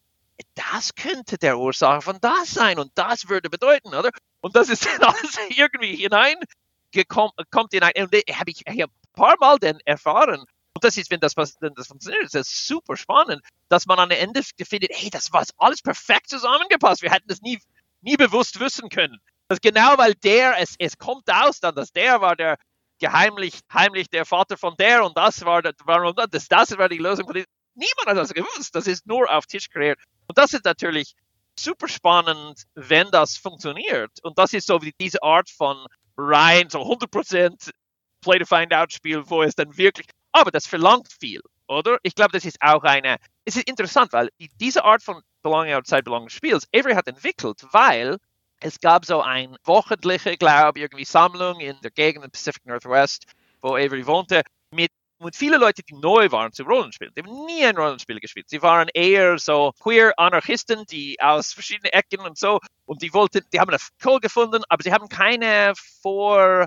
das 0.54 0.94
könnte 0.94 1.38
der 1.38 1.58
Ursache 1.58 2.00
von 2.00 2.18
das 2.20 2.50
sein 2.50 2.78
und 2.78 2.90
das 2.94 3.28
würde 3.28 3.50
bedeuten, 3.50 3.94
oder? 3.94 4.10
Und 4.40 4.56
das 4.56 4.68
ist 4.68 4.86
dann 5.00 5.02
alles 5.02 5.38
irgendwie 5.50 5.94
hineingekommen, 6.92 7.32
kommt 7.50 7.72
hinein. 7.72 7.92
Und 7.96 8.12
habe 8.12 8.50
ich, 8.50 8.66
ich 8.66 8.82
ein 8.82 8.90
paar 9.12 9.36
Mal 9.40 9.58
denn 9.58 9.78
erfahren. 9.84 10.40
Und 10.40 10.84
das 10.84 10.96
ist, 10.96 11.10
wenn 11.10 11.20
das, 11.20 11.36
wenn 11.36 11.74
das 11.74 11.88
funktioniert, 11.88 12.24
ist 12.24 12.34
das 12.34 12.66
super 12.66 12.96
spannend, 12.96 13.42
dass 13.68 13.86
man 13.86 13.98
am 13.98 14.10
Ende 14.10 14.42
findet, 14.42 14.90
hey, 14.94 15.10
das 15.10 15.32
war 15.32 15.44
alles 15.58 15.82
perfekt 15.82 16.30
zusammengepasst. 16.30 17.02
Wir 17.02 17.10
hätten 17.10 17.28
das 17.28 17.40
nie 17.40 17.58
nie 18.02 18.16
bewusst 18.16 18.60
wissen 18.60 18.88
können. 18.88 19.18
Das 19.48 19.60
genau, 19.60 19.98
weil 19.98 20.14
der, 20.14 20.58
es, 20.58 20.74
es 20.78 20.96
kommt 20.96 21.30
aus 21.30 21.60
dann, 21.60 21.74
dass 21.74 21.92
der 21.92 22.20
war 22.20 22.36
der 22.36 22.58
geheimlich, 22.98 23.60
heimlich 23.72 24.08
der 24.10 24.26
Vater 24.26 24.56
von 24.56 24.76
der 24.78 25.04
und 25.04 25.16
das 25.16 25.44
war, 25.44 25.62
war 25.64 26.26
das, 26.28 26.48
das 26.48 26.76
war 26.76 26.88
die 26.88 26.98
Lösung. 26.98 27.26
Niemand 27.74 28.06
hat 28.06 28.16
das 28.16 28.34
gewusst. 28.34 28.74
Das 28.74 28.86
ist 28.86 29.06
nur 29.06 29.30
auf 29.30 29.46
Tisch 29.46 29.70
kreiert. 29.70 29.98
Und 30.26 30.38
das 30.38 30.52
ist 30.52 30.64
natürlich 30.64 31.14
super 31.58 31.88
spannend, 31.88 32.64
wenn 32.74 33.10
das 33.10 33.36
funktioniert. 33.36 34.10
Und 34.22 34.38
das 34.38 34.52
ist 34.52 34.66
so 34.66 34.82
wie 34.82 34.92
diese 35.00 35.22
Art 35.22 35.48
von 35.50 35.86
rein, 36.28 36.68
so 36.70 36.80
100% 36.80 37.70
Play 38.22 38.38
to 38.38 38.46
Find 38.46 38.72
Out 38.72 38.92
Spiel, 38.92 39.22
wo 39.26 39.42
es 39.42 39.54
dann 39.54 39.76
wirklich, 39.76 40.06
aber 40.32 40.50
das 40.50 40.66
verlangt 40.66 41.08
viel, 41.18 41.40
oder? 41.68 41.98
Ich 42.02 42.14
glaube, 42.14 42.32
das 42.32 42.44
ist 42.44 42.58
auch 42.60 42.82
eine, 42.82 43.16
es 43.44 43.56
ist 43.56 43.68
interessant, 43.68 44.12
weil 44.12 44.28
diese 44.60 44.84
Art 44.84 45.02
von 45.02 45.22
Belonging 45.42 45.74
Outside 45.74 46.02
Belonging 46.02 46.28
Spiels 46.28 46.66
Avery 46.74 46.94
hat 46.94 47.08
entwickelt, 47.08 47.64
weil 47.72 48.18
es 48.60 48.78
gab 48.80 49.06
so 49.06 49.22
eine 49.22 49.56
wochentliche, 49.64 50.36
glaube 50.36 50.78
ich, 50.78 50.82
irgendwie 50.84 51.04
Sammlung 51.04 51.60
in 51.60 51.80
der 51.82 51.90
Gegend 51.90 52.24
im 52.24 52.30
Pacific 52.30 52.64
Northwest, 52.66 53.24
wo 53.62 53.74
Avery 53.74 54.06
wohnte, 54.06 54.42
mit 54.70 54.90
und 55.20 55.36
viele 55.36 55.58
Leute, 55.58 55.82
die 55.82 55.94
neu 55.94 56.30
waren 56.30 56.52
zum 56.52 56.66
Rollenspielen, 56.66 57.12
die 57.14 57.22
haben 57.22 57.44
nie 57.46 57.64
ein 57.64 57.76
Rollenspiel 57.76 58.20
gespielt. 58.20 58.48
Sie 58.48 58.62
waren 58.62 58.88
eher 58.94 59.38
so 59.38 59.72
queer 59.78 60.14
Anarchisten, 60.18 60.86
die 60.86 61.20
aus 61.20 61.52
verschiedenen 61.52 61.92
Ecken 61.92 62.20
und 62.20 62.38
so, 62.38 62.58
und 62.86 63.02
die 63.02 63.12
wollten, 63.12 63.44
die 63.52 63.60
haben 63.60 63.68
eine 63.68 63.78
cool 64.04 64.18
gefunden, 64.20 64.62
aber 64.68 64.82
sie 64.82 64.92
haben 64.92 65.08
keine 65.08 65.74
vor, 66.02 66.66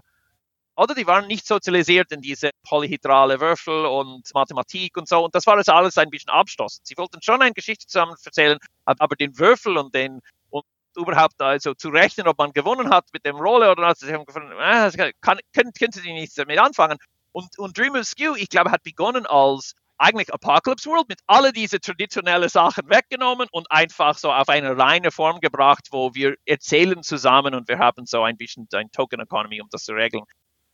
oder 0.76 0.96
die 0.96 1.08
waren 1.08 1.28
nicht 1.28 1.48
sozialisiert 1.48 2.12
in 2.12 2.22
diese 2.22 2.52
polyhedrale 2.68 3.40
Würfel 3.40 3.86
und 3.86 4.32
Mathematik 4.34 4.98
und 4.98 5.08
so. 5.08 5.24
Und 5.26 5.36
das 5.36 5.46
war 5.46 5.56
also 5.56 5.72
alles 5.72 5.98
ein 5.98 6.10
bisschen 6.10 6.32
abstoßend. 6.32 6.88
Sie 6.88 6.98
wollten 6.98 7.22
schon 7.22 7.42
eine 7.42 7.54
Geschichte 7.54 7.86
zusammen 7.88 8.16
erzählen, 8.24 8.58
aber 8.86 9.16
den 9.16 9.38
Würfel 9.38 9.78
und 9.78 9.94
den 9.94 10.20
und 10.50 10.66
überhaupt 10.96 11.42
also 11.42 11.74
zu 11.74 11.90
rechnen, 11.90 12.28
ob 12.28 12.38
man 12.38 12.54
gewonnen 12.54 12.90
hat 12.90 13.06
mit 13.14 13.26
dem 13.26 13.36
Rolle 13.38 13.72
oder 13.72 13.88
nicht, 13.88 14.00
sie 14.00 14.14
haben 14.14 14.26
gefunden, 14.26 14.52
äh, 14.60 15.14
kann, 15.22 15.40
können, 15.54 15.72
können 15.74 15.92
sie 15.92 16.14
nicht 16.14 16.38
damit 16.38 16.60
anfangen. 16.60 16.98
Und, 17.34 17.60
und 17.60 17.78
Dream 17.78 17.96
of 17.96 18.06
Skew, 18.06 18.36
ich 18.36 18.50
glaube, 18.50 18.72
hat 18.72 18.84
begonnen 18.84 19.26
als 19.26 19.74
eigentlich 19.98 20.34
Apocalypse 20.34 20.90
World 20.90 21.10
mit 21.10 21.20
alle 21.28 21.52
diese 21.52 21.80
traditionellen 21.80 22.50
Sachen 22.50 22.90
weggenommen 22.90 23.48
und 23.52 23.70
einfach 23.70 24.18
so 24.18 24.32
auf 24.32 24.50
eine 24.50 24.78
reine 24.78 25.12
Form 25.12 25.40
gebracht, 25.40 25.90
wo 25.92 26.14
wir 26.14 26.36
erzählen 26.46 27.04
zusammen 27.04 27.54
und 27.54 27.68
wir 27.68 27.80
haben 27.80 28.06
so 28.06 28.24
ein 28.24 28.38
bisschen 28.38 28.68
ein 28.74 28.92
Token 28.92 29.20
Economy, 29.20 29.62
um 29.62 29.68
das 29.70 29.84
zu 29.84 29.94
regeln 29.94 30.24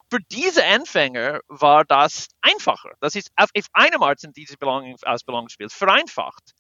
für 0.10 0.20
diese 0.32 0.66
Anfänger 0.66 1.42
war 1.48 1.86
das 1.86 2.28
einfacher. 2.42 2.92
Das 3.00 3.16
ist 3.16 3.32
auf, 3.36 3.50
auf 3.56 3.66
einem 3.74 4.02
Art 4.04 4.20
sind 4.20 4.36
diese 4.38 4.58
Belonging, 4.58 4.98
vereinfacht. 4.98 6.54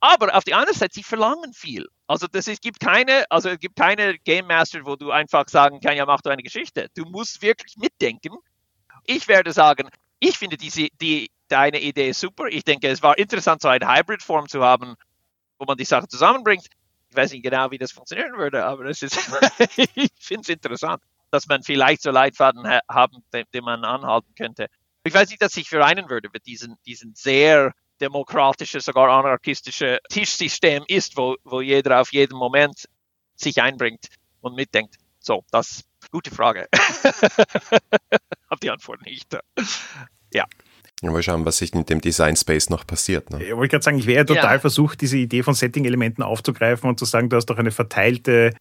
Aber 0.00 0.36
auf 0.36 0.44
die 0.44 0.54
andere 0.54 0.74
Seite, 0.74 0.94
sie 0.94 1.02
verlangen 1.02 1.52
viel. 1.54 1.86
Also 2.06 2.26
das 2.26 2.46
ist, 2.46 2.60
gibt 2.60 2.80
keine, 2.80 3.24
also 3.30 3.48
es 3.48 3.58
gibt 3.58 3.76
keine 3.76 4.18
Game 4.18 4.46
Master, 4.46 4.84
wo 4.84 4.96
du 4.96 5.10
einfach 5.10 5.48
sagen 5.48 5.80
kannst, 5.80 5.96
ja, 5.96 6.04
mach 6.04 6.20
du 6.20 6.30
eine 6.30 6.42
Geschichte. 6.42 6.88
Du 6.94 7.04
musst 7.04 7.40
wirklich 7.40 7.76
mitdenken. 7.76 8.34
Ich 9.06 9.28
werde 9.28 9.52
sagen, 9.52 9.88
ich 10.18 10.38
finde 10.38 10.56
diese, 10.56 10.88
die, 11.00 11.30
deine 11.48 11.80
Idee 11.80 12.12
super. 12.12 12.46
Ich 12.46 12.64
denke, 12.64 12.88
es 12.88 13.02
war 13.02 13.18
interessant, 13.18 13.62
so 13.62 13.68
eine 13.68 13.86
Hybrid-Form 13.86 14.48
zu 14.48 14.62
haben, 14.62 14.94
wo 15.58 15.66
man 15.66 15.76
die 15.76 15.84
Sachen 15.84 16.08
zusammenbringt. 16.08 16.66
Ich 17.10 17.16
weiß 17.16 17.32
nicht 17.32 17.42
genau, 17.42 17.70
wie 17.70 17.78
das 17.78 17.92
funktionieren 17.92 18.36
würde, 18.36 18.64
aber 18.64 18.86
es 18.86 19.02
ist, 19.02 19.16
ich 19.94 20.10
finde 20.18 20.42
es 20.42 20.48
interessant 20.48 21.02
dass 21.34 21.48
man 21.48 21.64
vielleicht 21.64 22.00
so 22.02 22.12
Leitfaden 22.12 22.64
ha 22.64 22.80
haben, 22.88 23.24
den, 23.32 23.44
den, 23.52 23.64
man 23.64 23.84
anhalten 23.84 24.32
könnte. 24.36 24.68
Ich 25.02 25.12
weiß 25.12 25.28
nicht, 25.30 25.42
dass 25.42 25.56
ich 25.56 25.68
vereinen 25.68 26.08
würde 26.08 26.28
mit 26.32 26.46
diesem, 26.46 26.76
diesem 26.86 27.12
sehr 27.16 27.72
demokratische, 28.00 28.80
sogar 28.80 29.08
anarchistische 29.08 29.98
Tischsystem 30.08 30.84
ist, 30.86 31.16
wo, 31.16 31.34
wo 31.42 31.60
jeder 31.60 32.00
auf 32.00 32.12
jeden 32.12 32.38
Moment 32.38 32.88
sich 33.34 33.60
einbringt 33.60 34.06
und 34.42 34.54
mitdenkt. 34.54 34.94
So, 35.24 35.42
das 35.50 35.70
ist 35.70 35.86
eine 36.02 36.10
gute 36.10 36.30
Frage. 36.30 36.68
Hab 38.50 38.60
die 38.60 38.70
Antwort 38.70 39.00
nicht. 39.06 39.34
Ja. 40.32 40.44
Ja, 41.00 41.10
mal 41.10 41.22
schauen, 41.22 41.46
was 41.46 41.58
sich 41.58 41.74
mit 41.74 41.88
dem 41.88 42.02
Design 42.02 42.36
Space 42.36 42.68
noch 42.68 42.86
passiert. 42.86 43.30
Ne? 43.30 43.42
Ich 43.42 43.56
wollte 43.56 43.70
gerade 43.70 43.82
sagen, 43.82 43.98
ich 43.98 44.06
wäre 44.06 44.26
total 44.26 44.56
ja. 44.56 44.58
versucht, 44.58 45.00
diese 45.00 45.16
Idee 45.16 45.42
von 45.42 45.54
Setting-Elementen 45.54 46.22
aufzugreifen 46.22 46.88
und 46.88 46.98
zu 46.98 47.06
sagen, 47.06 47.30
du 47.30 47.36
hast 47.36 47.46
doch 47.46 47.56
eine 47.56 47.70
verteilte 47.70 48.52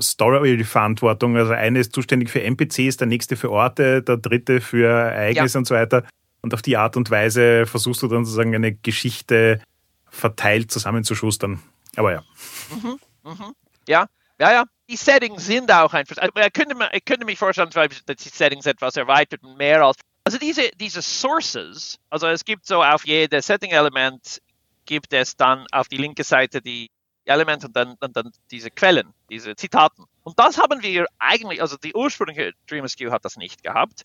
Story-Verantwortung. 0.00 1.36
Also 1.36 1.52
eine 1.52 1.80
ist 1.80 1.94
zuständig 1.94 2.30
für 2.30 2.42
NPCs, 2.42 2.96
der 2.96 3.06
nächste 3.06 3.36
für 3.36 3.50
Orte, 3.50 4.02
der 4.02 4.16
dritte 4.16 4.62
für 4.62 4.88
Ereignisse 4.88 5.54
ja. 5.54 5.58
und 5.58 5.66
so 5.66 5.74
weiter. 5.74 6.04
Und 6.40 6.54
auf 6.54 6.62
die 6.62 6.78
Art 6.78 6.96
und 6.96 7.10
Weise 7.10 7.66
versuchst 7.66 8.02
du 8.02 8.08
dann 8.08 8.24
sozusagen 8.24 8.54
eine 8.54 8.74
Geschichte 8.74 9.60
verteilt 10.08 10.70
zusammenzuschustern. 10.70 11.60
Aber 11.96 12.12
ja. 12.12 12.22
Mhm, 12.70 12.98
mhm. 13.22 13.54
Ja, 13.86 14.06
ja, 14.40 14.52
ja. 14.52 14.64
Die 14.88 14.96
Settings 14.96 15.46
sind 15.46 15.70
auch 15.72 15.92
einfach. 15.92 16.16
Also 16.18 16.32
ich, 16.34 16.52
könnte, 16.52 16.76
ich 16.92 17.04
könnte 17.04 17.26
mich 17.26 17.38
vorstellen, 17.38 17.70
dass 17.70 18.16
die 18.16 18.28
Settings 18.28 18.66
etwas 18.66 18.96
erweitert 18.96 19.42
und 19.42 19.56
mehr 19.56 19.82
als. 19.82 19.96
Also 20.24 20.38
diese, 20.38 20.70
diese 20.76 21.02
Sources, 21.02 21.98
also 22.10 22.26
es 22.26 22.44
gibt 22.44 22.66
so 22.66 22.82
auf 22.82 23.06
jede 23.06 23.40
Setting-Element 23.40 24.40
gibt 24.84 25.12
es 25.12 25.36
dann 25.36 25.66
auf 25.72 25.88
die 25.88 25.96
linke 25.96 26.24
Seite 26.24 26.62
die 26.62 26.90
Element 27.26 27.64
und 27.64 27.76
dann, 27.76 27.96
und 28.00 28.16
dann 28.16 28.30
diese 28.50 28.70
Quellen, 28.70 29.12
diese 29.28 29.54
Zitaten. 29.56 30.04
Und 30.22 30.38
das 30.38 30.58
haben 30.58 30.82
wir 30.82 31.06
eigentlich, 31.18 31.60
also 31.60 31.76
die 31.76 31.94
ursprüngliche 31.94 32.52
Dream 32.68 32.84
Askew 32.84 33.10
hat 33.10 33.24
das 33.24 33.36
nicht 33.36 33.62
gehabt. 33.62 34.04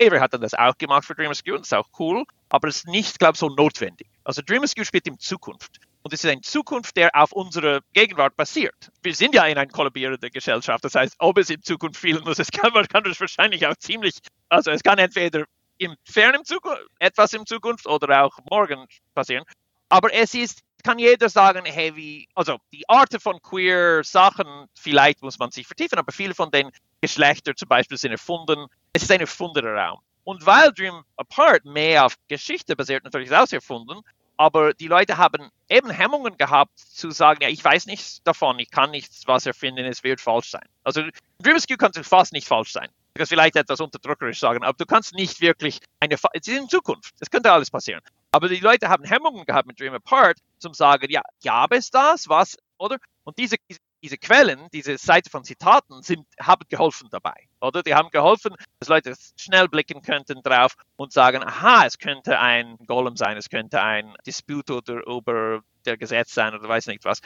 Avery 0.00 0.18
hat 0.18 0.34
dann 0.34 0.40
das 0.40 0.54
auch 0.54 0.76
gemacht 0.78 1.04
für 1.04 1.14
Dream 1.14 1.30
Askew 1.30 1.54
und 1.54 1.62
ist 1.62 1.74
auch 1.74 1.88
cool, 1.98 2.24
aber 2.48 2.68
es 2.68 2.76
ist 2.76 2.88
nicht, 2.88 3.18
glaube 3.18 3.34
ich, 3.34 3.38
so 3.38 3.48
notwendig. 3.48 4.08
Also 4.24 4.42
Dream 4.44 4.62
Askew 4.62 4.84
spielt 4.84 5.06
in 5.06 5.18
Zukunft. 5.18 5.80
Und 6.02 6.12
es 6.12 6.24
ist 6.24 6.30
eine 6.30 6.40
Zukunft, 6.40 6.96
der 6.96 7.14
auf 7.14 7.32
unserer 7.32 7.80
Gegenwart 7.92 8.36
basiert. 8.36 8.90
Wir 9.02 9.14
sind 9.14 9.34
ja 9.34 9.44
in 9.46 9.56
einer 9.56 9.70
kollabierenden 9.70 10.30
Gesellschaft. 10.30 10.84
Das 10.84 10.94
heißt, 10.94 11.14
ob 11.18 11.38
es 11.38 11.48
in 11.48 11.62
Zukunft 11.62 11.98
spielen 11.98 12.24
muss, 12.24 12.38
es 12.38 12.50
kann, 12.50 12.72
man 12.72 12.88
kann 12.88 13.04
das 13.04 13.20
wahrscheinlich 13.20 13.66
auch 13.66 13.76
ziemlich, 13.76 14.18
also 14.48 14.70
es 14.70 14.82
kann 14.82 14.98
entweder 14.98 15.44
im 15.78 15.94
fernen 16.04 16.44
Zukunft, 16.44 16.82
etwas 16.98 17.32
in 17.32 17.46
Zukunft 17.46 17.86
oder 17.86 18.24
auch 18.24 18.36
morgen 18.50 18.86
passieren. 19.14 19.44
Aber 19.88 20.12
es 20.12 20.34
ist, 20.34 20.62
kann 20.82 20.98
jeder 20.98 21.28
sagen, 21.28 21.64
hey, 21.64 21.94
wie, 21.94 22.28
also 22.34 22.58
die 22.72 22.88
Art 22.88 23.14
von 23.22 23.40
queer 23.40 24.02
Sachen, 24.02 24.66
vielleicht 24.74 25.22
muss 25.22 25.38
man 25.38 25.50
sich 25.50 25.66
vertiefen, 25.66 25.98
aber 25.98 26.12
viele 26.12 26.34
von 26.34 26.50
den 26.50 26.70
Geschlechtern 27.00 27.56
zum 27.56 27.68
Beispiel 27.68 27.98
sind 27.98 28.12
erfunden. 28.12 28.66
Es 28.92 29.02
ist 29.02 29.12
ein 29.12 29.20
erfundener 29.20 29.74
Raum. 29.74 30.00
Und 30.24 30.46
weil 30.46 30.72
Dream 30.72 31.02
Apart 31.16 31.64
mehr 31.64 32.06
auf 32.06 32.14
Geschichte 32.28 32.76
basiert, 32.76 33.04
natürlich 33.04 33.28
ist 33.28 33.36
es 33.36 33.38
auch 33.38 33.52
erfunden, 33.52 34.02
aber 34.42 34.74
die 34.74 34.88
Leute 34.88 35.18
haben 35.18 35.52
eben 35.68 35.88
Hemmungen 35.88 36.36
gehabt 36.36 36.76
zu 36.76 37.12
sagen, 37.12 37.42
ja, 37.42 37.48
ich 37.48 37.64
weiß 37.64 37.86
nichts 37.86 38.24
davon, 38.24 38.58
ich 38.58 38.72
kann 38.72 38.90
nichts 38.90 39.22
was 39.28 39.46
erfinden, 39.46 39.84
es 39.84 40.02
wird 40.02 40.20
falsch 40.20 40.50
sein. 40.50 40.66
Also 40.82 41.02
Dream 41.38 41.54
Rescue 41.54 41.76
kann 41.76 41.92
fast 41.92 42.32
nicht 42.32 42.48
falsch 42.48 42.72
sein. 42.72 42.88
Du 43.14 43.18
kannst 43.18 43.30
vielleicht 43.30 43.54
etwas 43.54 43.80
unterdrückerisch 43.80 44.40
sagen, 44.40 44.64
aber 44.64 44.76
du 44.76 44.84
kannst 44.84 45.14
nicht 45.14 45.40
wirklich 45.40 45.78
eine, 46.00 46.16
es 46.16 46.24
ist 46.34 46.48
in 46.48 46.68
Zukunft, 46.68 47.14
es 47.20 47.30
könnte 47.30 47.52
alles 47.52 47.70
passieren. 47.70 48.02
Aber 48.32 48.48
die 48.48 48.56
Leute 48.56 48.88
haben 48.88 49.04
Hemmungen 49.04 49.44
gehabt 49.44 49.68
mit 49.68 49.78
Dream 49.78 49.94
Apart, 49.94 50.38
zum 50.58 50.74
sagen, 50.74 51.08
ja, 51.08 51.22
gab 51.44 51.72
es 51.72 51.92
das, 51.92 52.28
was, 52.28 52.56
oder? 52.78 52.98
Und 53.22 53.38
diese, 53.38 53.54
diese 54.02 54.18
Quellen, 54.18 54.68
diese 54.72 54.98
Seite 54.98 55.30
von 55.30 55.44
Zitaten 55.44 56.02
sind, 56.02 56.26
haben 56.40 56.64
geholfen 56.68 57.08
dabei, 57.10 57.48
oder? 57.60 57.82
Die 57.82 57.94
haben 57.94 58.10
geholfen, 58.10 58.54
dass 58.80 58.88
Leute 58.88 59.14
schnell 59.36 59.68
blicken 59.68 60.02
könnten 60.02 60.42
drauf 60.42 60.74
und 60.96 61.12
sagen, 61.12 61.42
aha, 61.44 61.86
es 61.86 61.98
könnte 61.98 62.38
ein 62.38 62.76
Golem 62.86 63.16
sein, 63.16 63.36
es 63.36 63.48
könnte 63.48 63.80
ein 63.82 64.14
Disput 64.26 64.70
oder 64.70 65.06
über 65.06 65.62
der 65.84 65.96
Gesetz 65.96 66.34
sein 66.34 66.54
oder 66.54 66.68
weiß 66.68 66.86
nicht 66.86 67.04
was 67.04 67.20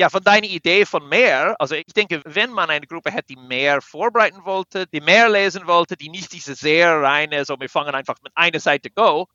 ja, 0.00 0.08
von 0.08 0.22
deiner 0.22 0.46
Idee 0.46 0.86
von 0.86 1.06
mehr, 1.10 1.54
also 1.58 1.74
ich 1.74 1.84
denke, 1.84 2.22
wenn 2.24 2.50
man 2.50 2.70
eine 2.70 2.86
Gruppe 2.86 3.10
hätte, 3.10 3.34
die 3.34 3.36
mehr 3.36 3.82
vorbereiten 3.82 4.46
wollte, 4.46 4.86
die 4.86 5.02
mehr 5.02 5.28
lesen 5.28 5.66
wollte, 5.66 5.94
die 5.94 6.08
nicht 6.08 6.32
diese 6.32 6.54
sehr 6.54 7.02
reine, 7.02 7.44
so 7.44 7.60
wir 7.60 7.68
fangen 7.68 7.94
einfach 7.94 8.16
mit 8.22 8.32
einer 8.34 8.60
Seite 8.60 8.90
Go, 8.90 9.28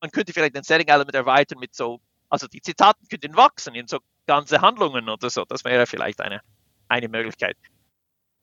man 0.00 0.12
könnte 0.12 0.32
vielleicht 0.32 0.54
den 0.54 0.62
Setting 0.62 0.86
Element 0.86 1.16
erweitern 1.16 1.58
mit 1.58 1.74
so, 1.74 2.00
also 2.28 2.46
die 2.46 2.60
Zitaten 2.60 3.08
könnten 3.08 3.34
wachsen 3.34 3.74
in 3.74 3.88
so 3.88 3.98
ganze 4.26 4.60
Handlungen 4.60 5.08
oder 5.08 5.30
so. 5.30 5.44
Das 5.44 5.64
wäre 5.64 5.86
vielleicht 5.86 6.20
eine, 6.20 6.40
eine 6.88 7.08
Möglichkeit. 7.08 7.56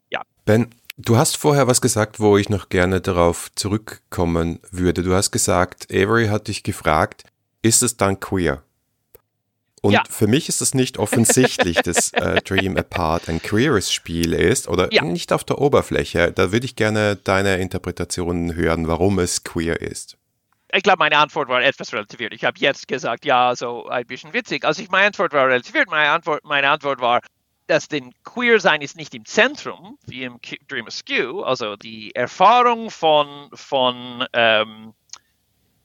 Ja. 0.10 0.22
Ben, 0.46 0.70
du 0.98 1.18
hast 1.18 1.38
vorher 1.38 1.68
was 1.68 1.82
gesagt, 1.82 2.20
wo 2.20 2.38
ich 2.38 2.50
noch 2.50 2.70
gerne 2.70 3.02
darauf 3.02 3.52
zurückkommen 3.56 4.60
würde. 4.72 5.04
Du 5.04 5.14
hast 5.14 5.32
gesagt, 5.32 5.88
Avery 5.92 6.28
hat 6.28 6.48
dich 6.48 6.64
gefragt, 6.64 7.24
ist 7.62 7.84
es 7.84 7.98
dann 7.98 8.20
queer? 8.20 8.64
Und 9.82 9.94
ja. 9.94 10.04
für 10.08 10.28
mich 10.28 10.48
ist 10.48 10.62
es 10.62 10.76
nicht 10.76 11.00
offensichtlich, 11.00 11.78
dass 11.78 12.14
äh, 12.14 12.40
Dream 12.42 12.78
Apart 12.78 13.28
ein 13.30 13.42
queeres 13.42 13.92
Spiel 13.92 14.34
ist 14.34 14.68
oder 14.68 14.94
ja. 14.94 15.04
nicht 15.04 15.34
auf 15.34 15.44
der 15.44 15.60
Oberfläche. 15.60 16.32
Da 16.32 16.52
würde 16.52 16.66
ich 16.66 16.76
gerne 16.76 17.16
deine 17.16 17.58
Interpretation 17.58 18.56
hören, 18.56 18.88
warum 18.88 19.18
es 19.18 19.44
queer 19.44 19.82
ist. 19.82 20.18
Ich 20.74 20.84
glaube, 20.84 21.00
meine 21.00 21.18
Antwort 21.18 21.50
war 21.50 21.62
etwas 21.62 21.92
relativiert. 21.94 22.34
Ich 22.34 22.46
habe 22.46 22.58
jetzt 22.60 22.88
gesagt, 22.88 23.26
ja, 23.26 23.56
so 23.56 23.88
ein 23.88 24.06
bisschen 24.06 24.34
witzig. 24.34 24.64
Also 24.64 24.82
ich, 24.82 24.90
meine 24.90 25.08
Antwort 25.08 25.34
war 25.34 25.48
relativiert. 25.48 25.90
Meine 25.90 26.12
Antwort, 26.12 26.44
meine 26.46 26.70
Antwort 26.70 27.02
war, 27.02 27.22
dass 27.68 27.88
den 27.88 28.14
Queer-Sein 28.24 28.82
ist 28.82 28.96
nicht 28.96 29.14
im 29.14 29.26
Zentrum, 29.26 29.98
wie 30.06 30.24
im 30.24 30.40
Dream 30.68 30.88
Askew. 30.88 31.42
Also 31.44 31.76
die 31.76 32.16
Erfahrung 32.16 32.90
von, 32.90 33.50
von 33.54 34.26
ähm, 34.34 34.94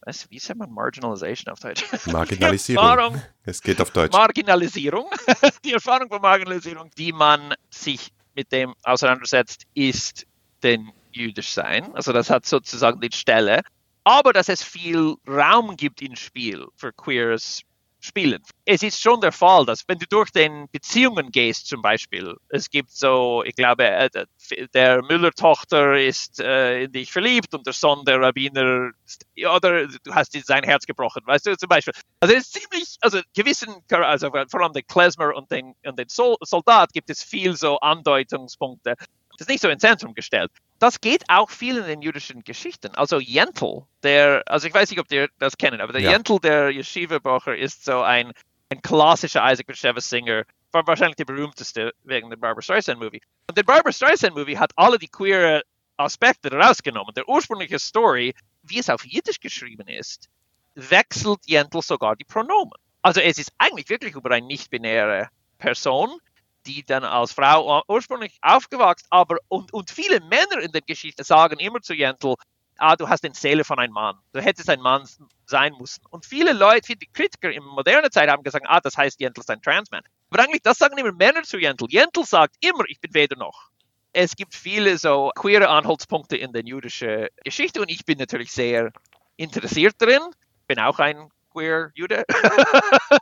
was, 0.07 0.29
wie 0.31 0.39
sagt 0.39 0.57
man 0.57 0.71
Marginalization 0.71 1.51
auf 1.51 1.59
Deutsch? 1.59 1.83
Marginalisierung. 2.07 3.21
es 3.43 3.61
geht 3.61 3.81
auf 3.81 3.91
Deutsch. 3.91 4.13
Marginalisierung. 4.13 5.09
die 5.65 5.73
Erfahrung 5.73 6.07
von 6.07 6.21
Marginalisierung, 6.21 6.89
die 6.97 7.11
man 7.11 7.53
sich 7.69 8.13
mit 8.33 8.51
dem 8.53 8.73
auseinandersetzt, 8.83 9.63
ist 9.73 10.25
den 10.63 10.91
jüdisch 11.11 11.49
sein. 11.49 11.93
Also 11.93 12.13
das 12.13 12.29
hat 12.29 12.45
sozusagen 12.45 13.01
die 13.01 13.09
Stelle. 13.11 13.63
Aber 14.07 14.31
dass 14.31 14.47
es 14.47 14.63
viel 14.63 15.15
Raum 15.27 15.75
gibt 15.75 16.01
im 16.01 16.15
Spiel 16.15 16.65
für 16.77 16.93
queeres 16.93 17.63
spielen. 17.99 18.41
Es 18.63 18.81
ist 18.81 19.01
schon 19.01 19.19
der 19.19 19.33
Fall, 19.33 19.65
dass 19.65 19.83
wenn 19.85 19.99
du 19.99 20.05
durch 20.07 20.31
den 20.31 20.69
Beziehungen 20.71 21.29
gehst 21.29 21.67
zum 21.67 21.81
Beispiel, 21.81 22.33
es 22.47 22.69
gibt 22.69 22.89
so, 22.91 23.43
ich 23.45 23.53
glaube, 23.53 23.83
äh, 23.83 24.09
der 24.73 25.01
Müller-Tochter 25.03 25.99
ist 25.99 26.39
äh, 26.39 26.83
in 26.83 26.93
dich 26.93 27.11
verliebt 27.11 27.53
und 27.53 27.65
der 27.65 27.73
Sohn 27.73 28.05
der 28.05 28.21
Rabbiner, 28.21 28.91
oder 29.53 29.87
du 29.87 30.15
hast 30.15 30.31
sein 30.45 30.63
Herz 30.63 30.85
gebrochen, 30.85 31.23
weißt 31.25 31.47
du, 31.47 31.57
zum 31.57 31.67
Beispiel. 31.67 31.93
Also 32.21 32.33
es 32.33 32.43
ist 32.43 32.53
ziemlich, 32.53 32.95
also 33.01 33.19
gewissen, 33.35 33.75
also 33.91 34.29
vor 34.29 34.61
allem 34.61 34.71
den 34.71 34.87
Klezmer 34.87 35.35
und 35.35 35.51
den, 35.51 35.75
und 35.83 35.99
den 35.99 36.07
Soldat 36.07 36.93
gibt 36.93 37.09
es 37.09 37.23
viel 37.23 37.57
so 37.57 37.77
Andeutungspunkte. 37.79 38.95
Das 39.31 39.41
ist 39.41 39.49
nicht 39.49 39.61
so 39.61 39.67
ins 39.67 39.81
Zentrum 39.81 40.13
gestellt 40.13 40.51
das 40.79 41.01
geht 41.01 41.23
auch 41.29 41.49
viel 41.49 41.77
in 41.77 41.85
den 41.85 42.01
jüdischen 42.01 42.43
Geschichten. 42.43 42.93
Also 42.95 43.19
Jentl, 43.19 43.83
der, 44.03 44.43
also 44.45 44.67
ich 44.67 44.73
weiß 44.73 44.89
nicht, 44.89 44.99
ob 44.99 45.11
ihr 45.11 45.29
das 45.39 45.57
kennen, 45.57 45.81
aber 45.81 45.93
der 45.93 46.01
ja. 46.01 46.11
Jentl, 46.11 46.39
der 46.39 46.69
Yeshiva-Bocher, 46.69 47.55
ist 47.55 47.83
so 47.85 48.01
ein, 48.01 48.31
ein 48.69 48.81
klassischer 48.81 49.49
Isaac 49.51 49.67
Bashevis-Singer, 49.67 50.43
wahrscheinlich 50.71 51.15
der 51.15 51.25
berühmteste 51.25 51.93
wegen 52.03 52.29
der 52.29 52.37
Barbara 52.37 52.61
Streisand-Movie. 52.61 53.21
Und 53.47 53.57
der 53.57 53.63
Barbara 53.63 53.91
Streisand-Movie 53.91 54.57
hat 54.57 54.71
alle 54.75 54.99
die 54.99 55.07
queer 55.07 55.63
Aspekte 55.97 56.51
rausgenommen. 56.51 57.13
Der 57.15 57.27
ursprüngliche 57.27 57.79
Story, 57.79 58.33
wie 58.63 58.79
es 58.79 58.89
auf 58.89 59.05
Jiddisch 59.05 59.39
geschrieben 59.39 59.87
ist, 59.87 60.29
wechselt 60.75 61.39
Jentl 61.45 61.81
sogar 61.81 62.15
die 62.15 62.23
Pronomen. 62.23 62.73
Also 63.01 63.21
es 63.21 63.39
ist 63.39 63.51
eigentlich 63.57 63.89
wirklich 63.89 64.15
über 64.15 64.29
eine 64.31 64.45
nicht-binäre 64.45 65.29
Person, 65.57 66.19
die 66.67 66.83
dann 66.83 67.03
als 67.03 67.31
Frau 67.31 67.81
ursprünglich 67.87 68.37
aufgewachsen, 68.41 69.07
aber 69.09 69.37
und, 69.47 69.73
und 69.73 69.89
viele 69.89 70.19
Männer 70.21 70.61
in 70.61 70.71
der 70.71 70.81
Geschichte 70.81 71.23
sagen 71.23 71.59
immer 71.59 71.81
zu 71.81 71.93
Jentl, 71.93 72.35
ah, 72.77 72.95
du 72.95 73.07
hast 73.07 73.23
den 73.23 73.33
Seele 73.33 73.63
von 73.63 73.79
einem 73.79 73.93
Mann, 73.93 74.17
du 74.33 74.41
hättest 74.41 74.69
ein 74.69 74.81
Mann 74.81 75.07
sein 75.45 75.73
müssen. 75.79 76.03
Und 76.09 76.25
viele 76.25 76.53
Leute, 76.53 76.85
viele 76.85 76.99
Kritiker 77.13 77.51
in 77.51 77.63
moderner 77.63 78.11
Zeit 78.11 78.29
haben 78.29 78.43
gesagt, 78.43 78.65
ah, 78.67 78.81
das 78.81 78.97
heißt, 78.97 79.19
Jentl 79.19 79.41
ist 79.41 79.49
ein 79.49 79.61
Transman. 79.61 80.03
Aber 80.29 80.43
eigentlich, 80.43 80.61
das 80.61 80.77
sagen 80.77 80.97
immer 80.97 81.13
Männer 81.13 81.43
zu 81.43 81.57
Jentl. 81.57 81.85
Jentl 81.89 82.23
sagt 82.25 82.55
immer, 82.59 82.83
ich 82.87 82.99
bin 82.99 83.13
weder 83.13 83.37
noch. 83.37 83.69
Es 84.13 84.35
gibt 84.35 84.55
viele 84.55 84.97
so 84.97 85.31
queere 85.35 85.69
Anhaltspunkte 85.69 86.37
in 86.37 86.51
der 86.51 86.63
jüdischen 86.65 87.27
Geschichte 87.43 87.81
und 87.81 87.89
ich 87.89 88.05
bin 88.05 88.17
natürlich 88.17 88.51
sehr 88.51 88.91
interessiert 89.37 89.95
darin. 89.99 90.21
Bin 90.67 90.79
auch 90.79 90.99
ein 90.99 91.29
queer 91.57 91.91
Jude. 91.95 92.23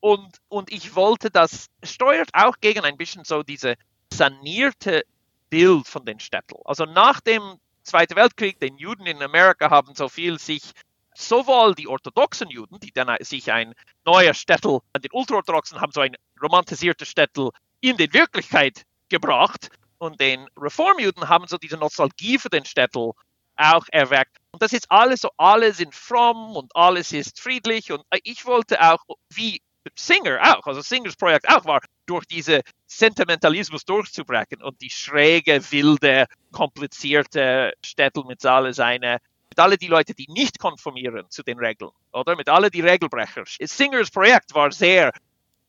und, 0.00 0.36
und 0.48 0.72
ich 0.72 0.94
wollte, 0.94 1.30
das 1.30 1.68
steuert 1.82 2.30
auch 2.34 2.56
gegen 2.60 2.84
ein 2.84 2.96
bisschen 2.96 3.24
so 3.24 3.42
diese 3.42 3.74
sanierte 4.12 5.04
Bild 5.48 5.88
von 5.88 6.04
den 6.04 6.20
Städten. 6.20 6.56
Also 6.64 6.84
nach 6.84 7.20
dem 7.20 7.58
Zweiten 7.82 8.16
Weltkrieg, 8.16 8.60
den 8.60 8.76
Juden 8.76 9.06
in 9.06 9.22
Amerika 9.22 9.70
haben 9.70 9.94
so 9.94 10.08
viel 10.08 10.38
sich 10.38 10.72
sowohl 11.14 11.74
die 11.74 11.88
orthodoxen 11.88 12.50
Juden, 12.50 12.78
die 12.78 12.92
dann 12.92 13.14
sich 13.20 13.50
ein 13.50 13.74
neuer 14.04 14.34
Städtel, 14.34 14.80
den 14.96 15.10
ultraorthodoxen 15.12 15.80
haben 15.80 15.92
so 15.92 16.00
ein 16.00 16.14
romantisierter 16.40 17.06
Städtel 17.06 17.50
in 17.80 17.96
die 17.96 18.12
Wirklichkeit 18.12 18.82
gebracht 19.08 19.70
und 19.98 20.20
den 20.20 20.46
Reformjuden 20.56 21.28
haben 21.28 21.46
so 21.46 21.56
diese 21.56 21.76
Nostalgie 21.76 22.38
für 22.38 22.48
den 22.48 22.64
Städtel 22.64 23.12
auch 23.60 23.84
erweckt. 23.92 24.36
Und 24.52 24.62
das 24.62 24.72
ist 24.72 24.90
alles 24.90 25.20
so, 25.20 25.30
alle 25.36 25.72
sind 25.72 25.94
fromm 25.94 26.56
und 26.56 26.74
alles 26.74 27.12
ist 27.12 27.40
friedlich. 27.40 27.92
Und 27.92 28.02
ich 28.24 28.46
wollte 28.46 28.80
auch, 28.80 29.04
wie 29.32 29.60
Singer 29.96 30.38
auch, 30.42 30.66
also 30.66 30.80
Singers 30.80 31.16
Projekt 31.16 31.48
auch 31.48 31.64
war, 31.64 31.80
durch 32.06 32.26
diese 32.26 32.62
Sentimentalismus 32.86 33.84
durchzubrechen 33.84 34.62
und 34.62 34.80
die 34.80 34.90
schräge, 34.90 35.60
wilde, 35.70 36.26
komplizierte 36.52 37.72
Städte 37.84 38.24
mit 38.26 38.44
alle 38.44 38.72
seine 38.72 39.18
mit 39.50 39.58
alle 39.58 39.76
die 39.76 39.88
Leute, 39.88 40.14
die 40.14 40.26
nicht 40.28 40.60
konformieren 40.60 41.28
zu 41.28 41.42
den 41.42 41.58
Regeln, 41.58 41.90
oder 42.12 42.36
mit 42.36 42.48
alle 42.48 42.70
die 42.70 42.82
Regelbrecher. 42.82 43.42
Singers 43.46 44.10
Projekt 44.10 44.54
war 44.54 44.70
sehr, 44.70 45.12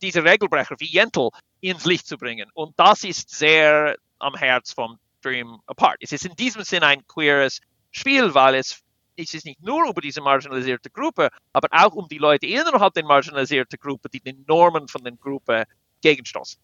diese 0.04 0.24
Regelbrecher 0.24 0.76
wie 0.78 0.86
Jentl 0.86 1.30
ins 1.62 1.86
Licht 1.86 2.06
zu 2.06 2.18
bringen. 2.18 2.50
Und 2.54 2.74
das 2.78 3.04
ist 3.04 3.32
sehr 3.32 3.96
am 4.20 4.36
Herz 4.36 4.72
vom 4.72 5.00
Dream 5.24 5.60
Apart. 5.66 5.98
Es 6.00 6.12
ist 6.12 6.26
in 6.26 6.36
diesem 6.36 6.64
Sinne 6.64 6.88
ein 6.88 7.08
queeres 7.08 7.60
Spiel, 7.92 8.34
weil 8.34 8.56
es, 8.56 8.82
es 9.16 9.34
ist 9.34 9.46
nicht 9.46 9.62
nur 9.62 9.90
über 9.90 10.02
diese 10.02 10.22
marginalisierte 10.22 10.90
Gruppe, 10.90 11.30
aber 11.54 11.68
auch 11.72 11.94
um 11.94 12.08
die 12.08 12.18
Leute 12.18 12.48
innerhalb 12.48 12.94
der 12.94 13.06
marginalisierten 13.06 13.78
Gruppe, 13.80 14.10
die 14.10 14.22
den 14.22 14.44
Normen 14.48 14.88
von 14.88 15.04
der 15.04 15.14
Gruppe 15.14 15.66
gegenstoßen. 16.02 16.60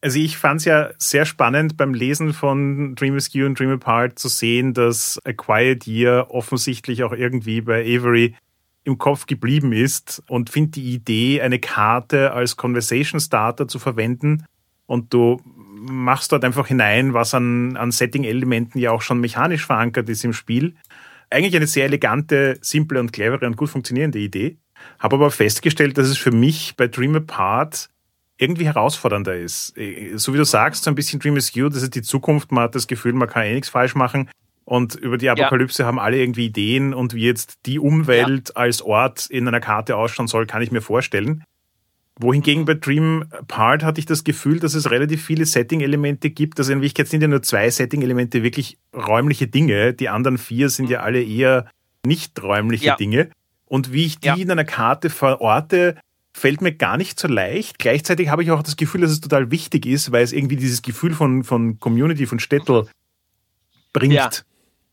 Also 0.00 0.20
ich 0.20 0.38
fand 0.38 0.60
es 0.60 0.64
ja 0.64 0.90
sehr 0.98 1.24
spannend 1.24 1.76
beim 1.76 1.92
Lesen 1.92 2.32
von 2.32 2.94
Dream 2.94 3.16
Askew 3.16 3.46
und 3.46 3.58
Dream 3.58 3.72
Apart 3.72 4.18
zu 4.18 4.28
sehen, 4.28 4.72
dass 4.72 5.20
A 5.24 5.32
Quiet 5.32 5.88
Year 5.88 6.28
offensichtlich 6.30 7.02
auch 7.02 7.12
irgendwie 7.12 7.60
bei 7.60 7.82
Avery 7.82 8.36
im 8.84 8.96
Kopf 8.96 9.26
geblieben 9.26 9.72
ist 9.72 10.22
und 10.28 10.50
finde 10.50 10.70
die 10.72 10.94
Idee, 10.94 11.42
eine 11.42 11.58
Karte 11.58 12.32
als 12.32 12.56
Conversation 12.56 13.20
Starter 13.20 13.66
zu 13.66 13.80
verwenden 13.80 14.46
und 14.86 15.12
du 15.12 15.42
machst 15.78 16.32
dort 16.32 16.44
einfach 16.44 16.66
hinein, 16.66 17.14
was 17.14 17.34
an, 17.34 17.76
an 17.76 17.90
Setting-Elementen 17.90 18.78
ja 18.78 18.90
auch 18.90 19.02
schon 19.02 19.20
mechanisch 19.20 19.66
verankert 19.66 20.08
ist 20.08 20.24
im 20.24 20.32
Spiel. 20.32 20.74
Eigentlich 21.30 21.56
eine 21.56 21.66
sehr 21.66 21.84
elegante, 21.84 22.58
simple 22.60 23.00
und 23.00 23.12
clevere 23.12 23.46
und 23.46 23.56
gut 23.56 23.68
funktionierende 23.70 24.18
Idee. 24.18 24.58
habe 24.98 25.16
aber 25.16 25.30
festgestellt, 25.30 25.98
dass 25.98 26.08
es 26.08 26.18
für 26.18 26.30
mich 26.30 26.74
bei 26.76 26.88
Dream 26.88 27.16
Apart 27.16 27.88
irgendwie 28.38 28.66
herausfordernder 28.66 29.36
ist. 29.36 29.76
Äh, 29.76 30.16
so 30.16 30.32
wie 30.32 30.38
du 30.38 30.44
sagst, 30.44 30.84
so 30.84 30.90
ein 30.90 30.94
bisschen 30.94 31.20
Dream 31.20 31.36
is 31.36 31.54
You, 31.54 31.68
das 31.68 31.82
ist 31.82 31.94
die 31.94 32.02
Zukunft, 32.02 32.52
man 32.52 32.64
hat 32.64 32.74
das 32.74 32.86
Gefühl, 32.86 33.12
man 33.12 33.28
kann 33.28 33.44
eh 33.44 33.54
nichts 33.54 33.68
falsch 33.68 33.94
machen. 33.94 34.30
Und 34.64 34.94
über 34.96 35.16
die 35.16 35.30
Apokalypse 35.30 35.82
ja. 35.82 35.86
haben 35.86 35.98
alle 35.98 36.18
irgendwie 36.18 36.46
Ideen 36.46 36.92
und 36.92 37.14
wie 37.14 37.24
jetzt 37.24 37.60
die 37.64 37.78
Umwelt 37.78 38.50
ja. 38.50 38.56
als 38.56 38.82
Ort 38.82 39.26
in 39.26 39.48
einer 39.48 39.60
Karte 39.60 39.96
ausschauen 39.96 40.28
soll, 40.28 40.46
kann 40.46 40.62
ich 40.62 40.70
mir 40.70 40.82
vorstellen. 40.82 41.42
Wohingegen 42.20 42.64
bei 42.64 42.74
Dream 42.74 43.26
Part 43.46 43.84
hatte 43.84 44.00
ich 44.00 44.06
das 44.06 44.24
Gefühl, 44.24 44.58
dass 44.58 44.74
es 44.74 44.90
relativ 44.90 45.24
viele 45.24 45.46
Setting-Elemente 45.46 46.30
gibt. 46.30 46.58
Also 46.58 46.72
in 46.72 46.78
Wirklichkeit 46.78 47.08
sind 47.08 47.20
ja 47.22 47.28
nur 47.28 47.42
zwei 47.42 47.70
Setting-Elemente 47.70 48.42
wirklich 48.42 48.78
räumliche 48.92 49.46
Dinge. 49.46 49.94
Die 49.94 50.08
anderen 50.08 50.36
vier 50.36 50.68
sind 50.68 50.90
ja 50.90 51.00
alle 51.00 51.22
eher 51.22 51.70
nicht 52.04 52.42
räumliche 52.42 52.86
ja. 52.86 52.96
Dinge. 52.96 53.30
Und 53.66 53.92
wie 53.92 54.06
ich 54.06 54.18
die 54.18 54.28
ja. 54.28 54.34
in 54.34 54.50
einer 54.50 54.64
Karte 54.64 55.10
verorte, 55.10 55.96
fällt 56.32 56.60
mir 56.60 56.72
gar 56.72 56.96
nicht 56.96 57.20
so 57.20 57.28
leicht. 57.28 57.78
Gleichzeitig 57.78 58.30
habe 58.30 58.42
ich 58.42 58.50
auch 58.50 58.62
das 58.62 58.76
Gefühl, 58.76 59.02
dass 59.02 59.10
es 59.10 59.20
total 59.20 59.50
wichtig 59.50 59.86
ist, 59.86 60.10
weil 60.10 60.24
es 60.24 60.32
irgendwie 60.32 60.56
dieses 60.56 60.82
Gefühl 60.82 61.14
von, 61.14 61.44
von 61.44 61.78
Community, 61.78 62.26
von 62.26 62.40
Städtel 62.40 62.88
bringt. 63.92 64.14
Ja. 64.14 64.30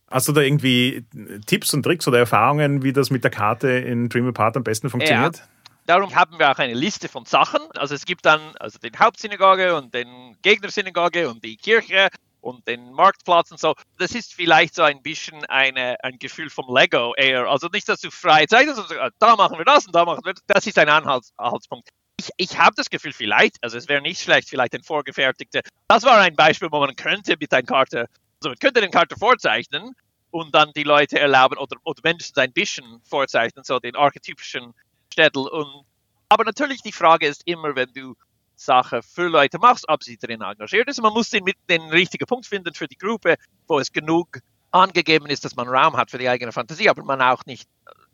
Hast 0.10 0.28
du 0.28 0.32
da 0.32 0.42
irgendwie 0.42 1.06
Tipps 1.48 1.74
und 1.74 1.84
Tricks 1.84 2.08
oder 2.08 2.20
Erfahrungen, 2.20 2.84
wie 2.84 2.94
das 2.94 3.10
mit 3.10 3.24
der 3.24 3.32
Karte 3.32 3.70
in 3.70 4.10
Dream 4.10 4.28
Apart 4.28 4.58
am 4.58 4.64
besten 4.64 4.90
funktioniert? 4.90 5.38
Ja. 5.38 5.44
Darum 5.86 6.16
haben 6.16 6.40
wir 6.40 6.52
auch 6.52 6.58
eine 6.58 6.74
Liste 6.74 7.08
von 7.08 7.26
Sachen. 7.26 7.62
Also 7.76 7.94
es 7.94 8.06
gibt 8.06 8.26
dann 8.26 8.56
also 8.58 8.80
den 8.80 8.98
Hauptsynagoge 8.98 9.76
und 9.76 9.94
den 9.94 10.36
Gegnersynagoge 10.42 11.30
und 11.30 11.44
die 11.44 11.58
Kirche 11.58 12.10
und 12.42 12.68
den 12.68 12.92
Marktplatz 12.92 13.52
und 13.52 13.60
so. 13.60 13.76
Das 13.98 14.12
ist 14.12 14.34
vielleicht 14.34 14.76
so 14.76 14.82
ein 14.84 15.02
bisschen 15.02 15.46
eine, 15.46 16.04
ein 16.04 16.18
Gefühl 16.18 16.50
vom 16.50 16.76
Lego 16.76 17.14
eher. 17.16 17.48
Also 17.48 17.68
nicht, 17.68 17.88
dass 17.88 18.02
du 18.02 18.10
frei 18.10 18.46
zeigst, 18.48 18.76
sondern 18.76 19.12
da 19.20 19.36
machen 19.36 19.58
wir 19.58 19.66
das 19.66 19.86
und 19.86 19.96
da 19.96 20.06
machen 20.06 20.22
wir 20.24 20.34
das. 20.34 20.44
Das 20.48 20.68
ist 20.68 20.78
ein 20.80 20.90
Anhalts 20.90 21.34
Anhaltspunkt. 21.38 21.90
Ich, 22.18 22.30
ich 22.38 22.58
habe 22.58 22.76
das 22.76 22.90
Gefühl, 22.90 23.14
vielleicht, 23.14 23.58
also 23.62 23.78
es 23.78 23.88
wäre 23.88 24.02
nicht 24.02 24.22
schlecht, 24.22 24.50
vielleicht 24.50 24.74
ein 24.74 24.84
vorgefertigter. 24.84 25.62
Das 25.88 26.04
war 26.04 26.18
ein 26.20 26.36
Beispiel, 26.36 26.70
wo 26.72 26.80
man 26.80 26.96
könnte 26.96 27.36
mit 27.40 27.54
einer 27.54 27.64
Karte, 27.64 28.08
also 28.40 28.50
man 28.50 28.58
könnte 28.58 28.82
den 28.82 28.92
Karte 28.92 29.16
vorzeichnen 29.18 29.96
und 30.32 30.56
dann 30.56 30.72
die 30.76 30.84
Leute 30.84 31.20
erlauben 31.20 31.58
oder, 31.58 31.78
oder 31.84 32.02
mindestens 32.04 32.38
ein 32.38 32.54
bisschen 32.54 33.02
vorzeichnen, 33.04 33.64
so 33.64 33.80
den 33.80 33.96
archetypischen 33.96 34.74
Städtel. 35.16 35.48
Und, 35.48 35.86
aber 36.28 36.44
natürlich 36.44 36.82
die 36.82 36.92
Frage 36.92 37.28
ist 37.28 37.44
immer, 37.46 37.76
wenn 37.76 37.94
du 37.94 38.16
Sachen 38.58 39.02
für 39.02 39.28
Leute 39.28 39.60
machst, 39.60 39.86
ob 39.88 40.04
sie 40.04 40.18
drin 40.18 40.42
engagiert 40.42 40.90
ist. 40.90 41.02
Man 41.02 41.14
muss 41.14 41.30
den, 41.30 41.46
den 41.70 41.82
richtigen 41.90 42.26
Punkt 42.26 42.46
finden 42.46 42.74
für 42.74 42.88
die 42.88 42.98
Gruppe, 42.98 43.36
wo 43.68 43.80
es 43.80 43.92
genug 43.92 44.40
angegeben 44.72 45.28
ist, 45.28 45.46
dass 45.46 45.56
man 45.56 45.70
Raum 45.70 45.96
hat 45.96 46.12
für 46.12 46.18
die 46.18 46.28
eigene 46.28 46.52
Fantasie, 46.52 46.90
aber 46.90 47.04
man 47.04 47.22
auch 47.22 47.46
nicht 47.46 47.70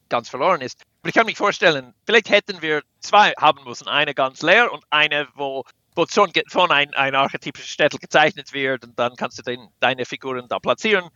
ganz 0.10 0.30
verloren 0.30 0.62
ist. 0.62 0.84
Aber 1.02 1.10
ich 1.10 1.16
kann 1.16 1.26
mich 1.26 1.38
vorstellen, 1.38 1.94
vielleicht 2.06 2.30
hätten 2.30 2.62
wir 2.62 2.84
zwei 3.00 3.34
haben 3.40 3.64
müssen, 3.64 3.88
eine 3.88 4.14
ganz 4.14 4.42
leer 4.44 4.72
und 4.72 4.84
eine, 4.92 5.28
wo 5.34 5.64
wo 5.96 6.06
schon 6.08 6.32
von 6.48 6.72
ein, 6.72 6.94
ein 6.94 7.16
archetypischer 7.16 7.68
Städtel 7.68 8.00
gezeichnet 8.00 8.54
wird 8.54 8.86
und 8.86 8.98
dann 8.98 9.16
kannst 9.16 9.40
du 9.40 9.44
den, 9.44 9.68
deine 9.80 10.06
Figuren 10.06 10.48
da 10.48 10.60
platzieren. 10.60 11.10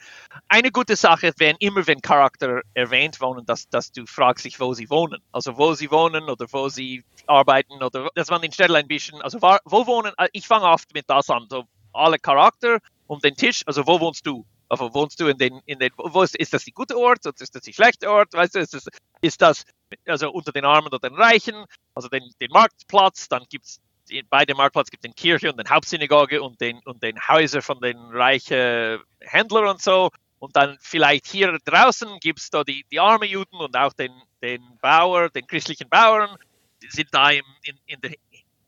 Eine 0.48 0.72
gute 0.72 0.96
Sache 0.96 1.32
wäre 1.38 1.56
immer, 1.60 1.88
wenn 1.88 2.02
Charakter 2.02 2.62
erwähnt 2.74 3.22
wohnen, 3.22 3.46
dass, 3.46 3.70
dass 3.70 3.92
du 3.92 4.06
fragst 4.06 4.46
dich, 4.46 4.60
wo 4.60 4.74
sie 4.74 4.90
wohnen. 4.90 5.22
Also 5.32 5.58
wo 5.58 5.74
sie 5.74 5.90
wohnen 5.92 6.30
oder 6.30 6.46
wo 6.52 6.70
sie 6.70 7.04
arbeiten 7.28 7.82
oder 7.82 8.10
dass 8.16 8.30
man 8.30 8.42
den 8.42 8.52
Städtel 8.52 8.76
ein 8.76 8.88
bisschen, 8.88 9.22
also 9.22 9.42
wo 9.42 9.88
wohnen, 9.88 10.14
äh, 10.18 10.28
ich 10.34 10.48
fange 10.48 10.66
oft 10.66 10.94
mit 10.94 11.10
das 11.10 11.30
an, 11.30 11.48
so 11.50 11.66
alle 11.94 12.20
Charakter 12.20 12.80
um 13.08 13.20
den 13.20 13.36
Tisch, 13.36 13.62
also 13.66 13.88
wo 13.88 14.00
wohnst 14.00 14.26
du? 14.26 14.46
Also 14.68 14.94
wohnst 14.94 15.20
du 15.20 15.28
in 15.28 15.38
den, 15.38 15.62
in 15.66 15.78
den, 15.78 15.92
wo 15.96 16.24
ist, 16.24 16.36
ist 16.36 16.54
das 16.54 16.64
die 16.64 16.72
gute 16.72 16.98
Ort 16.98 17.26
oder 17.26 17.40
ist 17.40 17.54
das 17.54 17.62
die 17.62 17.74
schlechte 17.74 18.10
Ort? 18.10 18.34
Weißt 18.34 18.56
du, 18.56 18.60
ist 18.60 18.74
das, 18.74 18.88
ist 19.22 19.42
das 19.42 19.64
also 20.08 20.32
unter 20.32 20.52
den 20.52 20.66
Armen 20.66 20.88
oder 20.88 20.98
den 20.98 21.14
Reichen, 21.14 21.66
also 21.94 22.08
den, 22.10 22.24
den 22.42 22.52
Marktplatz, 22.52 23.30
dann 23.30 23.46
gibt 23.48 23.66
es 23.66 23.80
bei 24.30 24.45
dem 24.45 24.58
Marktplatz 24.58 24.89
gibt 24.89 25.06
es 25.06 25.12
den 25.12 25.16
Kirche 25.16 25.49
und 25.49 25.58
den 25.58 25.70
Hauptsynagoge 25.70 26.41
und 26.41 26.60
den, 26.62 26.80
und 26.86 27.01
den 27.01 27.16
Häuser 27.28 27.62
von 27.62 27.80
den 27.80 27.97
reichen 28.12 29.01
Händlern 29.20 29.68
und 29.68 29.82
so. 29.82 30.10
Und 30.39 30.56
dann 30.56 30.78
vielleicht 30.80 31.28
hier 31.28 31.58
draußen 31.66 32.20
gibt 32.20 32.39
es 32.39 32.49
da 32.49 32.64
die, 32.64 32.86
die 32.91 32.99
armen 32.99 33.28
Juden 33.28 33.56
und 33.56 33.76
auch 33.76 33.93
den, 33.93 34.12
den 34.41 34.62
Bauer, 34.82 35.30
den 35.30 35.47
christlichen 35.47 35.89
Bauern, 35.89 36.36
die 36.84 36.89
sind 36.89 37.08
da 37.12 37.32
im, 37.32 37.45
in, 37.64 37.78
in 37.88 38.01
der, 38.01 38.16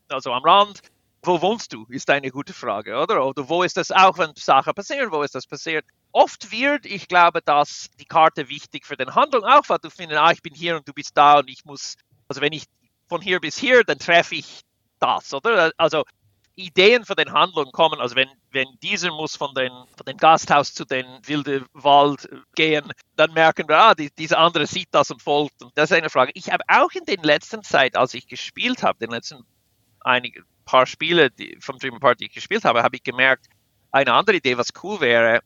also 0.08 0.32
am 0.32 0.42
Rand. 0.42 0.80
Wo 1.22 1.40
wohnst 1.40 1.72
du, 1.72 1.84
ist 1.88 2.08
eine 2.10 2.30
gute 2.30 2.54
Frage, 2.54 2.96
oder? 2.96 3.26
Oder 3.26 3.48
wo 3.48 3.62
ist 3.62 3.76
das 3.76 3.90
auch, 3.90 4.18
wenn 4.18 4.34
Sachen 4.36 4.72
passieren, 4.72 5.10
wo 5.10 5.22
ist 5.22 5.34
das 5.34 5.46
passiert? 5.46 5.84
Oft 6.12 6.50
wird, 6.52 6.86
ich 6.86 7.08
glaube, 7.08 7.42
dass 7.42 7.90
die 7.98 8.04
Karte 8.04 8.48
wichtig 8.48 8.86
für 8.86 8.96
den 8.96 9.14
Handel, 9.14 9.44
auch 9.44 9.68
weil 9.68 9.78
du 9.78 9.90
findest, 9.90 10.20
ah, 10.20 10.30
ich 10.30 10.42
bin 10.42 10.54
hier 10.54 10.76
und 10.76 10.88
du 10.88 10.92
bist 10.92 11.16
da 11.16 11.40
und 11.40 11.50
ich 11.50 11.64
muss, 11.64 11.96
also 12.28 12.40
wenn 12.40 12.52
ich 12.52 12.64
von 13.08 13.20
hier 13.20 13.40
bis 13.40 13.58
hier, 13.58 13.82
dann 13.84 13.98
treffe 13.98 14.36
ich 14.36 14.62
das, 14.98 15.32
oder? 15.32 15.72
Also 15.76 16.04
Ideen 16.58 17.04
für 17.04 17.14
den 17.14 17.32
Handlungen 17.32 17.70
kommen, 17.70 18.00
also 18.00 18.16
wenn, 18.16 18.28
wenn 18.50 18.66
dieser 18.82 19.12
muss 19.12 19.36
von 19.36 19.54
den, 19.54 19.70
von 19.70 20.04
dem 20.06 20.16
Gasthaus 20.16 20.74
zu 20.74 20.84
den 20.84 21.06
wilden 21.24 21.66
Wald 21.72 22.28
gehen, 22.56 22.92
dann 23.16 23.32
merken 23.32 23.68
wir, 23.68 23.78
ah, 23.78 23.94
die, 23.94 24.10
dieser 24.10 24.38
andere 24.38 24.66
sieht 24.66 24.88
das 24.90 25.10
und 25.10 25.22
folgt. 25.22 25.62
Und 25.62 25.70
das 25.76 25.90
ist 25.90 25.96
eine 25.96 26.10
Frage. 26.10 26.32
Ich 26.34 26.50
habe 26.50 26.64
auch 26.66 26.90
in 26.92 27.04
den 27.04 27.22
letzten 27.22 27.62
Zeit, 27.62 27.96
als 27.96 28.14
ich 28.14 28.26
gespielt 28.26 28.82
habe, 28.82 28.98
den 28.98 29.10
letzten 29.10 29.44
einige 30.00 30.42
paar 30.64 30.86
Spiele 30.86 31.30
die, 31.30 31.56
vom 31.60 31.78
Dream 31.78 32.00
Party, 32.00 32.24
die 32.24 32.26
ich 32.26 32.34
gespielt 32.34 32.64
habe, 32.64 32.82
habe 32.82 32.96
ich 32.96 33.04
gemerkt, 33.04 33.46
eine 33.92 34.12
andere 34.12 34.36
Idee, 34.36 34.58
was 34.58 34.68
cool 34.82 35.00
wäre, 35.00 35.40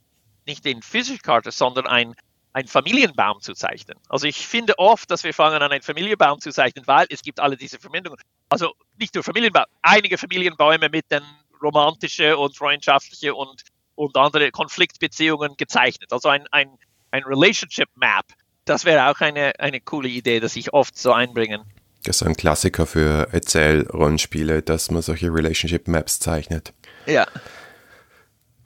nicht 0.46 0.66
in 0.66 0.82
Physical 0.82 1.18
Karte, 1.18 1.52
sondern 1.52 1.86
ein 1.86 2.14
einen 2.52 2.68
Familienbaum 2.68 3.40
zu 3.40 3.54
zeichnen. 3.54 3.98
Also 4.08 4.26
ich 4.26 4.46
finde 4.46 4.78
oft, 4.78 5.10
dass 5.10 5.24
wir 5.24 5.32
fangen 5.32 5.62
an, 5.62 5.72
einen 5.72 5.82
Familienbaum 5.82 6.40
zu 6.40 6.50
zeichnen, 6.50 6.86
weil 6.86 7.06
es 7.10 7.22
gibt 7.22 7.40
alle 7.40 7.56
diese 7.56 7.78
Verbindungen. 7.78 8.18
Also 8.48 8.72
nicht 8.98 9.14
nur 9.14 9.24
Familienbaum, 9.24 9.64
einige 9.80 10.18
Familienbäume 10.18 10.88
mit 10.90 11.10
den 11.10 11.22
romantischen 11.62 12.34
und 12.34 12.56
freundschaftlichen 12.56 13.32
und, 13.32 13.62
und 13.94 14.16
andere 14.16 14.50
Konfliktbeziehungen 14.50 15.56
gezeichnet. 15.56 16.12
Also 16.12 16.28
ein, 16.28 16.46
ein, 16.50 16.68
ein 17.10 17.22
Relationship 17.24 17.88
Map. 17.96 18.26
Das 18.64 18.84
wäre 18.84 19.10
auch 19.10 19.20
eine, 19.20 19.58
eine 19.58 19.80
coole 19.80 20.08
Idee, 20.08 20.40
dass 20.40 20.54
ich 20.56 20.72
oft 20.72 20.96
so 20.98 21.12
einbringen. 21.12 21.62
Das 22.04 22.20
ist 22.20 22.26
ein 22.26 22.36
Klassiker 22.36 22.86
für 22.86 23.28
Erzähl-Rollenspiele, 23.32 24.62
dass 24.62 24.90
man 24.90 25.02
solche 25.02 25.32
Relationship 25.32 25.86
Maps 25.88 26.18
zeichnet. 26.18 26.72
Ja. 27.06 27.26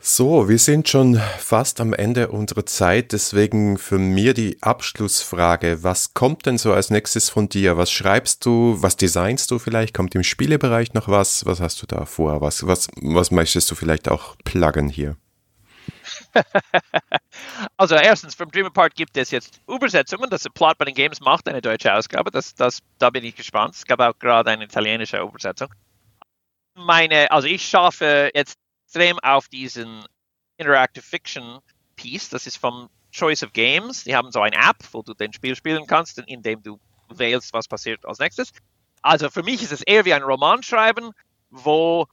So, 0.08 0.48
wir 0.48 0.60
sind 0.60 0.88
schon 0.88 1.16
fast 1.16 1.80
am 1.80 1.92
Ende 1.92 2.28
unserer 2.28 2.64
Zeit, 2.64 3.10
deswegen 3.10 3.76
für 3.76 3.98
mir 3.98 4.34
die 4.34 4.56
Abschlussfrage. 4.62 5.82
Was 5.82 6.14
kommt 6.14 6.46
denn 6.46 6.58
so 6.58 6.72
als 6.72 6.90
nächstes 6.90 7.28
von 7.28 7.48
dir? 7.48 7.76
Was 7.76 7.90
schreibst 7.90 8.46
du? 8.46 8.80
Was 8.80 8.96
designst 8.96 9.50
du 9.50 9.58
vielleicht? 9.58 9.94
Kommt 9.94 10.14
im 10.14 10.22
Spielebereich 10.22 10.94
noch 10.94 11.08
was? 11.08 11.44
Was 11.44 11.58
hast 11.60 11.82
du 11.82 11.86
da 11.86 12.04
vor? 12.04 12.40
Was, 12.40 12.68
was, 12.68 12.86
was 13.02 13.32
möchtest 13.32 13.68
du 13.68 13.74
vielleicht 13.74 14.08
auch 14.08 14.36
pluggen 14.44 14.88
hier? 14.88 15.16
also 17.76 17.96
erstens, 17.96 18.36
vom 18.36 18.48
Dream 18.48 18.66
Apart 18.66 18.94
gibt 18.94 19.16
es 19.16 19.32
jetzt 19.32 19.60
Übersetzungen, 19.66 20.30
das 20.30 20.44
Plot 20.54 20.78
by 20.78 20.84
the 20.86 20.92
Games 20.92 21.18
macht, 21.18 21.48
eine 21.48 21.60
deutsche 21.60 21.92
Ausgabe, 21.92 22.30
das, 22.30 22.54
das, 22.54 22.78
da 23.00 23.10
bin 23.10 23.24
ich 23.24 23.34
gespannt. 23.34 23.74
Es 23.74 23.84
gab 23.84 23.98
auch 23.98 24.16
gerade 24.20 24.50
eine 24.50 24.66
italienische 24.66 25.18
Übersetzung. 25.18 25.74
Meine, 26.76 27.28
also 27.32 27.48
ich 27.48 27.66
schaffe 27.66 28.30
jetzt 28.34 28.56
extrem 28.86 29.18
auf 29.18 29.48
diesen 29.48 30.04
Interactive 30.58 31.04
Fiction 31.04 31.58
Piece. 31.96 32.30
Das 32.30 32.46
ist 32.46 32.56
vom 32.56 32.88
Choice 33.12 33.42
of 33.42 33.52
Games. 33.52 34.04
Die 34.04 34.14
haben 34.14 34.30
so 34.30 34.40
eine 34.40 34.56
App, 34.56 34.78
wo 34.92 35.02
du 35.02 35.12
den 35.12 35.32
Spiel 35.32 35.56
spielen 35.56 35.86
kannst, 35.86 36.18
indem 36.18 36.62
du 36.62 36.78
wählst, 37.08 37.52
was 37.52 37.68
passiert 37.68 38.04
als 38.06 38.18
nächstes. 38.18 38.52
Also 39.02 39.28
für 39.30 39.42
mich 39.42 39.62
ist 39.62 39.72
es 39.72 39.82
eher 39.82 40.04
wie 40.04 40.14
ein 40.14 40.22
Roman 40.22 40.62
schreiben, 40.62 41.10
wo 41.50 42.06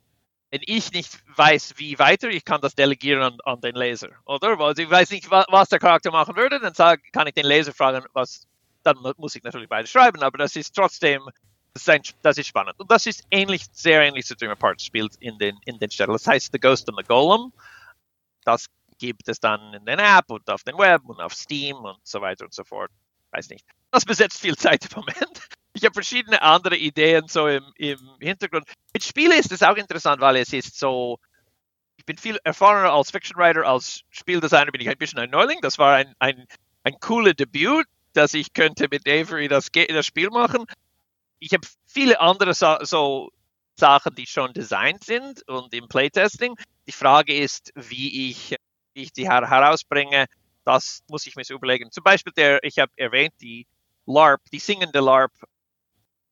wenn 0.51 0.61
ich 0.67 0.91
nicht 0.91 1.17
weiß, 1.35 1.73
wie 1.77 1.97
weiter, 1.97 2.29
ich 2.29 2.45
kann 2.45 2.61
das 2.61 2.75
delegieren 2.75 3.23
an, 3.23 3.37
an 3.43 3.59
den 3.59 3.73
Leser, 3.73 4.09
oder? 4.25 4.59
Weil 4.59 4.77
ich 4.77 4.87
weiß 4.87 5.09
nicht, 5.09 5.31
was, 5.31 5.45
was 5.49 5.69
der 5.69 5.79
Charakter 5.79 6.11
machen 6.11 6.35
würde, 6.35 6.59
dann 6.59 6.75
sag, 6.75 7.01
kann 7.11 7.25
ich 7.25 7.33
den 7.33 7.47
Leser 7.47 7.73
fragen, 7.73 8.05
was, 8.13 8.47
dann 8.83 8.97
muss 9.17 9.33
ich 9.33 9.41
natürlich 9.41 9.67
beides 9.67 9.89
schreiben, 9.89 10.21
aber 10.21 10.37
das 10.37 10.55
ist 10.55 10.75
trotzdem 10.75 11.27
das 11.73 11.83
ist, 11.83 11.89
ein, 11.89 12.01
das 12.21 12.37
ist 12.37 12.47
spannend. 12.47 12.79
Und 12.79 12.91
das 12.91 13.05
ist 13.07 13.23
ähnlich, 13.31 13.65
sehr 13.71 14.01
ähnlich 14.03 14.25
zu 14.25 14.35
Dream 14.35 14.51
Apart 14.51 14.81
spielt 14.81 15.15
in 15.15 15.37
den, 15.39 15.57
in 15.65 15.79
den 15.79 15.89
Städten. 15.89 16.13
Das 16.13 16.27
heißt 16.27 16.51
The 16.53 16.59
Ghost 16.59 16.87
and 16.87 16.97
the 16.99 17.03
Golem. 17.03 17.51
Das 18.45 18.67
gibt 18.99 19.27
es 19.27 19.39
dann 19.39 19.73
in 19.73 19.85
den 19.85 19.99
App 19.99 20.29
und 20.29 20.47
auf 20.49 20.63
dem 20.63 20.77
Web 20.77 21.01
und 21.05 21.19
auf 21.19 21.33
Steam 21.33 21.77
und 21.77 21.97
so 22.03 22.21
weiter 22.21 22.45
und 22.45 22.53
so 22.53 22.63
fort. 22.63 22.91
Weiß 23.31 23.49
nicht. 23.49 23.65
Das 23.89 24.05
besetzt 24.05 24.39
viel 24.39 24.55
Zeit 24.55 24.85
im 24.85 24.99
Moment. 24.99 25.49
Ich 25.75 25.83
habe 25.85 25.95
verschiedene 25.95 26.39
andere 26.43 26.77
Ideen 26.77 27.27
so 27.27 27.47
im, 27.47 27.63
im 27.77 27.97
Hintergrund. 28.19 28.63
Mit 28.93 29.03
Spielen 29.03 29.31
ist 29.31 29.51
es 29.51 29.63
auch 29.63 29.75
interessant, 29.75 30.21
weil 30.21 30.35
es 30.35 30.53
ist 30.53 30.77
so, 30.77 31.17
ich 31.97 32.05
bin 32.05 32.15
viel 32.15 32.37
erfahrener 32.43 32.93
als 32.93 33.09
Fiction 33.09 33.35
Writer, 33.37 33.65
als 33.65 34.03
Spieldesigner 34.11 34.71
bin 34.71 34.81
ich 34.81 34.87
ein 34.87 34.99
bisschen 34.99 35.17
ein 35.17 35.31
Neuling. 35.31 35.57
Das 35.63 35.79
war 35.79 35.95
ein, 35.95 36.13
ein, 36.19 36.45
ein 36.83 36.99
cooles 36.99 37.33
Debüt, 37.37 37.87
dass 38.13 38.35
ich 38.35 38.53
könnte 38.53 38.87
mit 38.91 39.07
Avery 39.07 39.47
das, 39.47 39.71
das 39.71 40.05
Spiel 40.05 40.29
machen 40.29 40.67
ich 41.43 41.53
habe 41.53 41.67
viele 41.85 42.19
andere 42.19 42.53
so, 42.53 42.77
so 42.81 43.31
Sachen, 43.75 44.15
die 44.15 44.25
schon 44.25 44.53
designt 44.53 45.03
sind 45.03 45.47
und 45.47 45.73
im 45.73 45.87
Playtesting. 45.87 46.55
Die 46.87 46.91
Frage 46.91 47.35
ist, 47.35 47.71
wie 47.75 48.29
ich, 48.29 48.55
wie 48.93 49.03
ich 49.03 49.13
die 49.13 49.29
her 49.29 49.49
herausbringe. 49.49 50.27
Das 50.63 51.01
muss 51.09 51.27
ich 51.27 51.35
mir 51.35 51.43
so 51.43 51.55
überlegen. 51.55 51.91
Zum 51.91 52.03
Beispiel, 52.03 52.31
der, 52.33 52.63
ich 52.63 52.79
habe 52.79 52.91
erwähnt, 52.95 53.33
die 53.41 53.67
LARP, 54.05 54.41
die 54.51 54.59
singende 54.59 54.99
LARP 54.99 55.31